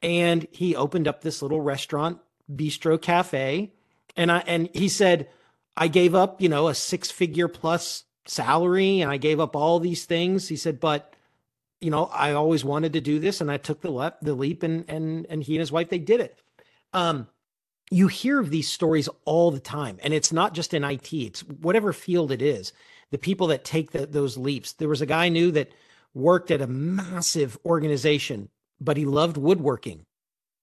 And 0.01 0.47
he 0.51 0.75
opened 0.75 1.07
up 1.07 1.21
this 1.21 1.41
little 1.41 1.61
restaurant, 1.61 2.19
Bistro 2.51 2.99
Cafe. 2.99 3.71
And 4.15 4.31
I 4.31 4.39
and 4.47 4.69
he 4.73 4.89
said, 4.89 5.29
I 5.77 5.87
gave 5.87 6.15
up, 6.15 6.41
you 6.41 6.49
know, 6.49 6.67
a 6.67 6.75
six 6.75 7.11
figure 7.11 7.47
plus 7.47 8.05
salary 8.25 9.01
and 9.01 9.11
I 9.11 9.17
gave 9.17 9.39
up 9.39 9.55
all 9.55 9.79
these 9.79 10.05
things. 10.05 10.47
He 10.47 10.55
said, 10.55 10.79
but 10.79 11.10
you 11.81 11.89
know, 11.89 12.05
I 12.05 12.33
always 12.33 12.63
wanted 12.63 12.93
to 12.93 13.01
do 13.01 13.19
this, 13.19 13.41
and 13.41 13.51
I 13.51 13.57
took 13.57 13.81
the 13.81 13.89
leap, 13.89 14.13
the 14.21 14.35
leap, 14.35 14.63
and 14.63 14.85
and 14.87 15.25
and 15.29 15.43
he 15.43 15.55
and 15.55 15.59
his 15.59 15.71
wife 15.71 15.89
they 15.89 15.99
did 15.99 16.21
it. 16.21 16.39
Um, 16.93 17.27
you 17.89 18.07
hear 18.07 18.39
of 18.39 18.51
these 18.51 18.69
stories 18.69 19.09
all 19.25 19.51
the 19.51 19.59
time, 19.59 19.97
and 20.03 20.13
it's 20.13 20.31
not 20.31 20.53
just 20.53 20.73
in 20.73 20.83
IT; 20.83 21.11
it's 21.11 21.41
whatever 21.41 21.91
field 21.91 22.31
it 22.31 22.41
is. 22.41 22.71
The 23.09 23.17
people 23.17 23.47
that 23.47 23.65
take 23.65 23.91
the, 23.91 24.05
those 24.05 24.37
leaps. 24.37 24.73
There 24.73 24.87
was 24.87 25.01
a 25.01 25.07
guy 25.07 25.25
I 25.25 25.29
knew 25.29 25.51
that 25.51 25.71
worked 26.13 26.51
at 26.51 26.61
a 26.61 26.67
massive 26.67 27.57
organization, 27.65 28.49
but 28.79 28.95
he 28.95 29.05
loved 29.05 29.37
woodworking, 29.37 30.05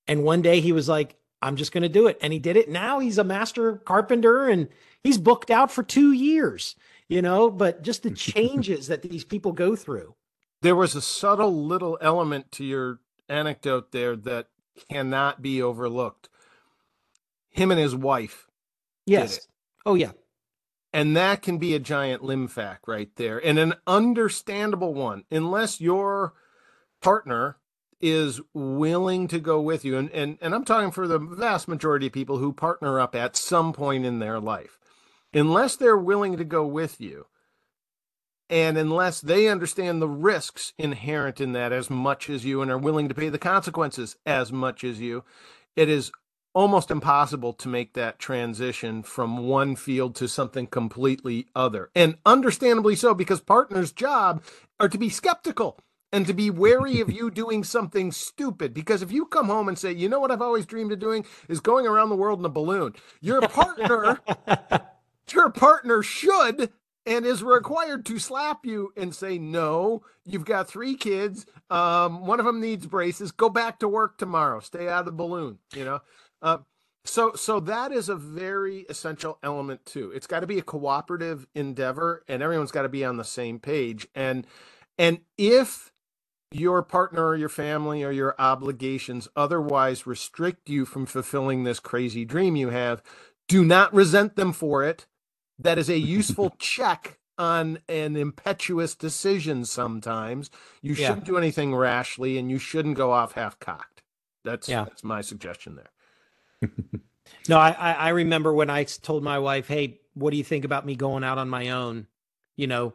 and 0.06 0.22
one 0.22 0.40
day 0.40 0.60
he 0.60 0.70
was 0.72 0.88
like, 0.88 1.16
"I'm 1.42 1.56
just 1.56 1.72
going 1.72 1.82
to 1.82 1.88
do 1.88 2.06
it," 2.06 2.18
and 2.22 2.32
he 2.32 2.38
did 2.38 2.56
it. 2.56 2.68
Now 2.68 3.00
he's 3.00 3.18
a 3.18 3.24
master 3.24 3.78
carpenter, 3.78 4.48
and 4.48 4.68
he's 5.02 5.18
booked 5.18 5.50
out 5.50 5.72
for 5.72 5.82
two 5.82 6.12
years. 6.12 6.76
You 7.08 7.22
know, 7.22 7.50
but 7.50 7.82
just 7.82 8.04
the 8.04 8.10
changes 8.12 8.86
that 8.86 9.02
these 9.02 9.24
people 9.24 9.50
go 9.50 9.74
through 9.74 10.14
there 10.62 10.76
was 10.76 10.94
a 10.94 11.02
subtle 11.02 11.64
little 11.64 11.98
element 12.00 12.50
to 12.52 12.64
your 12.64 13.00
anecdote 13.28 13.92
there 13.92 14.16
that 14.16 14.48
cannot 14.90 15.42
be 15.42 15.62
overlooked. 15.62 16.28
Him 17.50 17.70
and 17.70 17.80
his 17.80 17.94
wife. 17.94 18.46
Yes. 19.06 19.48
Oh 19.84 19.94
yeah. 19.94 20.12
And 20.92 21.16
that 21.16 21.42
can 21.42 21.58
be 21.58 21.74
a 21.74 21.80
giant 21.80 22.22
limb 22.22 22.48
fact 22.48 22.88
right 22.88 23.10
there. 23.16 23.38
And 23.44 23.58
an 23.58 23.74
understandable 23.86 24.94
one, 24.94 25.24
unless 25.30 25.80
your 25.80 26.34
partner 27.00 27.58
is 28.00 28.40
willing 28.54 29.28
to 29.28 29.38
go 29.40 29.60
with 29.60 29.84
you. 29.84 29.96
And, 29.96 30.10
and 30.10 30.38
and 30.40 30.54
I'm 30.54 30.64
talking 30.64 30.90
for 30.90 31.06
the 31.08 31.18
vast 31.18 31.68
majority 31.68 32.06
of 32.06 32.12
people 32.12 32.38
who 32.38 32.52
partner 32.52 33.00
up 33.00 33.14
at 33.14 33.36
some 33.36 33.72
point 33.72 34.04
in 34.04 34.18
their 34.18 34.40
life. 34.40 34.78
Unless 35.34 35.76
they're 35.76 35.98
willing 35.98 36.36
to 36.36 36.44
go 36.44 36.66
with 36.66 37.00
you, 37.00 37.26
and 38.50 38.78
unless 38.78 39.20
they 39.20 39.48
understand 39.48 40.00
the 40.00 40.08
risks 40.08 40.72
inherent 40.78 41.40
in 41.40 41.52
that 41.52 41.72
as 41.72 41.90
much 41.90 42.30
as 42.30 42.44
you 42.44 42.62
and 42.62 42.70
are 42.70 42.78
willing 42.78 43.08
to 43.08 43.14
pay 43.14 43.28
the 43.28 43.38
consequences 43.38 44.16
as 44.24 44.52
much 44.52 44.84
as 44.84 45.00
you, 45.00 45.24
it 45.76 45.88
is 45.88 46.10
almost 46.54 46.90
impossible 46.90 47.52
to 47.52 47.68
make 47.68 47.92
that 47.92 48.18
transition 48.18 49.02
from 49.02 49.46
one 49.46 49.76
field 49.76 50.14
to 50.16 50.26
something 50.26 50.66
completely 50.66 51.46
other. 51.54 51.90
And 51.94 52.16
understandably 52.24 52.96
so, 52.96 53.14
because 53.14 53.40
partners' 53.40 53.92
job 53.92 54.42
are 54.80 54.88
to 54.88 54.98
be 54.98 55.10
skeptical 55.10 55.78
and 56.10 56.26
to 56.26 56.32
be 56.32 56.48
wary 56.50 57.00
of 57.00 57.12
you 57.12 57.30
doing 57.30 57.62
something 57.62 58.10
stupid. 58.10 58.72
Because 58.72 59.02
if 59.02 59.12
you 59.12 59.26
come 59.26 59.46
home 59.46 59.68
and 59.68 59.78
say, 59.78 59.92
you 59.92 60.08
know 60.08 60.20
what 60.20 60.30
I've 60.30 60.42
always 60.42 60.64
dreamed 60.64 60.90
of 60.90 60.98
doing 60.98 61.26
is 61.48 61.60
going 61.60 61.86
around 61.86 62.08
the 62.08 62.16
world 62.16 62.38
in 62.38 62.46
a 62.46 62.50
balloon, 62.50 62.94
your 63.20 63.42
partner. 63.42 64.18
your 65.32 65.50
partner 65.50 66.02
should 66.02 66.72
and 67.06 67.24
is 67.24 67.42
required 67.42 68.04
to 68.06 68.18
slap 68.18 68.66
you 68.66 68.92
and 68.96 69.14
say, 69.14 69.38
No, 69.38 70.02
you've 70.24 70.44
got 70.44 70.68
three 70.68 70.94
kids. 70.94 71.46
Um, 71.70 72.26
one 72.26 72.40
of 72.40 72.46
them 72.46 72.60
needs 72.60 72.86
braces. 72.86 73.32
Go 73.32 73.48
back 73.48 73.78
to 73.80 73.88
work 73.88 74.18
tomorrow. 74.18 74.60
Stay 74.60 74.88
out 74.88 75.00
of 75.00 75.06
the 75.06 75.12
balloon, 75.12 75.58
you 75.74 75.84
know? 75.84 76.00
Uh, 76.42 76.58
so, 77.04 77.32
so 77.34 77.58
that 77.60 77.90
is 77.90 78.08
a 78.08 78.14
very 78.14 78.80
essential 78.90 79.38
element 79.42 79.86
too. 79.86 80.12
It's 80.14 80.26
got 80.26 80.40
to 80.40 80.46
be 80.46 80.58
a 80.58 80.62
cooperative 80.62 81.46
endeavor, 81.54 82.22
and 82.28 82.42
everyone's 82.42 82.72
got 82.72 82.82
to 82.82 82.88
be 82.88 83.04
on 83.04 83.16
the 83.16 83.24
same 83.24 83.58
page. 83.58 84.06
And 84.14 84.46
and 84.98 85.20
if 85.38 85.92
your 86.50 86.82
partner 86.82 87.26
or 87.26 87.36
your 87.36 87.48
family 87.48 88.02
or 88.02 88.10
your 88.10 88.34
obligations 88.38 89.28
otherwise 89.36 90.06
restrict 90.06 90.68
you 90.68 90.84
from 90.84 91.06
fulfilling 91.06 91.64
this 91.64 91.80
crazy 91.80 92.24
dream 92.24 92.56
you 92.56 92.70
have, 92.70 93.02
do 93.48 93.64
not 93.64 93.92
resent 93.94 94.36
them 94.36 94.52
for 94.52 94.82
it 94.84 95.06
that 95.58 95.78
is 95.78 95.88
a 95.88 95.98
useful 95.98 96.54
check 96.58 97.18
on 97.38 97.78
an 97.88 98.16
impetuous 98.16 98.94
decision 98.94 99.64
sometimes. 99.64 100.50
You 100.82 100.94
shouldn't 100.94 101.24
do 101.24 101.38
anything 101.38 101.74
rashly 101.74 102.36
and 102.36 102.50
you 102.50 102.58
shouldn't 102.58 102.96
go 102.96 103.12
off 103.12 103.32
half 103.32 103.58
cocked. 103.60 104.02
That's 104.44 104.68
yeah. 104.68 104.84
that's 104.84 105.04
my 105.04 105.20
suggestion 105.20 105.76
there. 105.76 106.70
no, 107.48 107.58
I, 107.58 107.70
I 107.70 108.08
remember 108.10 108.52
when 108.52 108.70
I 108.70 108.84
told 108.84 109.22
my 109.22 109.38
wife, 109.38 109.68
Hey, 109.68 110.00
what 110.14 110.30
do 110.30 110.36
you 110.36 110.44
think 110.44 110.64
about 110.64 110.84
me 110.84 110.96
going 110.96 111.22
out 111.22 111.38
on 111.38 111.48
my 111.48 111.70
own? 111.70 112.06
You 112.56 112.66
know, 112.66 112.94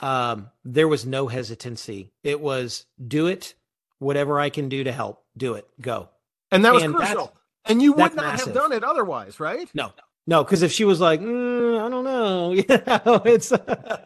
um, 0.00 0.50
there 0.64 0.88
was 0.88 1.06
no 1.06 1.28
hesitancy. 1.28 2.12
It 2.22 2.40
was 2.40 2.86
do 3.06 3.26
it, 3.26 3.54
whatever 3.98 4.38
I 4.38 4.50
can 4.50 4.68
do 4.68 4.84
to 4.84 4.92
help, 4.92 5.24
do 5.36 5.54
it, 5.54 5.66
go. 5.80 6.08
And 6.50 6.64
that 6.64 6.74
was 6.74 6.82
and 6.82 6.94
crucial. 6.94 7.34
And 7.64 7.80
you 7.80 7.92
would 7.92 8.14
not 8.14 8.16
massive. 8.16 8.46
have 8.48 8.54
done 8.54 8.72
it 8.72 8.82
otherwise, 8.82 9.38
right? 9.38 9.68
No, 9.74 9.92
No, 10.26 10.44
because 10.44 10.62
if 10.62 10.72
she 10.72 10.84
was 10.84 11.00
like, 11.00 11.20
mm, 11.20 11.84
I 11.84 11.88
don't 11.88 12.04
know, 12.04 12.52
you 12.52 12.64
know, 12.68 13.22
it's 13.24 13.52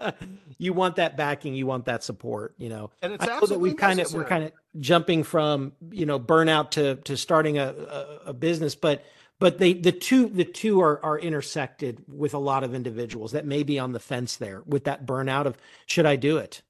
you 0.59 0.73
want 0.73 0.97
that 0.97 1.17
backing, 1.17 1.55
you 1.55 1.67
want 1.67 1.87
that 1.87 2.03
support, 2.05 2.55
you 2.57 2.69
know. 2.69 2.91
And 3.03 3.13
it's 3.13 3.25
I 3.25 3.39
know 3.39 3.47
that 3.47 3.59
we 3.59 3.75
kind 3.75 4.01
of 4.01 4.13
we're 4.13 4.25
kind 4.25 4.45
of 4.45 4.53
jumping 4.81 5.23
from 5.23 5.73
you 5.91 6.07
know 6.07 6.19
burnout 6.19 6.71
to 6.73 6.97
to 6.97 7.17
starting 7.17 7.59
a, 7.59 7.69
a 7.69 8.19
a 8.27 8.33
business, 8.33 8.75
but 8.75 9.05
but 9.39 9.59
they 9.59 9.75
the 9.75 9.93
two 9.93 10.29
the 10.29 10.45
two 10.45 10.81
are 10.81 11.05
are 11.05 11.19
intersected 11.19 12.03
with 12.09 12.35
a 12.35 12.39
lot 12.39 12.65
of 12.65 12.75
individuals 12.75 13.33
that 13.33 13.45
may 13.45 13.63
be 13.63 13.79
on 13.79 13.93
the 13.93 14.01
fence 14.01 14.37
there 14.37 14.63
with 14.67 14.85
that 14.85 15.05
burnout 15.07 15.47
of 15.47 15.57
should 15.87 16.07
I 16.07 16.17
do 16.17 16.39
it? 16.39 16.63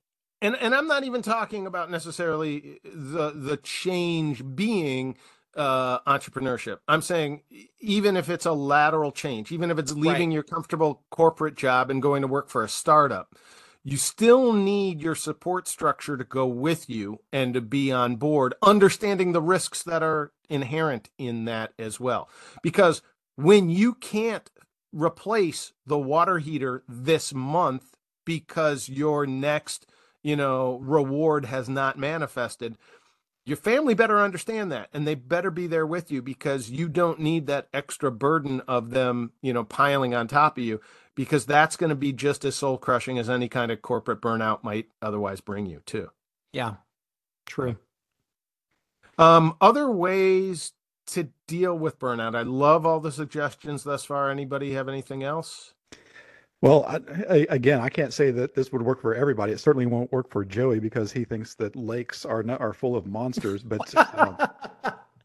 and 0.44 0.56
and 0.56 0.74
I'm 0.74 0.86
not 0.86 1.04
even 1.04 1.22
talking 1.22 1.66
about 1.66 1.90
necessarily 1.90 2.78
the 2.84 3.30
the 3.30 3.56
change 3.58 4.44
being 4.54 5.16
uh 5.56 6.00
entrepreneurship. 6.00 6.78
I'm 6.88 7.02
saying 7.02 7.42
even 7.80 8.16
if 8.16 8.28
it's 8.28 8.46
a 8.46 8.52
lateral 8.52 9.12
change, 9.12 9.52
even 9.52 9.70
if 9.70 9.78
it's 9.78 9.92
leaving 9.92 10.30
your 10.30 10.42
comfortable 10.42 11.02
corporate 11.10 11.56
job 11.56 11.90
and 11.90 12.02
going 12.02 12.22
to 12.22 12.28
work 12.28 12.48
for 12.48 12.64
a 12.64 12.68
startup, 12.68 13.34
you 13.82 13.96
still 13.96 14.52
need 14.52 15.00
your 15.00 15.14
support 15.14 15.68
structure 15.68 16.16
to 16.16 16.24
go 16.24 16.46
with 16.46 16.88
you 16.88 17.20
and 17.32 17.54
to 17.54 17.60
be 17.60 17.92
on 17.92 18.16
board, 18.16 18.54
understanding 18.62 19.32
the 19.32 19.42
risks 19.42 19.82
that 19.82 20.02
are 20.02 20.32
inherent 20.48 21.10
in 21.18 21.44
that 21.44 21.72
as 21.78 22.00
well. 22.00 22.28
Because 22.62 23.02
when 23.36 23.68
you 23.70 23.94
can't 23.94 24.50
replace 24.92 25.72
the 25.86 25.98
water 25.98 26.38
heater 26.38 26.82
this 26.88 27.34
month 27.34 27.96
because 28.24 28.88
your 28.88 29.26
next 29.26 29.86
you 30.24 30.34
know, 30.34 30.80
reward 30.82 31.44
has 31.44 31.68
not 31.68 31.98
manifested. 31.98 32.76
Your 33.46 33.56
family 33.58 33.94
better 33.94 34.20
understand 34.20 34.72
that 34.72 34.88
and 34.94 35.06
they 35.06 35.14
better 35.14 35.50
be 35.50 35.66
there 35.66 35.86
with 35.86 36.10
you 36.10 36.22
because 36.22 36.70
you 36.70 36.88
don't 36.88 37.20
need 37.20 37.46
that 37.46 37.68
extra 37.74 38.10
burden 38.10 38.60
of 38.62 38.90
them, 38.90 39.32
you 39.42 39.52
know, 39.52 39.64
piling 39.64 40.14
on 40.14 40.28
top 40.28 40.56
of 40.56 40.64
you 40.64 40.80
because 41.14 41.44
that's 41.44 41.76
going 41.76 41.90
to 41.90 41.96
be 41.96 42.12
just 42.12 42.44
as 42.44 42.56
soul 42.56 42.78
crushing 42.78 43.18
as 43.18 43.28
any 43.28 43.48
kind 43.48 43.70
of 43.70 43.82
corporate 43.82 44.22
burnout 44.22 44.64
might 44.64 44.86
otherwise 45.02 45.42
bring 45.42 45.66
you, 45.66 45.82
too. 45.84 46.10
Yeah, 46.52 46.76
true. 47.46 47.76
Um, 49.18 49.56
other 49.60 49.90
ways 49.90 50.72
to 51.08 51.28
deal 51.46 51.76
with 51.76 51.98
burnout. 51.98 52.34
I 52.34 52.42
love 52.42 52.86
all 52.86 53.00
the 53.00 53.12
suggestions 53.12 53.84
thus 53.84 54.06
far. 54.06 54.30
Anybody 54.30 54.72
have 54.72 54.88
anything 54.88 55.22
else? 55.22 55.74
Well, 56.64 56.84
I, 56.86 57.00
I, 57.30 57.46
again, 57.50 57.80
I 57.82 57.90
can't 57.90 58.12
say 58.14 58.30
that 58.32 58.54
this 58.54 58.72
would 58.72 58.80
work 58.80 59.02
for 59.02 59.14
everybody. 59.14 59.52
It 59.52 59.60
certainly 59.60 59.84
won't 59.84 60.10
work 60.10 60.30
for 60.30 60.46
Joey 60.46 60.80
because 60.80 61.12
he 61.12 61.24
thinks 61.24 61.54
that 61.56 61.76
lakes 61.76 62.24
are 62.24 62.42
not, 62.42 62.62
are 62.62 62.72
full 62.72 62.96
of 62.96 63.06
monsters. 63.06 63.62
But 63.62 63.94
um, 64.18 64.38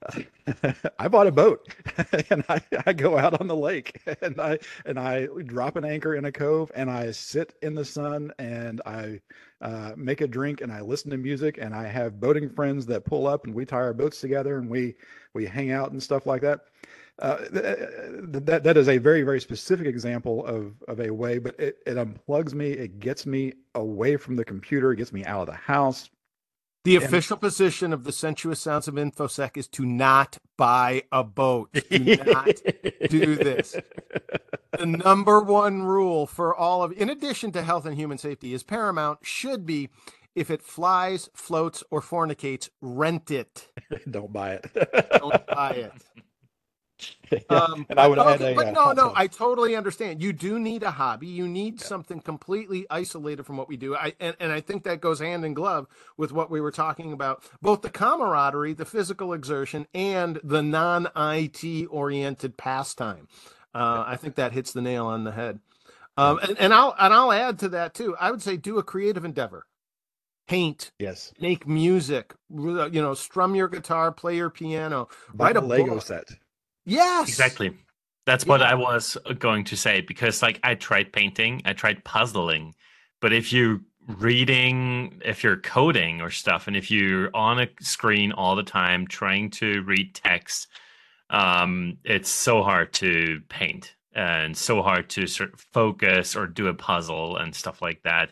I 0.99 1.07
bought 1.07 1.27
a 1.27 1.31
boat 1.31 1.73
and 2.29 2.43
I, 2.49 2.61
I 2.85 2.91
go 2.93 3.17
out 3.17 3.39
on 3.39 3.47
the 3.47 3.55
lake 3.55 4.01
and 4.21 4.39
I 4.41 4.59
and 4.85 4.99
I 4.99 5.27
drop 5.45 5.77
an 5.77 5.85
anchor 5.85 6.15
in 6.15 6.25
a 6.25 6.31
cove 6.31 6.73
and 6.75 6.91
I 6.91 7.11
sit 7.11 7.55
in 7.61 7.73
the 7.73 7.85
sun 7.85 8.33
and 8.37 8.81
I 8.85 9.21
uh, 9.61 9.93
make 9.95 10.21
a 10.21 10.27
drink 10.27 10.61
and 10.61 10.73
I 10.73 10.81
listen 10.81 11.11
to 11.11 11.17
music 11.17 11.57
and 11.61 11.73
I 11.73 11.87
have 11.87 12.19
boating 12.19 12.49
friends 12.49 12.85
that 12.87 13.05
pull 13.05 13.27
up 13.27 13.45
and 13.45 13.55
we 13.55 13.65
tie 13.65 13.77
our 13.77 13.93
boats 13.93 14.21
together 14.21 14.57
and 14.57 14.69
we 14.69 14.95
we 15.33 15.45
hang 15.45 15.71
out 15.71 15.91
and 15.91 16.03
stuff 16.03 16.25
like 16.25 16.41
that. 16.41 16.61
Uh, 17.21 17.37
that 17.51 18.61
that 18.63 18.77
is 18.77 18.87
a 18.87 18.97
very 18.97 19.23
very 19.23 19.41
specific 19.41 19.85
example 19.87 20.45
of 20.45 20.73
of 20.87 20.99
a 21.01 21.09
way, 21.09 21.37
but 21.37 21.59
it, 21.59 21.77
it 21.85 21.95
unplugs 21.95 22.53
me. 22.53 22.69
It 22.71 22.99
gets 22.99 23.25
me 23.25 23.53
away 23.75 24.15
from 24.17 24.35
the 24.37 24.45
computer. 24.45 24.91
It 24.93 24.97
gets 24.97 25.11
me 25.11 25.25
out 25.25 25.41
of 25.41 25.47
the 25.47 25.53
house. 25.53 26.09
The 26.85 26.95
And- 26.95 27.03
official 27.05 27.35
position 27.35 27.91
of 27.91 28.05
the 28.05 28.13
sensuous 28.13 28.61
sounds 28.61 28.87
of 28.87 28.95
infosec 28.95 29.57
is 29.57 29.67
to 29.69 29.85
not 29.85 30.37
buy 30.57 31.03
a 31.11 31.25
boat. 31.25 31.73
Do 31.89 31.99
not 32.15 32.55
do 33.09 33.35
this. 33.35 33.75
the 34.77 34.85
number 34.85 35.41
one 35.41 35.83
rule 35.83 36.25
for 36.25 36.55
all 36.55 36.83
of 36.83 36.93
in 36.93 37.09
addition 37.09 37.51
to 37.51 37.61
health 37.63 37.85
and 37.85 37.97
human 37.97 38.17
safety 38.17 38.53
is 38.53 38.63
paramount 38.63 39.19
should 39.23 39.65
be 39.65 39.89
if 40.35 40.49
it 40.49 40.61
flies 40.61 41.29
floats 41.33 41.83
or 41.91 41.99
fornicates 42.01 42.69
rent 42.81 43.29
it 43.29 43.67
Don't 44.09 44.31
buy 44.31 44.51
it. 44.53 44.71
don't 45.19 45.45
buy 45.47 45.71
it 45.71 45.91
um 47.49 47.85
and 47.89 47.99
I 47.99 48.07
would 48.07 48.17
but, 48.17 48.41
add 48.41 48.41
a, 48.41 48.55
but 48.55 48.67
uh, 48.67 48.71
no 48.71 48.91
no 48.91 49.13
i 49.15 49.27
totally 49.27 49.75
understand. 49.75 50.21
You 50.21 50.33
do 50.33 50.59
need 50.59 50.83
a 50.83 50.91
hobby. 50.91 51.27
You 51.27 51.47
need 51.47 51.79
something 51.79 52.21
completely 52.21 52.85
isolated 52.89 53.45
from 53.45 53.57
what 53.57 53.67
we 53.67 53.77
do. 53.77 53.95
I 53.95 54.13
and, 54.19 54.35
and 54.39 54.51
i 54.51 54.61
think 54.61 54.83
that 54.83 55.01
goes 55.01 55.19
hand 55.19 55.45
in 55.45 55.53
glove 55.53 55.87
with 56.17 56.31
what 56.31 56.49
we 56.49 56.61
were 56.61 56.71
talking 56.71 57.11
about 57.13 57.43
both 57.61 57.81
the 57.81 57.89
camaraderie 57.89 58.73
the 58.73 58.85
physical 58.85 59.33
exertion 59.33 59.87
and 59.93 60.39
the 60.43 60.61
non-it 60.63 61.87
oriented 61.89 62.57
pastime. 62.57 63.27
Uh, 63.73 64.03
i 64.07 64.15
think 64.15 64.35
that 64.35 64.51
hits 64.51 64.71
the 64.73 64.81
nail 64.81 65.05
on 65.05 65.23
the 65.23 65.31
head. 65.31 65.59
Um, 66.17 66.39
and, 66.39 66.57
and 66.59 66.73
i'll 66.73 66.95
and 66.99 67.13
i'll 67.13 67.31
add 67.31 67.59
to 67.59 67.69
that 67.69 67.93
too. 67.93 68.15
I 68.19 68.31
would 68.31 68.41
say 68.41 68.57
do 68.57 68.77
a 68.77 68.83
creative 68.83 69.23
endeavor. 69.25 69.65
Paint. 70.47 70.91
Yes. 70.97 71.31
make 71.39 71.67
music. 71.67 72.33
You 72.49 72.89
know 72.89 73.13
strum 73.13 73.55
your 73.55 73.67
guitar 73.67 74.11
play 74.11 74.35
your 74.35 74.49
piano 74.49 75.07
Buy 75.33 75.51
write 75.51 75.57
a 75.57 75.61
a 75.61 75.61
Lego 75.61 75.95
book. 75.95 76.01
set. 76.01 76.27
Yes 76.85 77.27
Exactly. 77.27 77.77
That's 78.25 78.47
what 78.47 78.61
Yeah. 78.61 78.69
I 78.69 78.75
was 78.75 79.17
going 79.39 79.63
to 79.65 79.77
say 79.77 80.01
because 80.01 80.41
like 80.41 80.59
I 80.63 80.75
tried 80.75 81.11
painting, 81.13 81.61
I 81.65 81.73
tried 81.73 82.03
puzzling, 82.03 82.75
but 83.21 83.33
if 83.33 83.51
you 83.51 83.81
reading, 84.07 85.21
if 85.25 85.43
you're 85.43 85.57
coding 85.57 86.21
or 86.21 86.29
stuff 86.29 86.67
and 86.67 86.75
if 86.75 86.89
you're 86.91 87.29
on 87.35 87.59
a 87.59 87.67
screen 87.81 88.31
all 88.31 88.55
the 88.55 88.63
time 88.63 89.07
trying 89.07 89.49
to 89.51 89.81
read 89.83 90.13
text, 90.15 90.67
um 91.31 91.97
it's 92.05 92.29
so 92.29 92.63
hard 92.63 92.93
to 92.93 93.41
paint 93.49 93.95
and 94.13 94.57
so 94.57 94.81
hard 94.81 95.09
to 95.09 95.27
sort 95.27 95.53
of 95.53 95.61
focus 95.61 96.35
or 96.35 96.47
do 96.47 96.67
a 96.67 96.73
puzzle 96.73 97.37
and 97.37 97.55
stuff 97.55 97.81
like 97.81 98.01
that. 98.03 98.31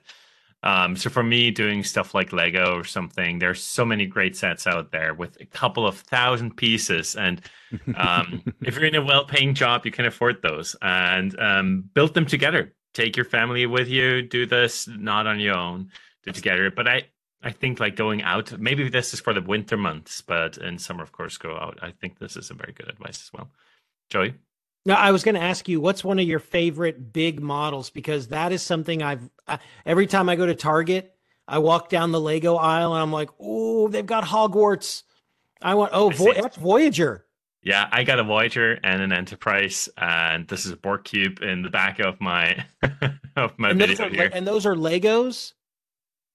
Um, 0.68 0.98
so 0.98 1.10
for 1.10 1.24
me, 1.24 1.50
doing 1.50 1.82
stuff 1.82 2.14
like 2.14 2.34
Lego 2.34 2.76
or 2.76 2.84
something, 2.84 3.40
there's 3.40 3.64
so 3.64 3.86
many 3.86 4.06
great 4.06 4.36
sets 4.36 4.68
out 4.68 4.92
there 4.92 5.14
with 5.14 5.40
a 5.40 5.46
couple 5.46 5.88
of 5.88 5.98
thousand 5.98 6.58
pieces, 6.58 7.16
and 7.16 7.42
um, 7.96 8.44
if 8.62 8.76
you're 8.76 8.84
in 8.84 8.96
a 8.96 9.02
well-paying 9.02 9.54
job, 9.54 9.86
you 9.86 9.94
can 9.94 10.06
afford 10.06 10.42
those 10.42 10.76
and 10.82 11.40
um, 11.40 11.90
build 11.94 12.14
them 12.14 12.26
together. 12.26 12.74
Take 12.94 13.16
your 13.16 13.24
family 13.24 13.66
with 13.66 13.88
you. 13.88 14.22
Do 14.22 14.46
this 14.46 14.90
not 14.90 15.26
on 15.26 15.40
your 15.40 15.56
own. 15.56 15.90
Do 16.26 16.34
together. 16.34 16.70
But 16.70 16.90
I, 16.90 17.04
I 17.42 17.52
think 17.52 17.80
like 17.80 17.96
going 17.96 18.22
out. 18.24 18.60
Maybe 18.60 18.90
this 18.90 19.14
is 19.14 19.22
for 19.22 19.34
the 19.34 19.42
winter 19.42 19.78
months, 19.78 20.20
but 20.20 20.58
in 20.58 20.80
summer, 20.80 21.02
of 21.02 21.14
course, 21.14 21.38
go 21.38 21.56
out. 21.56 21.80
I 21.82 21.92
think 21.92 22.20
this 22.20 22.36
is 22.36 22.50
a 22.50 22.56
very 22.56 22.74
good 22.74 22.90
advice 22.90 23.22
as 23.22 23.32
well. 23.32 23.52
Joey, 24.10 24.34
Now, 24.88 24.96
I 24.96 25.12
was 25.12 25.26
going 25.26 25.36
to 25.36 25.42
ask 25.42 25.68
you, 25.68 25.82
what's 25.82 26.02
one 26.02 26.18
of 26.18 26.26
your 26.26 26.40
favorite 26.40 27.12
big 27.12 27.42
models? 27.42 27.90
Because 27.90 28.30
that 28.30 28.54
is 28.54 28.62
something 28.64 29.04
I've 29.04 29.30
uh, 29.46 29.58
every 29.86 30.08
time 30.08 30.30
I 30.30 30.38
go 30.38 30.46
to 30.46 30.56
Target, 30.56 31.14
I 31.46 31.60
walk 31.60 31.90
down 31.90 32.14
the 32.14 32.22
Lego 32.22 32.56
aisle 32.56 32.94
and 32.94 33.02
I'm 33.02 33.12
like, 33.12 33.30
oh, 33.38 33.90
they've 33.90 34.06
got 34.06 34.24
Hogwarts. 34.24 35.04
I 35.62 35.76
want, 35.76 35.92
oh, 35.94 36.10
I 36.10 36.14
Vo- 36.14 36.34
that's 36.34 36.56
Voyager. 36.56 37.26
yeah, 37.62 37.90
I 37.92 38.06
got 38.06 38.20
a 38.20 38.24
Voyager 38.24 38.80
and 38.82 39.02
an 39.02 39.12
Enterprise, 39.12 39.90
and 39.98 40.48
this 40.48 40.66
is 40.66 40.72
a 40.72 40.78
Borg 40.78 41.04
cube 41.04 41.42
in 41.42 41.64
the 41.64 41.70
back 41.70 42.00
of 42.00 42.22
my 42.22 42.66
of 43.36 43.60
my 43.60 43.72
And 43.72 43.80
video 43.80 44.06
are, 44.06 44.10
here. 44.10 44.30
And 44.32 44.48
those 44.48 44.66
are 44.66 44.76
Legos. 44.76 45.52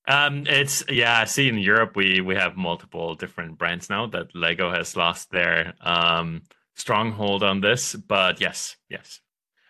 Um, 0.07 0.44
it's 0.46 0.84
yeah. 0.90 1.24
See, 1.24 1.48
in 1.48 1.57
Europe, 1.57 1.96
we 1.96 2.20
we 2.20 2.34
have 2.34 2.57
multiple 2.57 3.14
different 3.14 3.57
brands 3.57 3.88
now 3.88 4.09
that 4.09 4.34
Lego 4.34 4.70
has 4.70 4.94
lost 4.94 5.30
their 5.30 5.72
um 5.80 6.42
stronghold 6.75 7.43
on 7.43 7.61
this. 7.61 7.95
But 7.95 8.41
yes, 8.41 8.77
yes, 8.89 9.20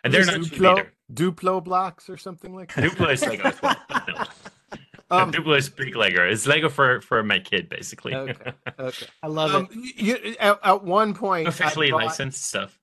and 0.03 0.13
they're 0.13 0.25
not 0.25 0.43
cheap 0.43 0.53
Duplo, 0.53 0.71
either. 0.79 0.93
Duplo 1.13 1.63
blocks 1.63 2.09
or 2.09 2.17
something 2.17 2.53
like 2.55 2.73
that. 2.75 2.83
Duplo 2.91 3.11
is 3.13 3.21
Lego 3.25 3.49
as 3.49 3.61
well. 3.61 3.75
but 3.89 4.07
no. 4.07 4.23
Um, 5.11 5.31
Duplo 5.31 5.57
is 5.57 5.69
big 5.69 5.95
Lego. 5.95 6.27
It's 6.27 6.47
Lego 6.47 6.69
for 6.69 7.01
for 7.01 7.21
my 7.23 7.39
kid, 7.39 7.69
basically. 7.69 8.15
okay, 8.15 8.51
okay. 8.79 9.05
I 9.21 9.27
love 9.27 9.53
Um, 9.53 9.67
it. 9.71 9.95
you, 10.01 10.35
at, 10.39 10.59
at 10.63 10.83
one 10.83 11.13
point, 11.13 11.47
Officially 11.47 11.91
bought- 11.91 12.05
licensed 12.05 12.43
stuff. 12.45 12.79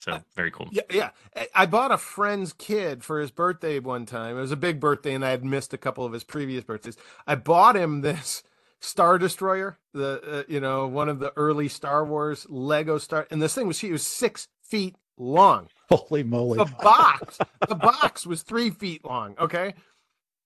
So 0.00 0.20
very 0.34 0.50
cool. 0.50 0.68
Yeah, 0.72 0.82
yeah. 0.90 1.10
I- 1.36 1.48
I 1.54 1.66
bought 1.66 1.92
a 1.92 1.96
friend's 1.96 2.52
kid 2.52 3.04
for 3.04 3.20
his 3.20 3.30
birthday 3.30 3.78
one 3.78 4.04
time. 4.04 4.36
It 4.36 4.40
was 4.40 4.50
a 4.50 4.56
big 4.56 4.80
birthday, 4.80 5.14
and 5.14 5.24
I 5.24 5.30
had 5.30 5.44
missed 5.44 5.72
a 5.72 5.78
couple 5.78 6.04
of 6.04 6.12
his 6.12 6.24
previous 6.24 6.64
birthdays. 6.64 6.96
I 7.26 7.36
bought 7.36 7.76
him 7.76 8.00
this 8.02 8.42
Star 8.82 9.16
Destroyer, 9.16 9.78
the 9.94 10.40
uh, 10.40 10.42
you 10.48 10.60
know 10.60 10.88
one 10.88 11.08
of 11.08 11.20
the 11.20 11.32
early 11.36 11.68
Star 11.68 12.04
Wars 12.04 12.46
Lego 12.50 12.98
Star, 12.98 13.26
and 13.30 13.40
this 13.40 13.54
thing 13.54 13.68
was 13.68 13.78
she 13.78 13.92
was 13.92 14.04
six 14.04 14.48
feet 14.62 14.96
long. 15.16 15.68
Holy 15.88 16.24
moly! 16.24 16.58
The 16.58 16.72
box, 16.82 17.38
the 17.68 17.76
box 17.76 18.26
was 18.26 18.42
three 18.42 18.70
feet 18.70 19.04
long. 19.04 19.36
Okay, 19.38 19.74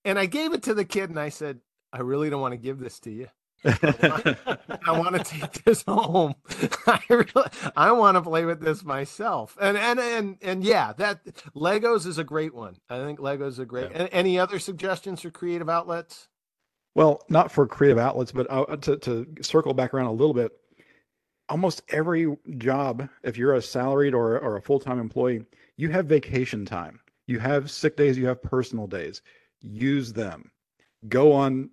and 0.05 0.19
I 0.19 0.27
gave 0.27 0.53
it 0.53 0.63
to 0.65 0.75
the 0.75 0.85
kid, 0.85 1.09
and 1.09 1.19
I 1.19 1.31
said, 1.31 1.61
"I 1.95 2.01
really 2.01 2.29
don't 2.29 2.43
want 2.43 2.53
to 2.53 2.59
give 2.59 2.79
this 2.79 3.01
to 3.01 3.11
you." 3.11 3.29
I 3.65 4.37
want 4.89 5.17
to 5.17 5.25
take 5.25 5.65
this 5.65 5.83
home. 5.89 6.35
I 6.87 7.01
really, 7.09 7.51
I 7.75 7.91
want 7.93 8.17
to 8.17 8.23
play 8.23 8.45
with 8.45 8.61
this 8.61 8.85
myself. 8.85 9.57
And 9.61 9.79
and 9.79 9.99
and 9.99 10.37
and 10.43 10.63
yeah, 10.63 10.93
that 10.99 11.25
Legos 11.57 12.07
is 12.07 12.19
a 12.19 12.25
great 12.25 12.55
one. 12.55 12.77
I 12.91 12.99
think 12.99 13.19
Legos 13.19 13.59
are 13.59 13.65
great. 13.65 13.91
Yeah. 13.91 14.03
And 14.03 14.09
any 14.13 14.39
other 14.39 14.59
suggestions 14.59 15.23
for 15.23 15.31
creative 15.31 15.71
outlets? 15.71 16.29
Well, 16.97 17.23
not 17.29 17.53
for 17.53 17.67
creative 17.67 17.99
outlets, 17.99 18.33
but 18.33 18.47
uh, 18.49 18.75
to, 18.75 18.97
to 18.97 19.27
circle 19.43 19.75
back 19.75 19.93
around 19.93 20.07
a 20.07 20.13
little 20.13 20.33
bit, 20.33 20.51
almost 21.47 21.83
every 21.91 22.35
job, 22.57 23.07
if 23.23 23.37
you're 23.37 23.53
a 23.53 23.61
salaried 23.61 24.15
or, 24.15 24.39
or 24.39 24.57
a 24.57 24.63
full 24.63 24.81
time 24.81 24.99
employee, 24.99 25.45
you 25.77 25.91
have 25.91 26.07
vacation 26.07 26.65
time. 26.65 26.99
You 27.27 27.39
have 27.39 27.71
sick 27.71 27.99
days, 27.99 28.17
you 28.17 28.27
have 28.27 28.43
personal 28.43 28.87
days. 28.87 29.21
Use 29.61 30.11
them 30.11 30.51
go 31.09 31.33
on 31.33 31.71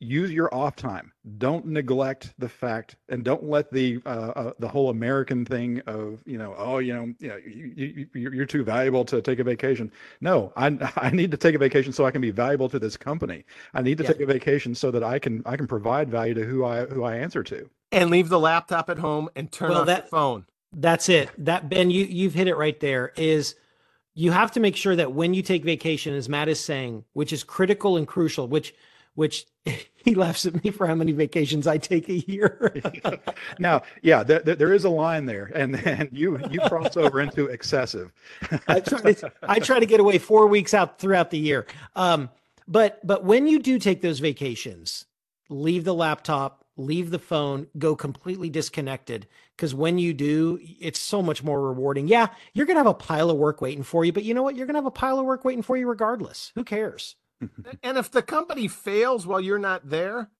use 0.00 0.30
your 0.30 0.52
off 0.54 0.76
time. 0.76 1.12
Don't 1.38 1.66
neglect 1.66 2.34
the 2.38 2.48
fact 2.48 2.96
and 3.08 3.24
don't 3.24 3.44
let 3.44 3.72
the 3.72 4.00
uh, 4.06 4.32
uh, 4.36 4.52
the 4.58 4.68
whole 4.68 4.90
american 4.90 5.44
thing 5.44 5.80
of 5.86 6.22
you 6.24 6.38
know 6.38 6.54
oh 6.56 6.78
you 6.78 6.94
know 6.94 7.14
you 7.18 7.28
know 7.28 7.36
you, 7.36 8.06
you, 8.14 8.30
you're 8.30 8.46
too 8.46 8.62
valuable 8.64 9.04
to 9.04 9.20
take 9.20 9.38
a 9.38 9.44
vacation. 9.44 9.90
No 10.20 10.52
i 10.56 10.66
i 10.96 11.10
need 11.10 11.30
to 11.30 11.36
take 11.36 11.54
a 11.54 11.58
vacation 11.58 11.92
so 11.92 12.04
i 12.04 12.10
can 12.10 12.20
be 12.20 12.30
valuable 12.30 12.68
to 12.68 12.78
this 12.78 12.96
company. 12.96 13.44
I 13.74 13.82
need 13.82 13.98
to 13.98 14.04
yeah. 14.04 14.12
take 14.12 14.20
a 14.20 14.26
vacation 14.26 14.74
so 14.74 14.90
that 14.90 15.02
i 15.02 15.18
can 15.18 15.42
i 15.46 15.56
can 15.56 15.66
provide 15.66 16.08
value 16.10 16.34
to 16.34 16.44
who 16.44 16.64
i 16.64 16.84
who 16.86 17.04
i 17.04 17.16
answer 17.16 17.42
to. 17.44 17.68
And 17.90 18.10
leave 18.10 18.28
the 18.28 18.38
laptop 18.38 18.90
at 18.90 18.98
home 18.98 19.30
and 19.34 19.50
turn 19.50 19.70
well, 19.70 19.80
off 19.80 19.86
that, 19.86 20.10
phone. 20.10 20.44
that's 20.72 21.08
it. 21.08 21.30
That 21.38 21.68
ben 21.68 21.90
you 21.90 22.04
you've 22.04 22.34
hit 22.34 22.48
it 22.48 22.56
right 22.56 22.78
there 22.78 23.12
is 23.16 23.54
you 24.18 24.32
have 24.32 24.50
to 24.50 24.58
make 24.58 24.74
sure 24.74 24.96
that 24.96 25.12
when 25.12 25.32
you 25.32 25.42
take 25.42 25.62
vacation, 25.62 26.12
as 26.12 26.28
Matt 26.28 26.48
is 26.48 26.58
saying, 26.58 27.04
which 27.12 27.32
is 27.32 27.44
critical 27.44 27.96
and 27.96 28.06
crucial, 28.06 28.48
which 28.48 28.74
which 29.14 29.46
he 29.94 30.16
laughs 30.16 30.44
at 30.44 30.64
me 30.64 30.72
for 30.72 30.88
how 30.88 30.96
many 30.96 31.12
vacations 31.12 31.68
I 31.68 31.78
take 31.78 32.08
a 32.08 32.18
year. 32.28 32.82
now, 33.60 33.82
yeah, 34.02 34.24
there, 34.24 34.40
there 34.40 34.72
is 34.72 34.84
a 34.84 34.90
line 34.90 35.26
there, 35.26 35.52
and 35.54 35.72
then 35.72 36.08
you 36.10 36.40
you 36.50 36.58
cross 36.62 36.96
over 36.96 37.20
into 37.20 37.46
excessive. 37.46 38.12
I 38.66 38.80
try 38.80 39.12
to 39.12 39.32
I 39.42 39.60
try 39.60 39.78
to 39.78 39.86
get 39.86 40.00
away 40.00 40.18
four 40.18 40.48
weeks 40.48 40.74
out 40.74 40.98
throughout 40.98 41.30
the 41.30 41.38
year. 41.38 41.66
Um, 41.94 42.28
but 42.66 43.06
but 43.06 43.24
when 43.24 43.46
you 43.46 43.60
do 43.60 43.78
take 43.78 44.02
those 44.02 44.18
vacations, 44.18 45.06
leave 45.48 45.84
the 45.84 45.94
laptop, 45.94 46.64
leave 46.78 47.10
the 47.10 47.18
phone, 47.18 47.66
go 47.76 47.94
completely 47.94 48.48
disconnected. 48.48 49.26
Because 49.56 49.74
when 49.74 49.98
you 49.98 50.14
do, 50.14 50.58
it's 50.80 51.00
so 51.00 51.20
much 51.20 51.42
more 51.42 51.60
rewarding. 51.60 52.08
Yeah, 52.08 52.28
you're 52.54 52.66
going 52.66 52.76
to 52.76 52.80
have 52.80 52.86
a 52.86 52.94
pile 52.94 53.30
of 53.30 53.36
work 53.36 53.60
waiting 53.60 53.82
for 53.82 54.04
you, 54.04 54.12
but 54.12 54.24
you 54.24 54.32
know 54.32 54.42
what? 54.42 54.56
You're 54.56 54.66
going 54.66 54.74
to 54.74 54.78
have 54.78 54.86
a 54.86 54.90
pile 54.90 55.18
of 55.18 55.26
work 55.26 55.44
waiting 55.44 55.62
for 55.62 55.76
you 55.76 55.88
regardless. 55.88 56.52
Who 56.54 56.64
cares? 56.64 57.16
and 57.82 57.98
if 57.98 58.10
the 58.10 58.22
company 58.22 58.68
fails 58.68 59.26
while 59.26 59.40
you're 59.40 59.58
not 59.58 59.90
there, 59.90 60.30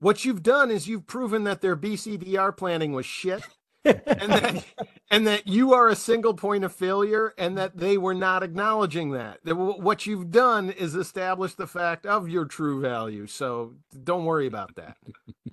what 0.00 0.24
you've 0.24 0.42
done 0.42 0.70
is 0.70 0.88
you've 0.88 1.06
proven 1.06 1.44
that 1.44 1.60
their 1.60 1.76
BCDR 1.76 2.56
planning 2.56 2.92
was 2.92 3.06
shit 3.06 3.42
and 3.84 4.32
that 4.32 4.64
and 5.10 5.26
that 5.26 5.46
you 5.46 5.72
are 5.72 5.88
a 5.88 5.96
single 5.96 6.34
point 6.34 6.64
of 6.64 6.72
failure 6.72 7.34
and 7.38 7.56
that 7.56 7.76
they 7.76 7.96
were 7.96 8.14
not 8.14 8.42
acknowledging 8.42 9.12
that. 9.12 9.38
that 9.44 9.56
what 9.56 10.06
you've 10.06 10.30
done 10.30 10.70
is 10.70 10.94
establish 10.94 11.54
the 11.54 11.66
fact 11.66 12.06
of 12.06 12.28
your 12.28 12.44
true 12.44 12.80
value 12.80 13.26
so 13.26 13.74
don't 14.04 14.24
worry 14.24 14.46
about 14.46 14.74
that 14.76 14.96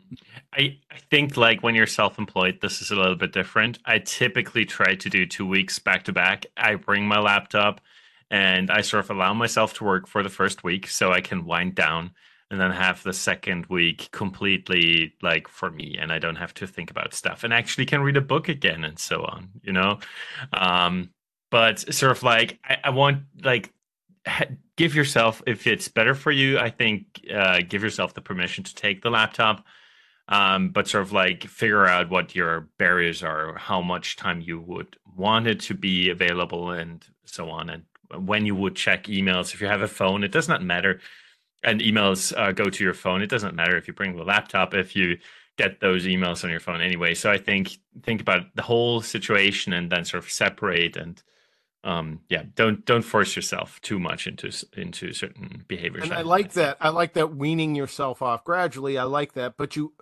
I, 0.55 0.77
I 0.91 0.97
think 1.09 1.37
like 1.37 1.63
when 1.63 1.75
you're 1.75 1.87
self-employed 1.87 2.59
this 2.61 2.81
is 2.81 2.91
a 2.91 2.95
little 2.95 3.15
bit 3.15 3.33
different. 3.33 3.79
I 3.85 3.99
typically 3.99 4.65
try 4.65 4.95
to 4.95 5.09
do 5.09 5.25
two 5.25 5.45
weeks 5.45 5.79
back 5.79 6.03
to 6.03 6.13
back. 6.13 6.45
I 6.55 6.75
bring 6.75 7.07
my 7.07 7.19
laptop 7.19 7.81
and 8.31 8.71
i 8.71 8.81
sort 8.81 9.03
of 9.03 9.11
allow 9.11 9.33
myself 9.33 9.73
to 9.73 9.83
work 9.83 10.07
for 10.07 10.23
the 10.23 10.29
first 10.29 10.63
week 10.63 10.87
so 10.87 11.11
i 11.11 11.21
can 11.21 11.45
wind 11.45 11.75
down 11.75 12.11
and 12.51 12.59
then 12.59 12.71
have 12.71 13.01
the 13.03 13.13
second 13.13 13.65
week 13.67 14.09
completely 14.11 15.13
like 15.21 15.47
for 15.47 15.71
me 15.71 15.95
and 15.99 16.11
i 16.11 16.19
don't 16.19 16.35
have 16.35 16.53
to 16.53 16.67
think 16.67 16.91
about 16.91 17.13
stuff 17.13 17.43
and 17.43 17.53
actually 17.53 17.85
can 17.85 18.01
read 18.01 18.17
a 18.17 18.21
book 18.21 18.49
again 18.49 18.83
and 18.83 18.99
so 18.99 19.23
on 19.23 19.49
you 19.61 19.71
know? 19.71 19.99
Um 20.53 21.09
but 21.51 21.93
sort 21.93 22.11
of 22.11 22.23
like 22.23 22.59
i, 22.65 22.77
I 22.85 22.89
want 22.89 23.23
like 23.43 23.71
give 24.75 24.95
yourself 24.95 25.41
if 25.45 25.67
it's 25.67 25.87
better 25.87 26.15
for 26.15 26.31
you 26.31 26.57
i 26.57 26.69
think 26.69 27.21
uh, 27.33 27.61
give 27.67 27.83
yourself 27.83 28.13
the 28.13 28.21
permission 28.21 28.63
to 28.63 28.75
take 28.75 29.01
the 29.01 29.11
laptop 29.11 29.63
um, 30.27 30.69
but 30.69 30.87
sort 30.87 31.03
of 31.03 31.11
like 31.11 31.43
figure 31.43 31.85
out 31.85 32.09
what 32.09 32.35
your 32.35 32.67
barriers 32.77 33.23
are 33.23 33.55
how 33.57 33.81
much 33.81 34.15
time 34.15 34.41
you 34.41 34.59
would 34.59 34.95
want 35.15 35.47
it 35.47 35.59
to 35.59 35.73
be 35.73 36.09
available 36.09 36.71
and 36.71 37.05
so 37.25 37.49
on 37.49 37.69
and 37.69 37.83
when 38.25 38.45
you 38.45 38.55
would 38.55 38.75
check 38.75 39.05
emails 39.05 39.53
if 39.53 39.61
you 39.61 39.67
have 39.67 39.81
a 39.81 39.87
phone 39.87 40.23
it 40.23 40.31
does 40.31 40.47
not 40.47 40.63
matter 40.63 40.99
and 41.65 41.81
emails 41.81 42.37
uh, 42.37 42.51
go 42.51 42.69
to 42.69 42.83
your 42.83 42.93
phone. 42.93 43.21
It 43.21 43.29
doesn't 43.29 43.55
matter 43.55 43.75
if 43.75 43.87
you 43.87 43.93
bring 43.93 44.15
the 44.15 44.23
laptop 44.23 44.73
if 44.73 44.95
you 44.95 45.17
get 45.57 45.79
those 45.79 46.05
emails 46.05 46.43
on 46.43 46.49
your 46.49 46.59
phone 46.59 46.81
anyway. 46.81 47.15
So 47.15 47.31
I 47.31 47.37
think 47.37 47.77
think 48.03 48.21
about 48.21 48.55
the 48.55 48.61
whole 48.61 49.01
situation 49.01 49.73
and 49.73 49.91
then 49.91 50.05
sort 50.05 50.23
of 50.23 50.29
separate 50.29 50.95
and 50.95 51.21
um, 51.83 52.21
yeah, 52.29 52.43
don't 52.55 52.85
don't 52.85 53.03
force 53.03 53.35
yourself 53.35 53.79
too 53.81 53.99
much 53.99 54.27
into 54.27 54.51
into 54.75 55.13
certain 55.13 55.65
behaviors. 55.67 56.05
And 56.05 56.13
I 56.13 56.21
like 56.21 56.53
that. 56.53 56.77
I 56.79 56.89
like 56.89 57.13
that 57.13 57.35
weaning 57.35 57.75
yourself 57.75 58.21
off 58.21 58.43
gradually. 58.43 58.97
I 58.97 59.03
like 59.03 59.33
that, 59.33 59.55
but 59.57 59.75
you 59.75 59.93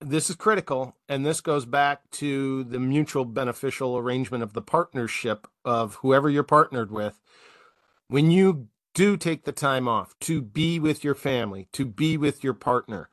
this 0.00 0.28
is 0.30 0.36
critical 0.36 0.96
and 1.08 1.24
this 1.24 1.40
goes 1.40 1.64
back 1.64 2.10
to 2.12 2.64
the 2.64 2.78
mutual 2.78 3.24
beneficial 3.24 3.96
arrangement 3.96 4.42
of 4.42 4.52
the 4.52 4.62
partnership 4.62 5.46
of 5.64 5.96
whoever 5.96 6.28
you're 6.28 6.42
partnered 6.42 6.90
with 6.90 7.20
when 8.08 8.30
you 8.30 8.68
do 8.94 9.16
take 9.16 9.44
the 9.44 9.52
time 9.52 9.88
off 9.88 10.14
to 10.20 10.40
be 10.40 10.78
with 10.78 11.02
your 11.02 11.14
family, 11.14 11.68
to 11.72 11.84
be 11.84 12.16
with 12.16 12.44
your 12.44 12.54
partner. 12.54 13.08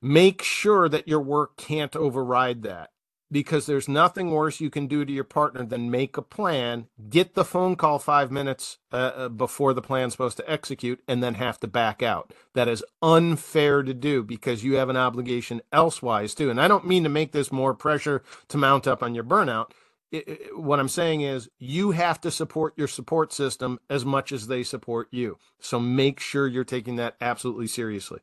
Make 0.00 0.42
sure 0.42 0.88
that 0.88 1.08
your 1.08 1.20
work 1.20 1.56
can't 1.56 1.96
override 1.96 2.62
that 2.62 2.90
because 3.30 3.66
there's 3.66 3.88
nothing 3.88 4.30
worse 4.30 4.60
you 4.60 4.70
can 4.70 4.86
do 4.86 5.04
to 5.04 5.12
your 5.12 5.24
partner 5.24 5.64
than 5.64 5.90
make 5.90 6.16
a 6.16 6.22
plan, 6.22 6.86
get 7.08 7.34
the 7.34 7.44
phone 7.44 7.76
call 7.76 7.98
five 7.98 8.30
minutes 8.30 8.78
uh, 8.92 8.96
uh 8.96 9.28
before 9.28 9.74
the 9.74 9.82
plan's 9.82 10.14
supposed 10.14 10.36
to 10.38 10.50
execute, 10.50 11.00
and 11.06 11.22
then 11.22 11.34
have 11.34 11.60
to 11.60 11.66
back 11.66 12.02
out. 12.02 12.32
That 12.54 12.68
is 12.68 12.84
unfair 13.02 13.82
to 13.82 13.94
do 13.94 14.22
because 14.22 14.64
you 14.64 14.76
have 14.76 14.88
an 14.88 14.96
obligation 14.96 15.60
elsewise 15.72 16.34
too. 16.34 16.50
And 16.50 16.60
I 16.60 16.68
don't 16.68 16.86
mean 16.86 17.02
to 17.02 17.08
make 17.08 17.32
this 17.32 17.52
more 17.52 17.74
pressure 17.74 18.22
to 18.48 18.56
mount 18.56 18.86
up 18.86 19.02
on 19.02 19.14
your 19.14 19.24
burnout 19.24 19.70
it, 20.10 20.56
what 20.56 20.80
I'm 20.80 20.88
saying 20.88 21.20
is 21.20 21.48
you 21.58 21.90
have 21.92 22.20
to 22.22 22.30
support 22.30 22.74
your 22.76 22.88
support 22.88 23.32
system 23.32 23.78
as 23.90 24.04
much 24.04 24.32
as 24.32 24.46
they 24.46 24.62
support 24.62 25.08
you. 25.10 25.38
So 25.60 25.78
make 25.78 26.20
sure 26.20 26.46
you're 26.46 26.64
taking 26.64 26.96
that 26.96 27.16
absolutely 27.20 27.66
seriously. 27.66 28.20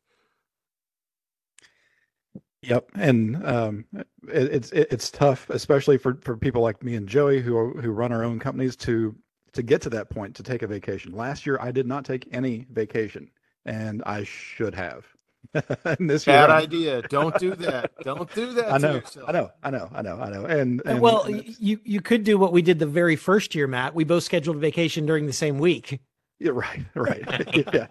Yep, 2.68 2.92
and 2.96 3.46
um, 3.46 3.86
it, 3.94 4.06
it's 4.28 4.72
it, 4.72 4.88
it's 4.92 5.12
tough, 5.12 5.50
especially 5.50 5.98
for, 5.98 6.18
for 6.22 6.36
people 6.38 6.62
like 6.62 6.84
me 6.84 6.96
and 6.96 7.08
Joey 7.08 7.42
who 7.42 7.56
are, 7.58 7.70
who 7.82 7.92
run 7.92 8.12
our 8.12 8.24
own 8.24 8.40
companies 8.40 8.76
to 8.78 9.16
to 9.54 9.64
get 9.64 9.82
to 9.84 9.90
that 9.92 10.10
point 10.10 10.36
to 10.36 10.44
take 10.44 10.62
a 10.62 10.68
vacation. 10.68 11.14
Last 11.14 11.46
year, 11.46 11.58
I 11.62 11.72
did 11.72 11.88
not 11.88 12.06
take 12.06 12.28
any 12.32 12.66
vacation, 12.72 13.30
and 13.66 14.04
I 14.06 14.24
should 14.24 14.76
have. 14.76 15.06
this 16.00 16.26
bad 16.26 16.50
year, 16.50 16.58
idea. 16.58 17.02
Don't 17.04 17.38
do 17.38 17.56
that. 17.56 17.92
Don't 18.04 18.34
do 18.34 18.54
that. 18.54 18.74
I 18.74 18.78
know. 18.78 19.02
I 19.28 19.32
know. 19.32 19.52
I 19.64 19.70
know. 19.70 19.90
I 19.94 20.02
know. 20.02 20.20
I 20.20 20.30
know. 20.30 20.46
And, 20.46 20.82
and 20.86 21.02
well, 21.02 21.24
and 21.24 21.56
you 21.60 21.80
you 21.84 22.02
could 22.02 22.24
do 22.24 22.38
what 22.38 22.52
we 22.52 22.62
did 22.62 22.80
the 22.80 22.86
very 22.86 23.16
first 23.16 23.56
year, 23.56 23.68
Matt. 23.68 23.94
We 23.94 24.04
both 24.04 24.24
scheduled 24.24 24.58
a 24.58 24.60
vacation 24.60 25.06
during 25.06 25.28
the 25.28 25.34
same 25.34 25.60
week. 25.60 26.00
Yeah, 26.46 26.52
right, 26.54 26.86
right. 26.94 27.56
yeah, 27.74 27.88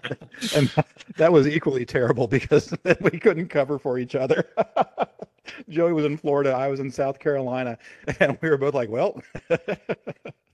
and 0.54 0.72
that 1.16 1.32
was 1.32 1.48
equally 1.48 1.84
terrible 1.84 2.28
because 2.28 2.72
we 3.00 3.18
couldn't 3.18 3.48
cover 3.48 3.80
for 3.80 3.98
each 3.98 4.14
other. 4.14 4.48
Joey 5.68 5.92
was 5.92 6.04
in 6.04 6.16
Florida, 6.16 6.52
I 6.52 6.68
was 6.68 6.78
in 6.78 6.88
South 6.92 7.18
Carolina, 7.18 7.76
and 8.20 8.38
we 8.40 8.48
were 8.48 8.56
both 8.56 8.74
like, 8.74 8.88
"Well, 8.90 9.20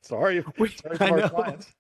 sorry, 0.01 0.42
we, 0.59 0.70
sorry 0.70 0.96
for 0.96 1.20
our 1.20 1.28
clients." 1.28 1.74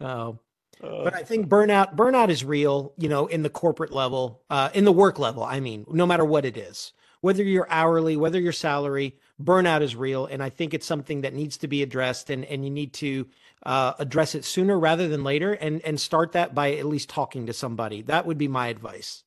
Oh, 0.00 0.40
but 0.80 1.14
I 1.14 1.22
think 1.22 1.46
burnout 1.46 1.94
burnout 1.94 2.28
is 2.28 2.44
real, 2.44 2.94
you 2.98 3.08
know, 3.08 3.28
in 3.28 3.44
the 3.44 3.50
corporate 3.50 3.92
level, 3.92 4.42
uh, 4.50 4.70
in 4.74 4.84
the 4.84 4.92
work 4.92 5.20
level. 5.20 5.44
I 5.44 5.60
mean, 5.60 5.86
no 5.88 6.04
matter 6.04 6.24
what 6.24 6.44
it 6.44 6.56
is, 6.56 6.92
whether 7.20 7.44
you're 7.44 7.70
hourly, 7.70 8.16
whether 8.16 8.40
you're 8.40 8.52
salary, 8.52 9.16
burnout 9.40 9.82
is 9.82 9.94
real, 9.94 10.26
and 10.26 10.42
I 10.42 10.50
think 10.50 10.74
it's 10.74 10.86
something 10.86 11.20
that 11.20 11.32
needs 11.32 11.56
to 11.58 11.68
be 11.68 11.82
addressed, 11.82 12.28
and 12.30 12.44
and 12.46 12.64
you 12.64 12.70
need 12.70 12.92
to 12.94 13.26
uh, 13.66 13.94
address 13.98 14.36
it 14.36 14.44
sooner 14.44 14.78
rather 14.78 15.08
than 15.08 15.24
later, 15.24 15.52
and 15.52 15.82
and 15.82 16.00
start 16.00 16.32
that 16.32 16.54
by 16.54 16.72
at 16.72 16.86
least 16.86 17.08
talking 17.08 17.46
to 17.46 17.52
somebody. 17.52 18.00
That 18.00 18.24
would 18.24 18.38
be 18.38 18.46
my 18.46 18.68
advice. 18.68 19.24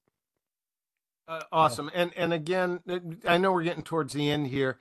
Uh, 1.28 1.42
awesome, 1.52 1.92
and 1.94 2.12
and 2.16 2.34
again, 2.34 2.80
I 3.28 3.38
know 3.38 3.52
we're 3.52 3.64
getting 3.64 3.84
towards 3.84 4.14
the 4.14 4.32
end 4.32 4.48
here. 4.48 4.80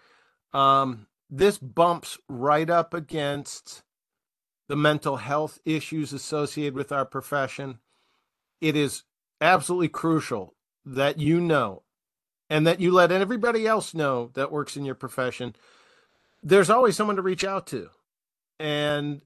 Um, 0.54 1.08
this 1.28 1.58
bumps 1.58 2.18
right 2.28 2.70
up 2.70 2.94
against 2.94 3.82
the 4.68 4.76
mental 4.76 5.16
health 5.16 5.58
issues 5.64 6.12
associated 6.12 6.74
with 6.74 6.92
our 6.92 7.04
profession, 7.04 7.80
it 8.60 8.76
is 8.76 9.02
absolutely 9.40 9.88
crucial 9.88 10.54
that 10.84 11.18
you 11.18 11.40
know 11.40 11.82
and 12.48 12.66
that 12.66 12.80
you 12.80 12.92
let 12.92 13.10
everybody 13.10 13.66
else 13.66 13.92
know 13.92 14.30
that 14.34 14.52
works 14.52 14.76
in 14.76 14.84
your 14.84 14.94
profession. 14.94 15.56
There's 16.42 16.70
always 16.70 16.96
someone 16.96 17.16
to 17.16 17.22
reach 17.22 17.44
out 17.44 17.66
to. 17.68 17.90
And 18.60 19.22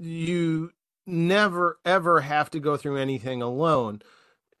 you 0.00 0.72
never, 1.06 1.78
ever 1.84 2.20
have 2.20 2.50
to 2.50 2.60
go 2.60 2.76
through 2.76 2.96
anything 2.96 3.42
alone. 3.42 4.02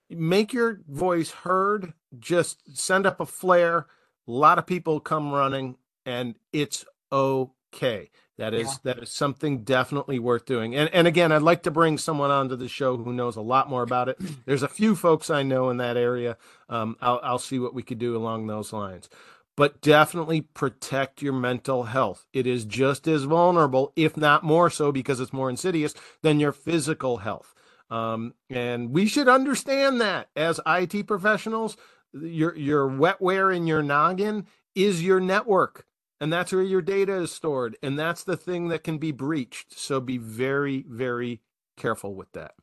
Make 0.08 0.52
your 0.52 0.80
voice 0.88 1.30
heard. 1.30 1.94
Just 2.18 2.76
send 2.76 3.06
up 3.06 3.20
a 3.20 3.26
flare. 3.26 3.86
A 4.26 4.30
lot 4.30 4.58
of 4.58 4.66
people 4.66 5.00
come 5.00 5.32
running, 5.32 5.76
and 6.04 6.34
it's 6.52 6.84
okay. 7.12 8.10
That 8.40 8.54
is 8.54 8.68
yeah. 8.68 8.94
that 8.94 9.02
is 9.02 9.10
something 9.10 9.64
definitely 9.64 10.18
worth 10.18 10.46
doing. 10.46 10.74
And 10.74 10.88
and 10.94 11.06
again, 11.06 11.30
I'd 11.30 11.42
like 11.42 11.62
to 11.64 11.70
bring 11.70 11.98
someone 11.98 12.30
onto 12.30 12.56
the 12.56 12.68
show 12.68 12.96
who 12.96 13.12
knows 13.12 13.36
a 13.36 13.42
lot 13.42 13.68
more 13.68 13.82
about 13.82 14.08
it. 14.08 14.18
There's 14.46 14.62
a 14.62 14.68
few 14.68 14.96
folks 14.96 15.28
I 15.28 15.42
know 15.42 15.68
in 15.68 15.76
that 15.76 15.98
area. 15.98 16.38
Um, 16.68 16.96
I'll 17.02 17.20
I'll 17.22 17.38
see 17.38 17.58
what 17.58 17.74
we 17.74 17.82
could 17.82 17.98
do 17.98 18.16
along 18.16 18.46
those 18.46 18.72
lines. 18.72 19.10
But 19.56 19.82
definitely 19.82 20.40
protect 20.40 21.22
your 21.22 21.34
mental 21.34 21.84
health. 21.84 22.26
It 22.32 22.46
is 22.46 22.64
just 22.64 23.06
as 23.06 23.24
vulnerable, 23.24 23.92
if 23.96 24.16
not 24.16 24.42
more 24.42 24.70
so, 24.70 24.90
because 24.92 25.20
it's 25.20 25.32
more 25.32 25.50
insidious 25.50 25.94
than 26.22 26.40
your 26.40 26.52
physical 26.52 27.18
health. 27.18 27.54
Um, 27.90 28.34
and 28.48 28.90
we 28.90 29.06
should 29.06 29.28
understand 29.28 30.00
that 30.00 30.28
as 30.36 30.60
IT 30.66 31.06
professionals, 31.06 31.76
your 32.12 32.56
your 32.56 32.88
wetware 32.88 33.54
in 33.54 33.66
your 33.66 33.82
noggin 33.82 34.46
is 34.74 35.02
your 35.02 35.20
network 35.20 35.84
and 36.20 36.32
that's 36.32 36.52
where 36.52 36.62
your 36.62 36.82
data 36.82 37.14
is 37.14 37.32
stored 37.32 37.76
and 37.82 37.98
that's 37.98 38.24
the 38.24 38.36
thing 38.36 38.68
that 38.68 38.84
can 38.84 38.98
be 38.98 39.12
breached 39.12 39.78
so 39.78 40.00
be 40.00 40.18
very 40.18 40.84
very 40.88 41.40
careful 41.76 42.14
with 42.14 42.30
that 42.32 42.54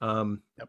um 0.00 0.42
yep 0.58 0.68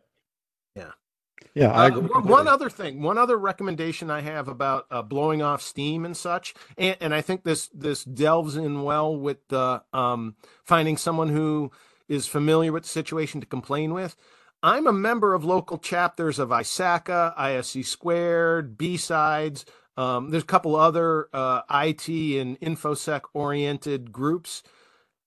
yeah 1.56 1.72
uh, 1.72 1.91
one 1.91 2.47
other 2.47 2.70
thing 2.70 3.01
one 3.01 3.18
other 3.18 3.38
recommendation 3.38 4.12
i 4.12 4.22
have 4.22 4.47
about 4.47 4.86
uh, 4.91 5.01
blowing 5.01 5.41
off 5.41 5.62
steam 5.62 6.06
and 6.06 6.18
such 6.18 6.53
and, 6.78 6.97
and 7.01 7.16
i 7.16 7.22
think 7.22 7.43
this 7.43 7.70
this 7.70 8.03
delves 8.03 8.56
in 8.58 8.84
well 8.84 9.18
with 9.18 9.47
the 9.49 9.82
um 9.93 10.36
finding 10.64 10.97
someone 10.97 11.30
who 11.30 11.72
is 12.08 12.28
familiar 12.28 12.72
with 12.72 12.84
the 12.84 12.89
situation 12.89 13.41
to 13.41 13.47
complain 13.47 13.93
with 13.93 14.16
i'm 14.64 14.88
a 14.88 14.93
member 14.93 15.34
of 15.34 15.45
local 15.45 15.78
chapters 15.80 16.39
of 16.39 16.49
ISACA, 16.49 17.34
isc 17.39 17.84
squared 17.86 18.78
b-sides 18.78 19.66
um, 19.97 20.30
there's 20.30 20.43
a 20.43 20.47
couple 20.47 20.76
other 20.76 21.30
uh, 21.34 21.62
IT 21.72 22.08
and 22.10 22.60
infosec 22.60 23.22
oriented 23.34 24.12
groups. 24.12 24.64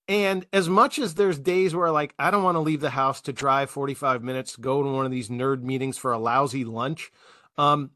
And 0.09 0.47
as 0.55 0.69
much 0.69 0.99
as 0.99 1.15
there's 1.15 1.39
days 1.39 1.75
where 1.75 1.91
like 1.91 2.15
I 2.19 2.31
don't 2.31 2.43
want 2.43 2.57
to 2.57 2.61
leave 2.61 2.81
the 2.81 2.91
house 2.91 3.21
to 3.23 3.33
drive 3.33 3.71
45 3.71 4.25
minutes, 4.25 4.57
go 4.57 4.83
to 4.83 4.89
one 4.89 5.05
of 5.05 5.13
these 5.13 5.29
nerd 5.29 5.63
meetings 5.63 5.99
for 5.99 6.13
a 6.13 6.19
lousy 6.19 6.65
lunch, 6.65 7.13
um, 7.59 7.91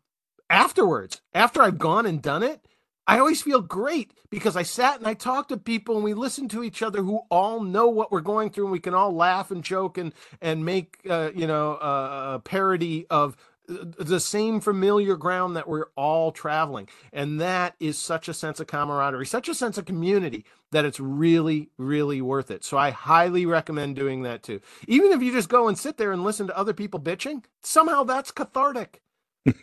afterwards, 0.50 1.22
after 1.32 1.62
I've 1.62 1.78
gone 1.78 2.04
and 2.04 2.20
done 2.20 2.42
it, 2.42 2.60
I 3.06 3.18
always 3.18 3.42
feel 3.42 3.60
great 3.60 4.12
because 4.30 4.56
I 4.56 4.62
sat 4.62 4.98
and 4.98 5.06
I 5.08 5.14
talked 5.14 5.48
to 5.48 5.56
people 5.56 5.96
and 5.96 6.04
we 6.04 6.14
listened 6.14 6.50
to 6.52 6.62
each 6.62 6.82
other 6.82 7.02
who 7.02 7.22
all 7.30 7.60
know 7.62 7.88
what 7.88 8.12
we're 8.12 8.20
going 8.20 8.50
through 8.50 8.64
and 8.66 8.72
we 8.72 8.78
can 8.78 8.94
all 8.94 9.12
laugh 9.12 9.50
and 9.50 9.64
joke 9.64 9.98
and 9.98 10.12
and 10.40 10.64
make 10.64 10.98
uh, 11.08 11.30
you 11.34 11.46
know 11.46 11.74
uh, 11.74 12.32
a 12.34 12.38
parody 12.40 13.06
of 13.10 13.36
the 13.66 14.20
same 14.20 14.60
familiar 14.60 15.16
ground 15.16 15.56
that 15.56 15.68
we're 15.68 15.86
all 15.96 16.32
traveling. 16.32 16.88
And 17.12 17.40
that 17.40 17.74
is 17.80 17.98
such 17.98 18.28
a 18.28 18.34
sense 18.34 18.60
of 18.60 18.66
camaraderie, 18.66 19.26
such 19.26 19.48
a 19.48 19.54
sense 19.54 19.78
of 19.78 19.84
community 19.84 20.44
that 20.72 20.84
it's 20.84 20.98
really, 20.98 21.70
really 21.78 22.20
worth 22.20 22.50
it. 22.50 22.64
So 22.64 22.76
I 22.76 22.90
highly 22.90 23.46
recommend 23.46 23.94
doing 23.94 24.22
that 24.22 24.42
too. 24.42 24.60
Even 24.88 25.12
if 25.12 25.22
you 25.22 25.30
just 25.30 25.48
go 25.48 25.68
and 25.68 25.78
sit 25.78 25.96
there 25.96 26.12
and 26.12 26.24
listen 26.24 26.48
to 26.48 26.58
other 26.58 26.72
people 26.72 26.98
bitching, 26.98 27.44
somehow 27.62 28.02
that's 28.02 28.32
cathartic. 28.32 29.00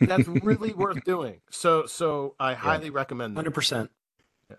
That's 0.00 0.28
really 0.28 0.72
worth 0.76 1.04
doing. 1.04 1.40
So, 1.50 1.86
so 1.86 2.34
I 2.40 2.54
highly 2.54 2.86
yeah. 2.86 2.92
recommend 2.94 3.36
that. 3.36 3.44
100%. 3.44 3.88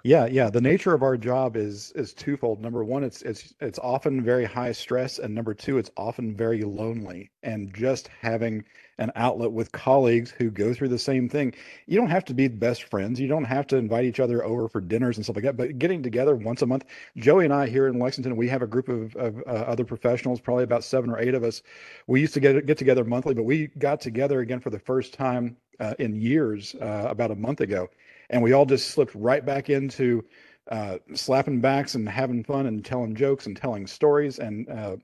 Yeah, 0.03 0.25
yeah. 0.25 0.49
The 0.49 0.61
nature 0.61 0.93
of 0.93 1.03
our 1.03 1.17
job 1.17 1.55
is 1.55 1.91
is 1.95 2.13
twofold. 2.13 2.61
Number 2.61 2.83
one, 2.83 3.03
it's 3.03 3.21
it's 3.23 3.53
it's 3.61 3.79
often 3.79 4.23
very 4.23 4.45
high 4.45 4.71
stress, 4.71 5.19
and 5.19 5.33
number 5.35 5.53
two, 5.53 5.77
it's 5.77 5.91
often 5.97 6.35
very 6.35 6.61
lonely. 6.63 7.31
And 7.43 7.73
just 7.73 8.07
having 8.21 8.63
an 8.99 9.11
outlet 9.15 9.51
with 9.51 9.71
colleagues 9.71 10.31
who 10.31 10.51
go 10.51 10.73
through 10.73 10.89
the 10.89 10.99
same 10.99 11.27
thing. 11.27 11.53
You 11.87 11.97
don't 11.97 12.09
have 12.09 12.25
to 12.25 12.33
be 12.33 12.47
best 12.47 12.83
friends. 12.83 13.19
You 13.19 13.27
don't 13.27 13.43
have 13.45 13.65
to 13.67 13.77
invite 13.77 14.05
each 14.05 14.19
other 14.19 14.43
over 14.43 14.67
for 14.69 14.79
dinners 14.81 15.17
and 15.17 15.25
stuff 15.25 15.35
like 15.37 15.45
that. 15.45 15.57
But 15.57 15.79
getting 15.79 16.03
together 16.03 16.35
once 16.35 16.61
a 16.61 16.67
month, 16.67 16.85
Joey 17.17 17.45
and 17.45 17.53
I 17.53 17.67
here 17.67 17.87
in 17.87 17.97
Lexington, 17.99 18.35
we 18.37 18.47
have 18.49 18.61
a 18.61 18.67
group 18.67 18.89
of, 18.89 19.15
of 19.15 19.39
uh, 19.47 19.51
other 19.51 19.83
professionals, 19.85 20.39
probably 20.39 20.63
about 20.63 20.83
seven 20.83 21.09
or 21.09 21.19
eight 21.19 21.33
of 21.33 21.43
us. 21.43 21.63
We 22.07 22.21
used 22.21 22.33
to 22.35 22.39
get 22.39 22.65
get 22.67 22.77
together 22.77 23.03
monthly, 23.03 23.33
but 23.33 23.43
we 23.43 23.67
got 23.79 24.01
together 24.01 24.39
again 24.41 24.59
for 24.59 24.69
the 24.69 24.79
first 24.79 25.13
time 25.13 25.57
uh, 25.79 25.95
in 25.99 26.15
years 26.15 26.75
uh, 26.81 27.07
about 27.09 27.31
a 27.31 27.35
month 27.35 27.61
ago, 27.61 27.89
and 28.31 28.41
we 28.41 28.53
all 28.53 28.65
just 28.65 28.89
slipped 28.89 29.13
right 29.13 29.45
back 29.45 29.69
into 29.69 30.25
uh, 30.71 30.97
slapping 31.13 31.61
backs 31.61 31.95
and 31.95 32.07
having 32.07 32.43
fun 32.43 32.65
and 32.65 32.83
telling 32.83 33.13
jokes 33.13 33.45
and 33.45 33.55
telling 33.55 33.85
stories 33.85 34.39
and 34.39 34.67
uh, 34.69 34.95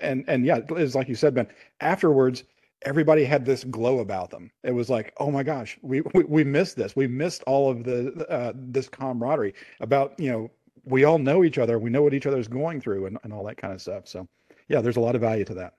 and 0.00 0.24
and 0.28 0.46
yeah, 0.46 0.60
it's 0.70 0.94
like 0.94 1.08
you 1.08 1.14
said, 1.14 1.34
Ben. 1.34 1.48
Afterwards, 1.80 2.44
everybody 2.82 3.24
had 3.24 3.44
this 3.44 3.64
glow 3.64 3.98
about 3.98 4.30
them. 4.30 4.50
It 4.62 4.72
was 4.72 4.88
like, 4.90 5.12
oh 5.18 5.30
my 5.30 5.42
gosh, 5.42 5.78
we 5.82 6.00
we, 6.14 6.24
we 6.24 6.44
missed 6.44 6.76
this. 6.76 6.96
We 6.96 7.06
missed 7.06 7.42
all 7.46 7.70
of 7.70 7.84
the 7.84 8.26
uh, 8.28 8.52
this 8.54 8.88
camaraderie 8.88 9.54
about 9.80 10.18
you 10.18 10.30
know 10.30 10.50
we 10.84 11.04
all 11.04 11.18
know 11.18 11.44
each 11.44 11.58
other. 11.58 11.78
We 11.78 11.90
know 11.90 12.02
what 12.02 12.14
each 12.14 12.26
other's 12.26 12.48
going 12.48 12.80
through 12.80 13.06
and, 13.06 13.18
and 13.24 13.32
all 13.32 13.44
that 13.44 13.56
kind 13.56 13.74
of 13.74 13.82
stuff. 13.82 14.06
So 14.06 14.28
yeah, 14.68 14.80
there's 14.80 14.96
a 14.96 15.00
lot 15.00 15.14
of 15.14 15.20
value 15.20 15.44
to 15.44 15.54
that. 15.54 15.74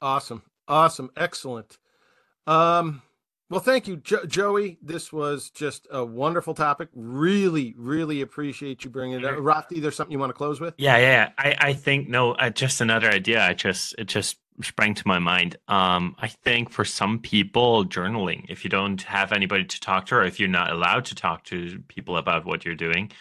Awesome, 0.00 0.42
awesome, 0.68 1.10
excellent. 1.16 1.78
Um, 2.46 3.02
well, 3.48 3.60
thank 3.60 3.86
you, 3.86 3.98
jo- 3.98 4.26
Joey. 4.26 4.78
This 4.82 5.12
was 5.12 5.50
just 5.50 5.86
a 5.90 6.04
wonderful 6.04 6.54
topic. 6.54 6.88
Really, 6.94 7.74
really 7.76 8.20
appreciate 8.20 8.84
you 8.84 8.90
bringing 8.90 9.20
it 9.20 9.24
up. 9.24 9.36
Raphty, 9.36 9.80
there's 9.80 9.96
something 9.96 10.12
you 10.12 10.18
want 10.18 10.30
to 10.30 10.34
close 10.34 10.60
with? 10.60 10.74
Yeah, 10.78 10.96
yeah. 10.98 11.30
I, 11.38 11.56
I 11.58 11.72
think 11.72 12.08
no, 12.08 12.32
uh, 12.32 12.50
just 12.50 12.80
another 12.80 13.08
idea. 13.08 13.42
I 13.44 13.54
just 13.54 13.94
it 13.98 14.06
just 14.06 14.38
sprang 14.62 14.94
to 14.94 15.06
my 15.06 15.18
mind. 15.18 15.56
Um, 15.68 16.16
I 16.18 16.28
think 16.28 16.70
for 16.70 16.84
some 16.84 17.18
people, 17.18 17.84
journaling, 17.84 18.46
if 18.48 18.64
you 18.64 18.70
don't 18.70 19.00
have 19.02 19.32
anybody 19.32 19.64
to 19.64 19.80
talk 19.80 20.06
to, 20.06 20.16
or 20.16 20.24
if 20.24 20.40
you're 20.40 20.48
not 20.48 20.72
allowed 20.72 21.04
to 21.06 21.14
talk 21.14 21.44
to 21.44 21.78
people 21.88 22.16
about 22.16 22.44
what 22.46 22.64
you're 22.64 22.74
doing, 22.74 23.12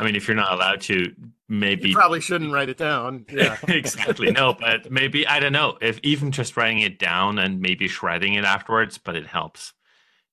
I 0.00 0.04
mean, 0.04 0.16
if 0.16 0.26
you're 0.26 0.36
not 0.36 0.52
allowed 0.52 0.80
to, 0.82 1.14
maybe 1.48 1.90
you 1.90 1.94
probably 1.94 2.20
shouldn't 2.20 2.52
write 2.52 2.70
it 2.70 2.78
down. 2.78 3.26
Yeah, 3.32 3.58
exactly. 3.68 4.30
No, 4.30 4.54
but 4.54 4.90
maybe 4.90 5.26
I 5.26 5.40
don't 5.40 5.52
know 5.52 5.76
if 5.80 6.00
even 6.02 6.32
just 6.32 6.56
writing 6.56 6.80
it 6.80 6.98
down 6.98 7.38
and 7.38 7.60
maybe 7.60 7.86
shredding 7.86 8.34
it 8.34 8.44
afterwards, 8.44 8.98
but 8.98 9.14
it 9.14 9.26
helps. 9.26 9.74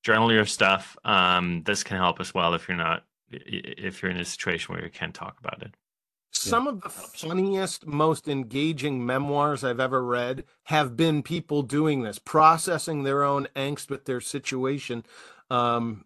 Journal 0.04 0.32
your 0.32 0.46
stuff. 0.46 0.96
Um, 1.04 1.64
this 1.66 1.84
can 1.84 1.98
help 1.98 2.22
as 2.22 2.34
well 2.34 2.54
if 2.54 2.68
you're 2.68 2.78
not 2.78 3.04
if 3.30 4.02
you're 4.02 4.12
in 4.12 4.18
a 4.18 4.26
situation 4.26 4.74
where 4.74 4.84
you 4.84 4.90
can't 4.90 5.14
talk 5.14 5.38
about 5.40 5.62
it. 5.62 5.74
Some 6.32 6.66
yeah. 6.66 6.72
of 6.72 6.82
the 6.82 6.90
funniest, 6.90 7.86
most 7.86 8.30
engaging 8.30 9.06
memoirs 9.06 9.64
I've 9.64 9.80
ever 9.82 10.04
read 10.04 10.46
have 10.66 10.96
been 10.96 11.24
people 11.24 11.62
doing 11.62 12.04
this, 12.04 12.20
processing 12.20 13.04
their 13.04 13.24
own 13.24 13.48
angst 13.56 13.90
with 13.90 14.06
their 14.06 14.22
situation, 14.22 15.04
um, 15.50 16.06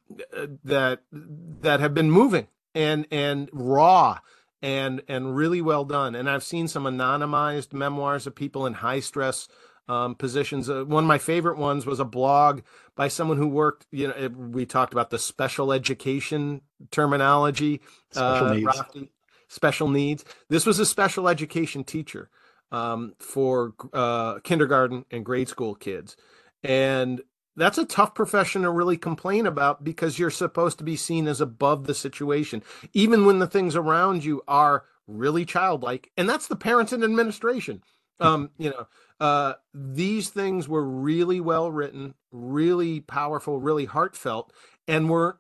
that 0.64 1.02
that 1.12 1.80
have 1.80 1.94
been 1.94 2.10
moving 2.10 2.48
and 2.76 3.08
and 3.12 3.50
raw 3.52 4.20
and 4.62 5.02
and 5.08 5.36
really 5.36 5.62
well 5.62 5.86
done. 5.86 6.16
And 6.16 6.30
I've 6.30 6.44
seen 6.44 6.68
some 6.68 6.84
anonymized 6.84 7.74
memoirs 7.74 8.28
of 8.28 8.36
people 8.36 8.66
in 8.66 8.74
high 8.74 9.00
stress 9.00 9.48
um, 9.88 10.16
positions. 10.16 10.70
Uh, 10.70 10.86
one 10.86 11.04
of 11.04 11.08
my 11.08 11.18
favorite 11.18 11.58
ones 11.58 11.86
was 11.86 12.00
a 12.00 12.06
blog 12.06 12.62
by 12.96 13.08
someone 13.08 13.38
who 13.38 13.48
worked. 13.48 13.88
You 13.92 14.08
know, 14.08 14.14
it, 14.16 14.36
we 14.36 14.66
talked 14.66 14.94
about 14.94 15.10
the 15.10 15.20
special 15.20 15.74
education 15.74 16.62
terminology. 16.92 17.82
Special 18.12 18.48
uh, 18.48 18.54
needs 18.54 19.10
special 19.52 19.90
needs. 19.90 20.24
This 20.48 20.66
was 20.66 20.80
a 20.80 20.86
special 20.86 21.28
education 21.28 21.84
teacher 21.84 22.30
um, 22.72 23.14
for 23.20 23.74
uh, 23.92 24.40
kindergarten 24.40 25.06
and 25.12 25.26
grade 25.26 25.50
school 25.50 25.76
kids. 25.76 26.16
And 26.64 27.22
that's 27.56 27.78
a 27.78 27.86
tough 27.86 28.16
profession 28.16 28.62
to 28.64 28.70
really 28.70 28.98
complain 28.98 29.46
about 29.46 29.84
because 29.84 30.18
you're 30.18 30.30
supposed 30.30 30.78
to 30.78 30.84
be 30.84 30.96
seen 30.96 31.28
as 31.28 31.42
above 31.42 31.86
the 31.86 31.94
situation, 31.94 32.64
even 32.94 33.26
when 33.26 33.40
the 33.40 33.48
things 33.48 33.76
around 33.76 34.24
you 34.24 34.42
are 34.48 34.86
really 35.08 35.46
childlike. 35.46 36.12
And 36.18 36.30
that's 36.30 36.48
the 36.48 36.56
parents 36.56 36.94
and 36.94 37.04
administration. 37.04 37.84
Um, 38.20 38.52
you 38.58 38.70
know, 38.70 38.88
uh, 39.20 39.54
these 39.74 40.30
things 40.30 40.68
were 40.68 40.84
really 40.84 41.42
well 41.42 41.72
written, 41.72 42.14
really 42.32 43.00
powerful, 43.00 43.60
really 43.60 43.86
heartfelt, 43.86 44.54
and 44.88 45.10
were 45.10 45.40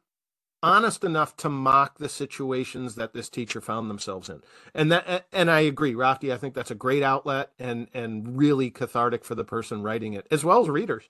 honest 0.63 1.03
enough 1.03 1.35
to 1.37 1.49
mock 1.49 1.97
the 1.97 2.09
situations 2.09 2.95
that 2.95 3.13
this 3.13 3.29
teacher 3.29 3.61
found 3.61 3.89
themselves 3.89 4.29
in. 4.29 4.41
And 4.73 4.91
that 4.91 5.25
and 5.31 5.49
I 5.49 5.61
agree, 5.61 5.95
Rocky, 5.95 6.31
I 6.31 6.37
think 6.37 6.53
that's 6.53 6.71
a 6.71 6.75
great 6.75 7.03
outlet 7.03 7.51
and 7.59 7.87
and 7.93 8.37
really 8.37 8.69
cathartic 8.69 9.23
for 9.23 9.35
the 9.35 9.43
person 9.43 9.81
writing 9.81 10.13
it 10.13 10.27
as 10.31 10.43
well 10.43 10.61
as 10.61 10.69
readers. 10.69 11.09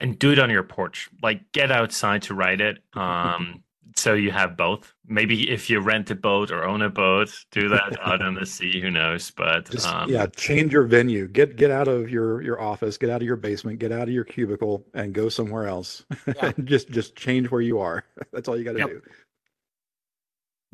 And 0.00 0.18
do 0.18 0.30
it 0.30 0.38
on 0.38 0.48
your 0.48 0.62
porch. 0.62 1.08
Like 1.22 1.50
get 1.52 1.72
outside 1.72 2.22
to 2.22 2.34
write 2.34 2.60
it. 2.60 2.78
Um 2.94 3.62
so 3.98 4.14
you 4.14 4.30
have 4.30 4.56
both. 4.56 4.94
Maybe 5.06 5.50
if 5.50 5.68
you 5.68 5.80
rent 5.80 6.10
a 6.10 6.14
boat 6.14 6.50
or 6.50 6.64
own 6.64 6.82
a 6.82 6.88
boat, 6.88 7.30
do 7.50 7.68
that 7.68 7.98
out 8.02 8.22
on 8.22 8.34
the 8.34 8.46
sea. 8.46 8.80
Who 8.80 8.90
knows? 8.90 9.30
But 9.30 9.70
Just, 9.70 9.86
um, 9.88 10.08
yeah, 10.08 10.26
change 10.26 10.72
your 10.72 10.84
venue. 10.84 11.26
Get 11.26 11.56
get 11.56 11.70
out 11.70 11.88
of 11.88 12.08
your 12.08 12.40
your 12.42 12.60
office. 12.60 12.96
Get 12.96 13.10
out 13.10 13.20
of 13.20 13.26
your 13.26 13.36
basement. 13.36 13.78
Get 13.80 13.92
out 13.92 14.02
of 14.02 14.10
your 14.10 14.24
cubicle 14.24 14.86
and 14.94 15.12
go 15.12 15.28
somewhere 15.28 15.66
else. 15.66 16.04
Yeah. 16.26 16.52
just 16.64 16.90
just 16.90 17.16
change 17.16 17.50
where 17.50 17.60
you 17.60 17.80
are. 17.80 18.04
That's 18.32 18.48
all 18.48 18.56
you 18.56 18.64
got 18.64 18.72
to 18.72 18.78
yep. 18.78 18.88
do. 18.88 19.02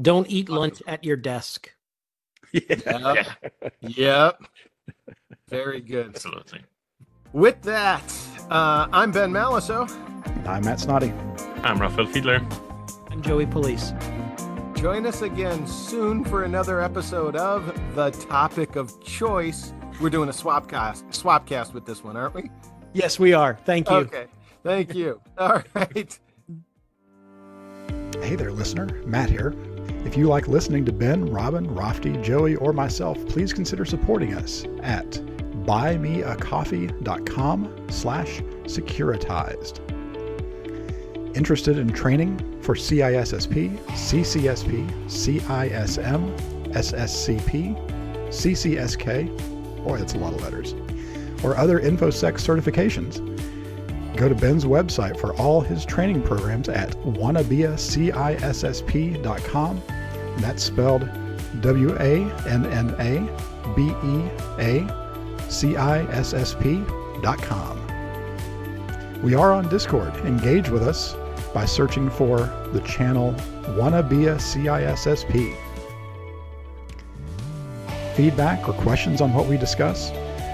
Don't 0.02 0.28
eat 0.28 0.48
lunch 0.48 0.82
at 0.86 1.04
your 1.04 1.16
desk. 1.16 1.72
Yeah. 2.52 3.24
Yep. 3.62 3.74
yep. 3.80 4.42
Very 5.48 5.80
good. 5.80 6.08
Absolutely. 6.08 6.60
With 7.34 7.60
that, 7.62 8.00
uh, 8.48 8.86
I'm 8.92 9.10
Ben 9.10 9.32
Malisow. 9.32 9.90
I'm 10.46 10.64
Matt 10.64 10.78
Snoddy. 10.78 11.10
I'm 11.64 11.80
Raphael 11.80 12.06
Fiedler. 12.06 12.40
I'm 13.10 13.20
Joey 13.22 13.44
Police. 13.44 13.92
Join 14.76 15.04
us 15.04 15.22
again 15.22 15.66
soon 15.66 16.24
for 16.24 16.44
another 16.44 16.80
episode 16.80 17.34
of 17.34 17.66
The 17.96 18.12
Topic 18.12 18.76
of 18.76 19.02
Choice. 19.02 19.72
We're 20.00 20.10
doing 20.10 20.28
a 20.28 20.32
swap 20.32 20.68
cast, 20.68 21.12
swap 21.12 21.44
cast 21.44 21.74
with 21.74 21.84
this 21.84 22.04
one, 22.04 22.16
aren't 22.16 22.34
we? 22.34 22.52
Yes, 22.92 23.18
we 23.18 23.32
are. 23.32 23.58
Thank 23.64 23.90
you. 23.90 23.96
Okay. 23.96 24.26
Thank 24.62 24.94
you. 24.94 25.20
All 25.36 25.60
right. 25.74 26.16
Hey 28.22 28.36
there, 28.36 28.52
listener. 28.52 29.02
Matt 29.06 29.28
here. 29.28 29.56
If 30.04 30.16
you 30.16 30.28
like 30.28 30.46
listening 30.46 30.84
to 30.84 30.92
Ben, 30.92 31.26
Robin, 31.32 31.66
Raphty, 31.66 32.22
Joey, 32.22 32.54
or 32.54 32.72
myself, 32.72 33.18
please 33.26 33.52
consider 33.52 33.84
supporting 33.84 34.34
us 34.34 34.64
at 34.84 35.20
buymeacoffee.com 35.64 37.86
slash 37.90 38.40
securityzed. 38.64 39.80
Interested 41.36 41.78
in 41.78 41.92
training 41.92 42.38
for 42.62 42.74
CISSP, 42.74 43.76
CCSP, 43.88 44.88
CISM, 45.06 46.38
SSCP, 46.70 47.76
CCSK, 48.28 49.84
boy, 49.84 49.98
that's 49.98 50.14
a 50.14 50.18
lot 50.18 50.32
of 50.32 50.40
letters, 50.42 50.74
or 51.42 51.56
other 51.56 51.80
InfoSec 51.80 52.34
certifications? 52.34 53.20
Go 54.16 54.28
to 54.28 54.34
Ben's 54.34 54.64
website 54.64 55.18
for 55.18 55.34
all 55.34 55.60
his 55.60 55.84
training 55.84 56.22
programs 56.22 56.68
at 56.68 56.90
wannabeacissp.com. 57.02 59.82
That's 60.38 60.62
spelled 60.62 61.08
W 61.60 61.96
A 61.96 62.22
N 62.46 62.64
N 62.66 62.94
A 62.98 63.28
B 63.74 63.92
E 64.04 64.22
A 64.60 64.86
C 65.54 65.76
I 65.76 66.02
S 66.10 66.34
S 66.34 66.54
P.com. 66.54 67.80
We 69.22 69.34
are 69.34 69.52
on 69.52 69.68
Discord. 69.68 70.14
Engage 70.26 70.68
with 70.68 70.82
us 70.82 71.14
by 71.54 71.64
searching 71.64 72.10
for 72.10 72.38
the 72.72 72.80
channel 72.80 73.32
Wannabea 73.78 74.36
CISSP. 74.36 75.56
Feedback 78.16 78.68
or 78.68 78.72
questions 78.74 79.20
on 79.20 79.32
what 79.32 79.46
we 79.46 79.56
discuss? 79.56 80.10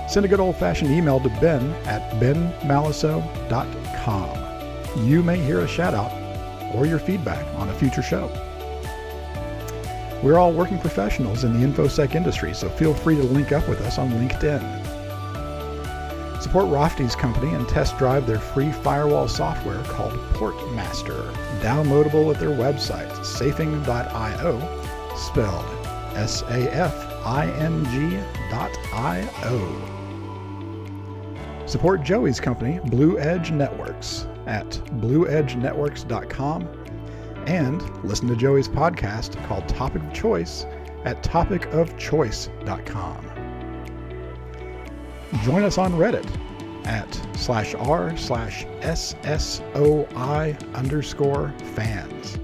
Send 0.08 0.26
a 0.26 0.28
good 0.28 0.40
old 0.40 0.56
fashioned 0.56 0.90
email 0.90 1.18
to 1.20 1.30
ben 1.40 1.70
at 1.86 2.10
benmalisow.com. 2.20 5.06
You 5.06 5.22
may 5.22 5.38
hear 5.38 5.60
a 5.60 5.68
shout 5.68 5.94
out 5.94 6.12
or 6.74 6.84
your 6.86 6.98
feedback 6.98 7.46
on 7.56 7.70
a 7.70 7.74
future 7.74 8.02
show. 8.02 8.28
We're 10.22 10.38
all 10.38 10.52
working 10.52 10.78
professionals 10.78 11.44
in 11.44 11.58
the 11.58 11.66
InfoSec 11.66 12.14
industry, 12.14 12.52
so 12.52 12.68
feel 12.68 12.92
free 12.92 13.16
to 13.16 13.22
link 13.22 13.52
up 13.52 13.66
with 13.68 13.80
us 13.80 13.98
on 13.98 14.10
LinkedIn. 14.10 14.89
Support 16.50 16.72
Raphty's 16.72 17.14
company 17.14 17.54
and 17.54 17.68
test 17.68 17.96
drive 17.96 18.26
their 18.26 18.40
free 18.40 18.72
firewall 18.72 19.28
software 19.28 19.84
called 19.84 20.14
Portmaster, 20.32 21.32
downloadable 21.60 22.34
at 22.34 22.40
their 22.40 22.48
website, 22.48 23.24
safing.io, 23.24 24.58
spelled 25.14 25.64
S 26.16 26.42
A 26.42 26.74
F 26.74 27.24
I 27.24 27.48
N 27.52 27.84
G 27.92 28.18
dot 28.50 28.76
I 28.92 29.30
O. 29.44 29.86
Support 31.66 32.02
Joey's 32.02 32.40
company, 32.40 32.80
Blue 32.86 33.16
Edge 33.20 33.52
Networks, 33.52 34.26
at 34.46 34.70
blueedgenetworks.com 34.98 36.68
and 37.46 38.04
listen 38.04 38.26
to 38.26 38.34
Joey's 38.34 38.66
podcast 38.66 39.40
called 39.46 39.68
Topic 39.68 40.02
of 40.02 40.12
Choice 40.12 40.66
at 41.04 41.22
topicofchoice.com. 41.22 43.39
Join 45.44 45.62
us 45.62 45.78
on 45.78 45.92
Reddit 45.92 46.28
at 46.86 47.20
slash 47.36 47.74
r 47.76 48.16
slash 48.16 48.66
ssoi 48.80 50.74
underscore 50.74 51.54
fans. 51.76 52.38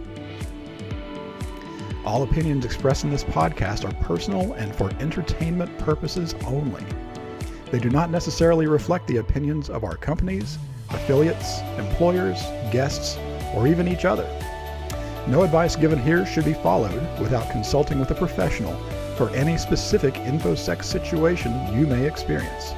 All 2.05 2.23
opinions 2.23 2.65
expressed 2.65 3.03
in 3.03 3.11
this 3.11 3.25
podcast 3.25 3.85
are 3.85 4.05
personal 4.05 4.53
and 4.53 4.73
for 4.75 4.91
entertainment 5.01 5.77
purposes 5.79 6.37
only. 6.47 6.85
They 7.73 7.81
do 7.81 7.91
not 7.91 8.11
necessarily 8.11 8.69
reflect 8.69 9.09
the 9.09 9.17
opinions 9.17 9.69
of 9.69 9.83
our 9.83 9.97
companies, 9.97 10.57
affiliates, 10.91 11.59
employers, 11.79 12.41
guests, 12.71 13.19
or 13.53 13.67
even 13.67 13.89
each 13.89 14.05
other. 14.05 14.25
No 15.27 15.43
advice 15.43 15.75
given 15.75 15.99
here 15.99 16.25
should 16.25 16.45
be 16.45 16.55
followed 16.55 17.03
without 17.19 17.51
consulting 17.51 17.99
with 17.99 18.13
a 18.13 18.15
professional 18.15 18.81
for 19.17 19.31
any 19.31 19.57
specific 19.57 20.15
InfoSec 20.15 20.85
situation 20.85 21.53
you 21.75 21.87
may 21.87 22.07
experience. 22.07 22.75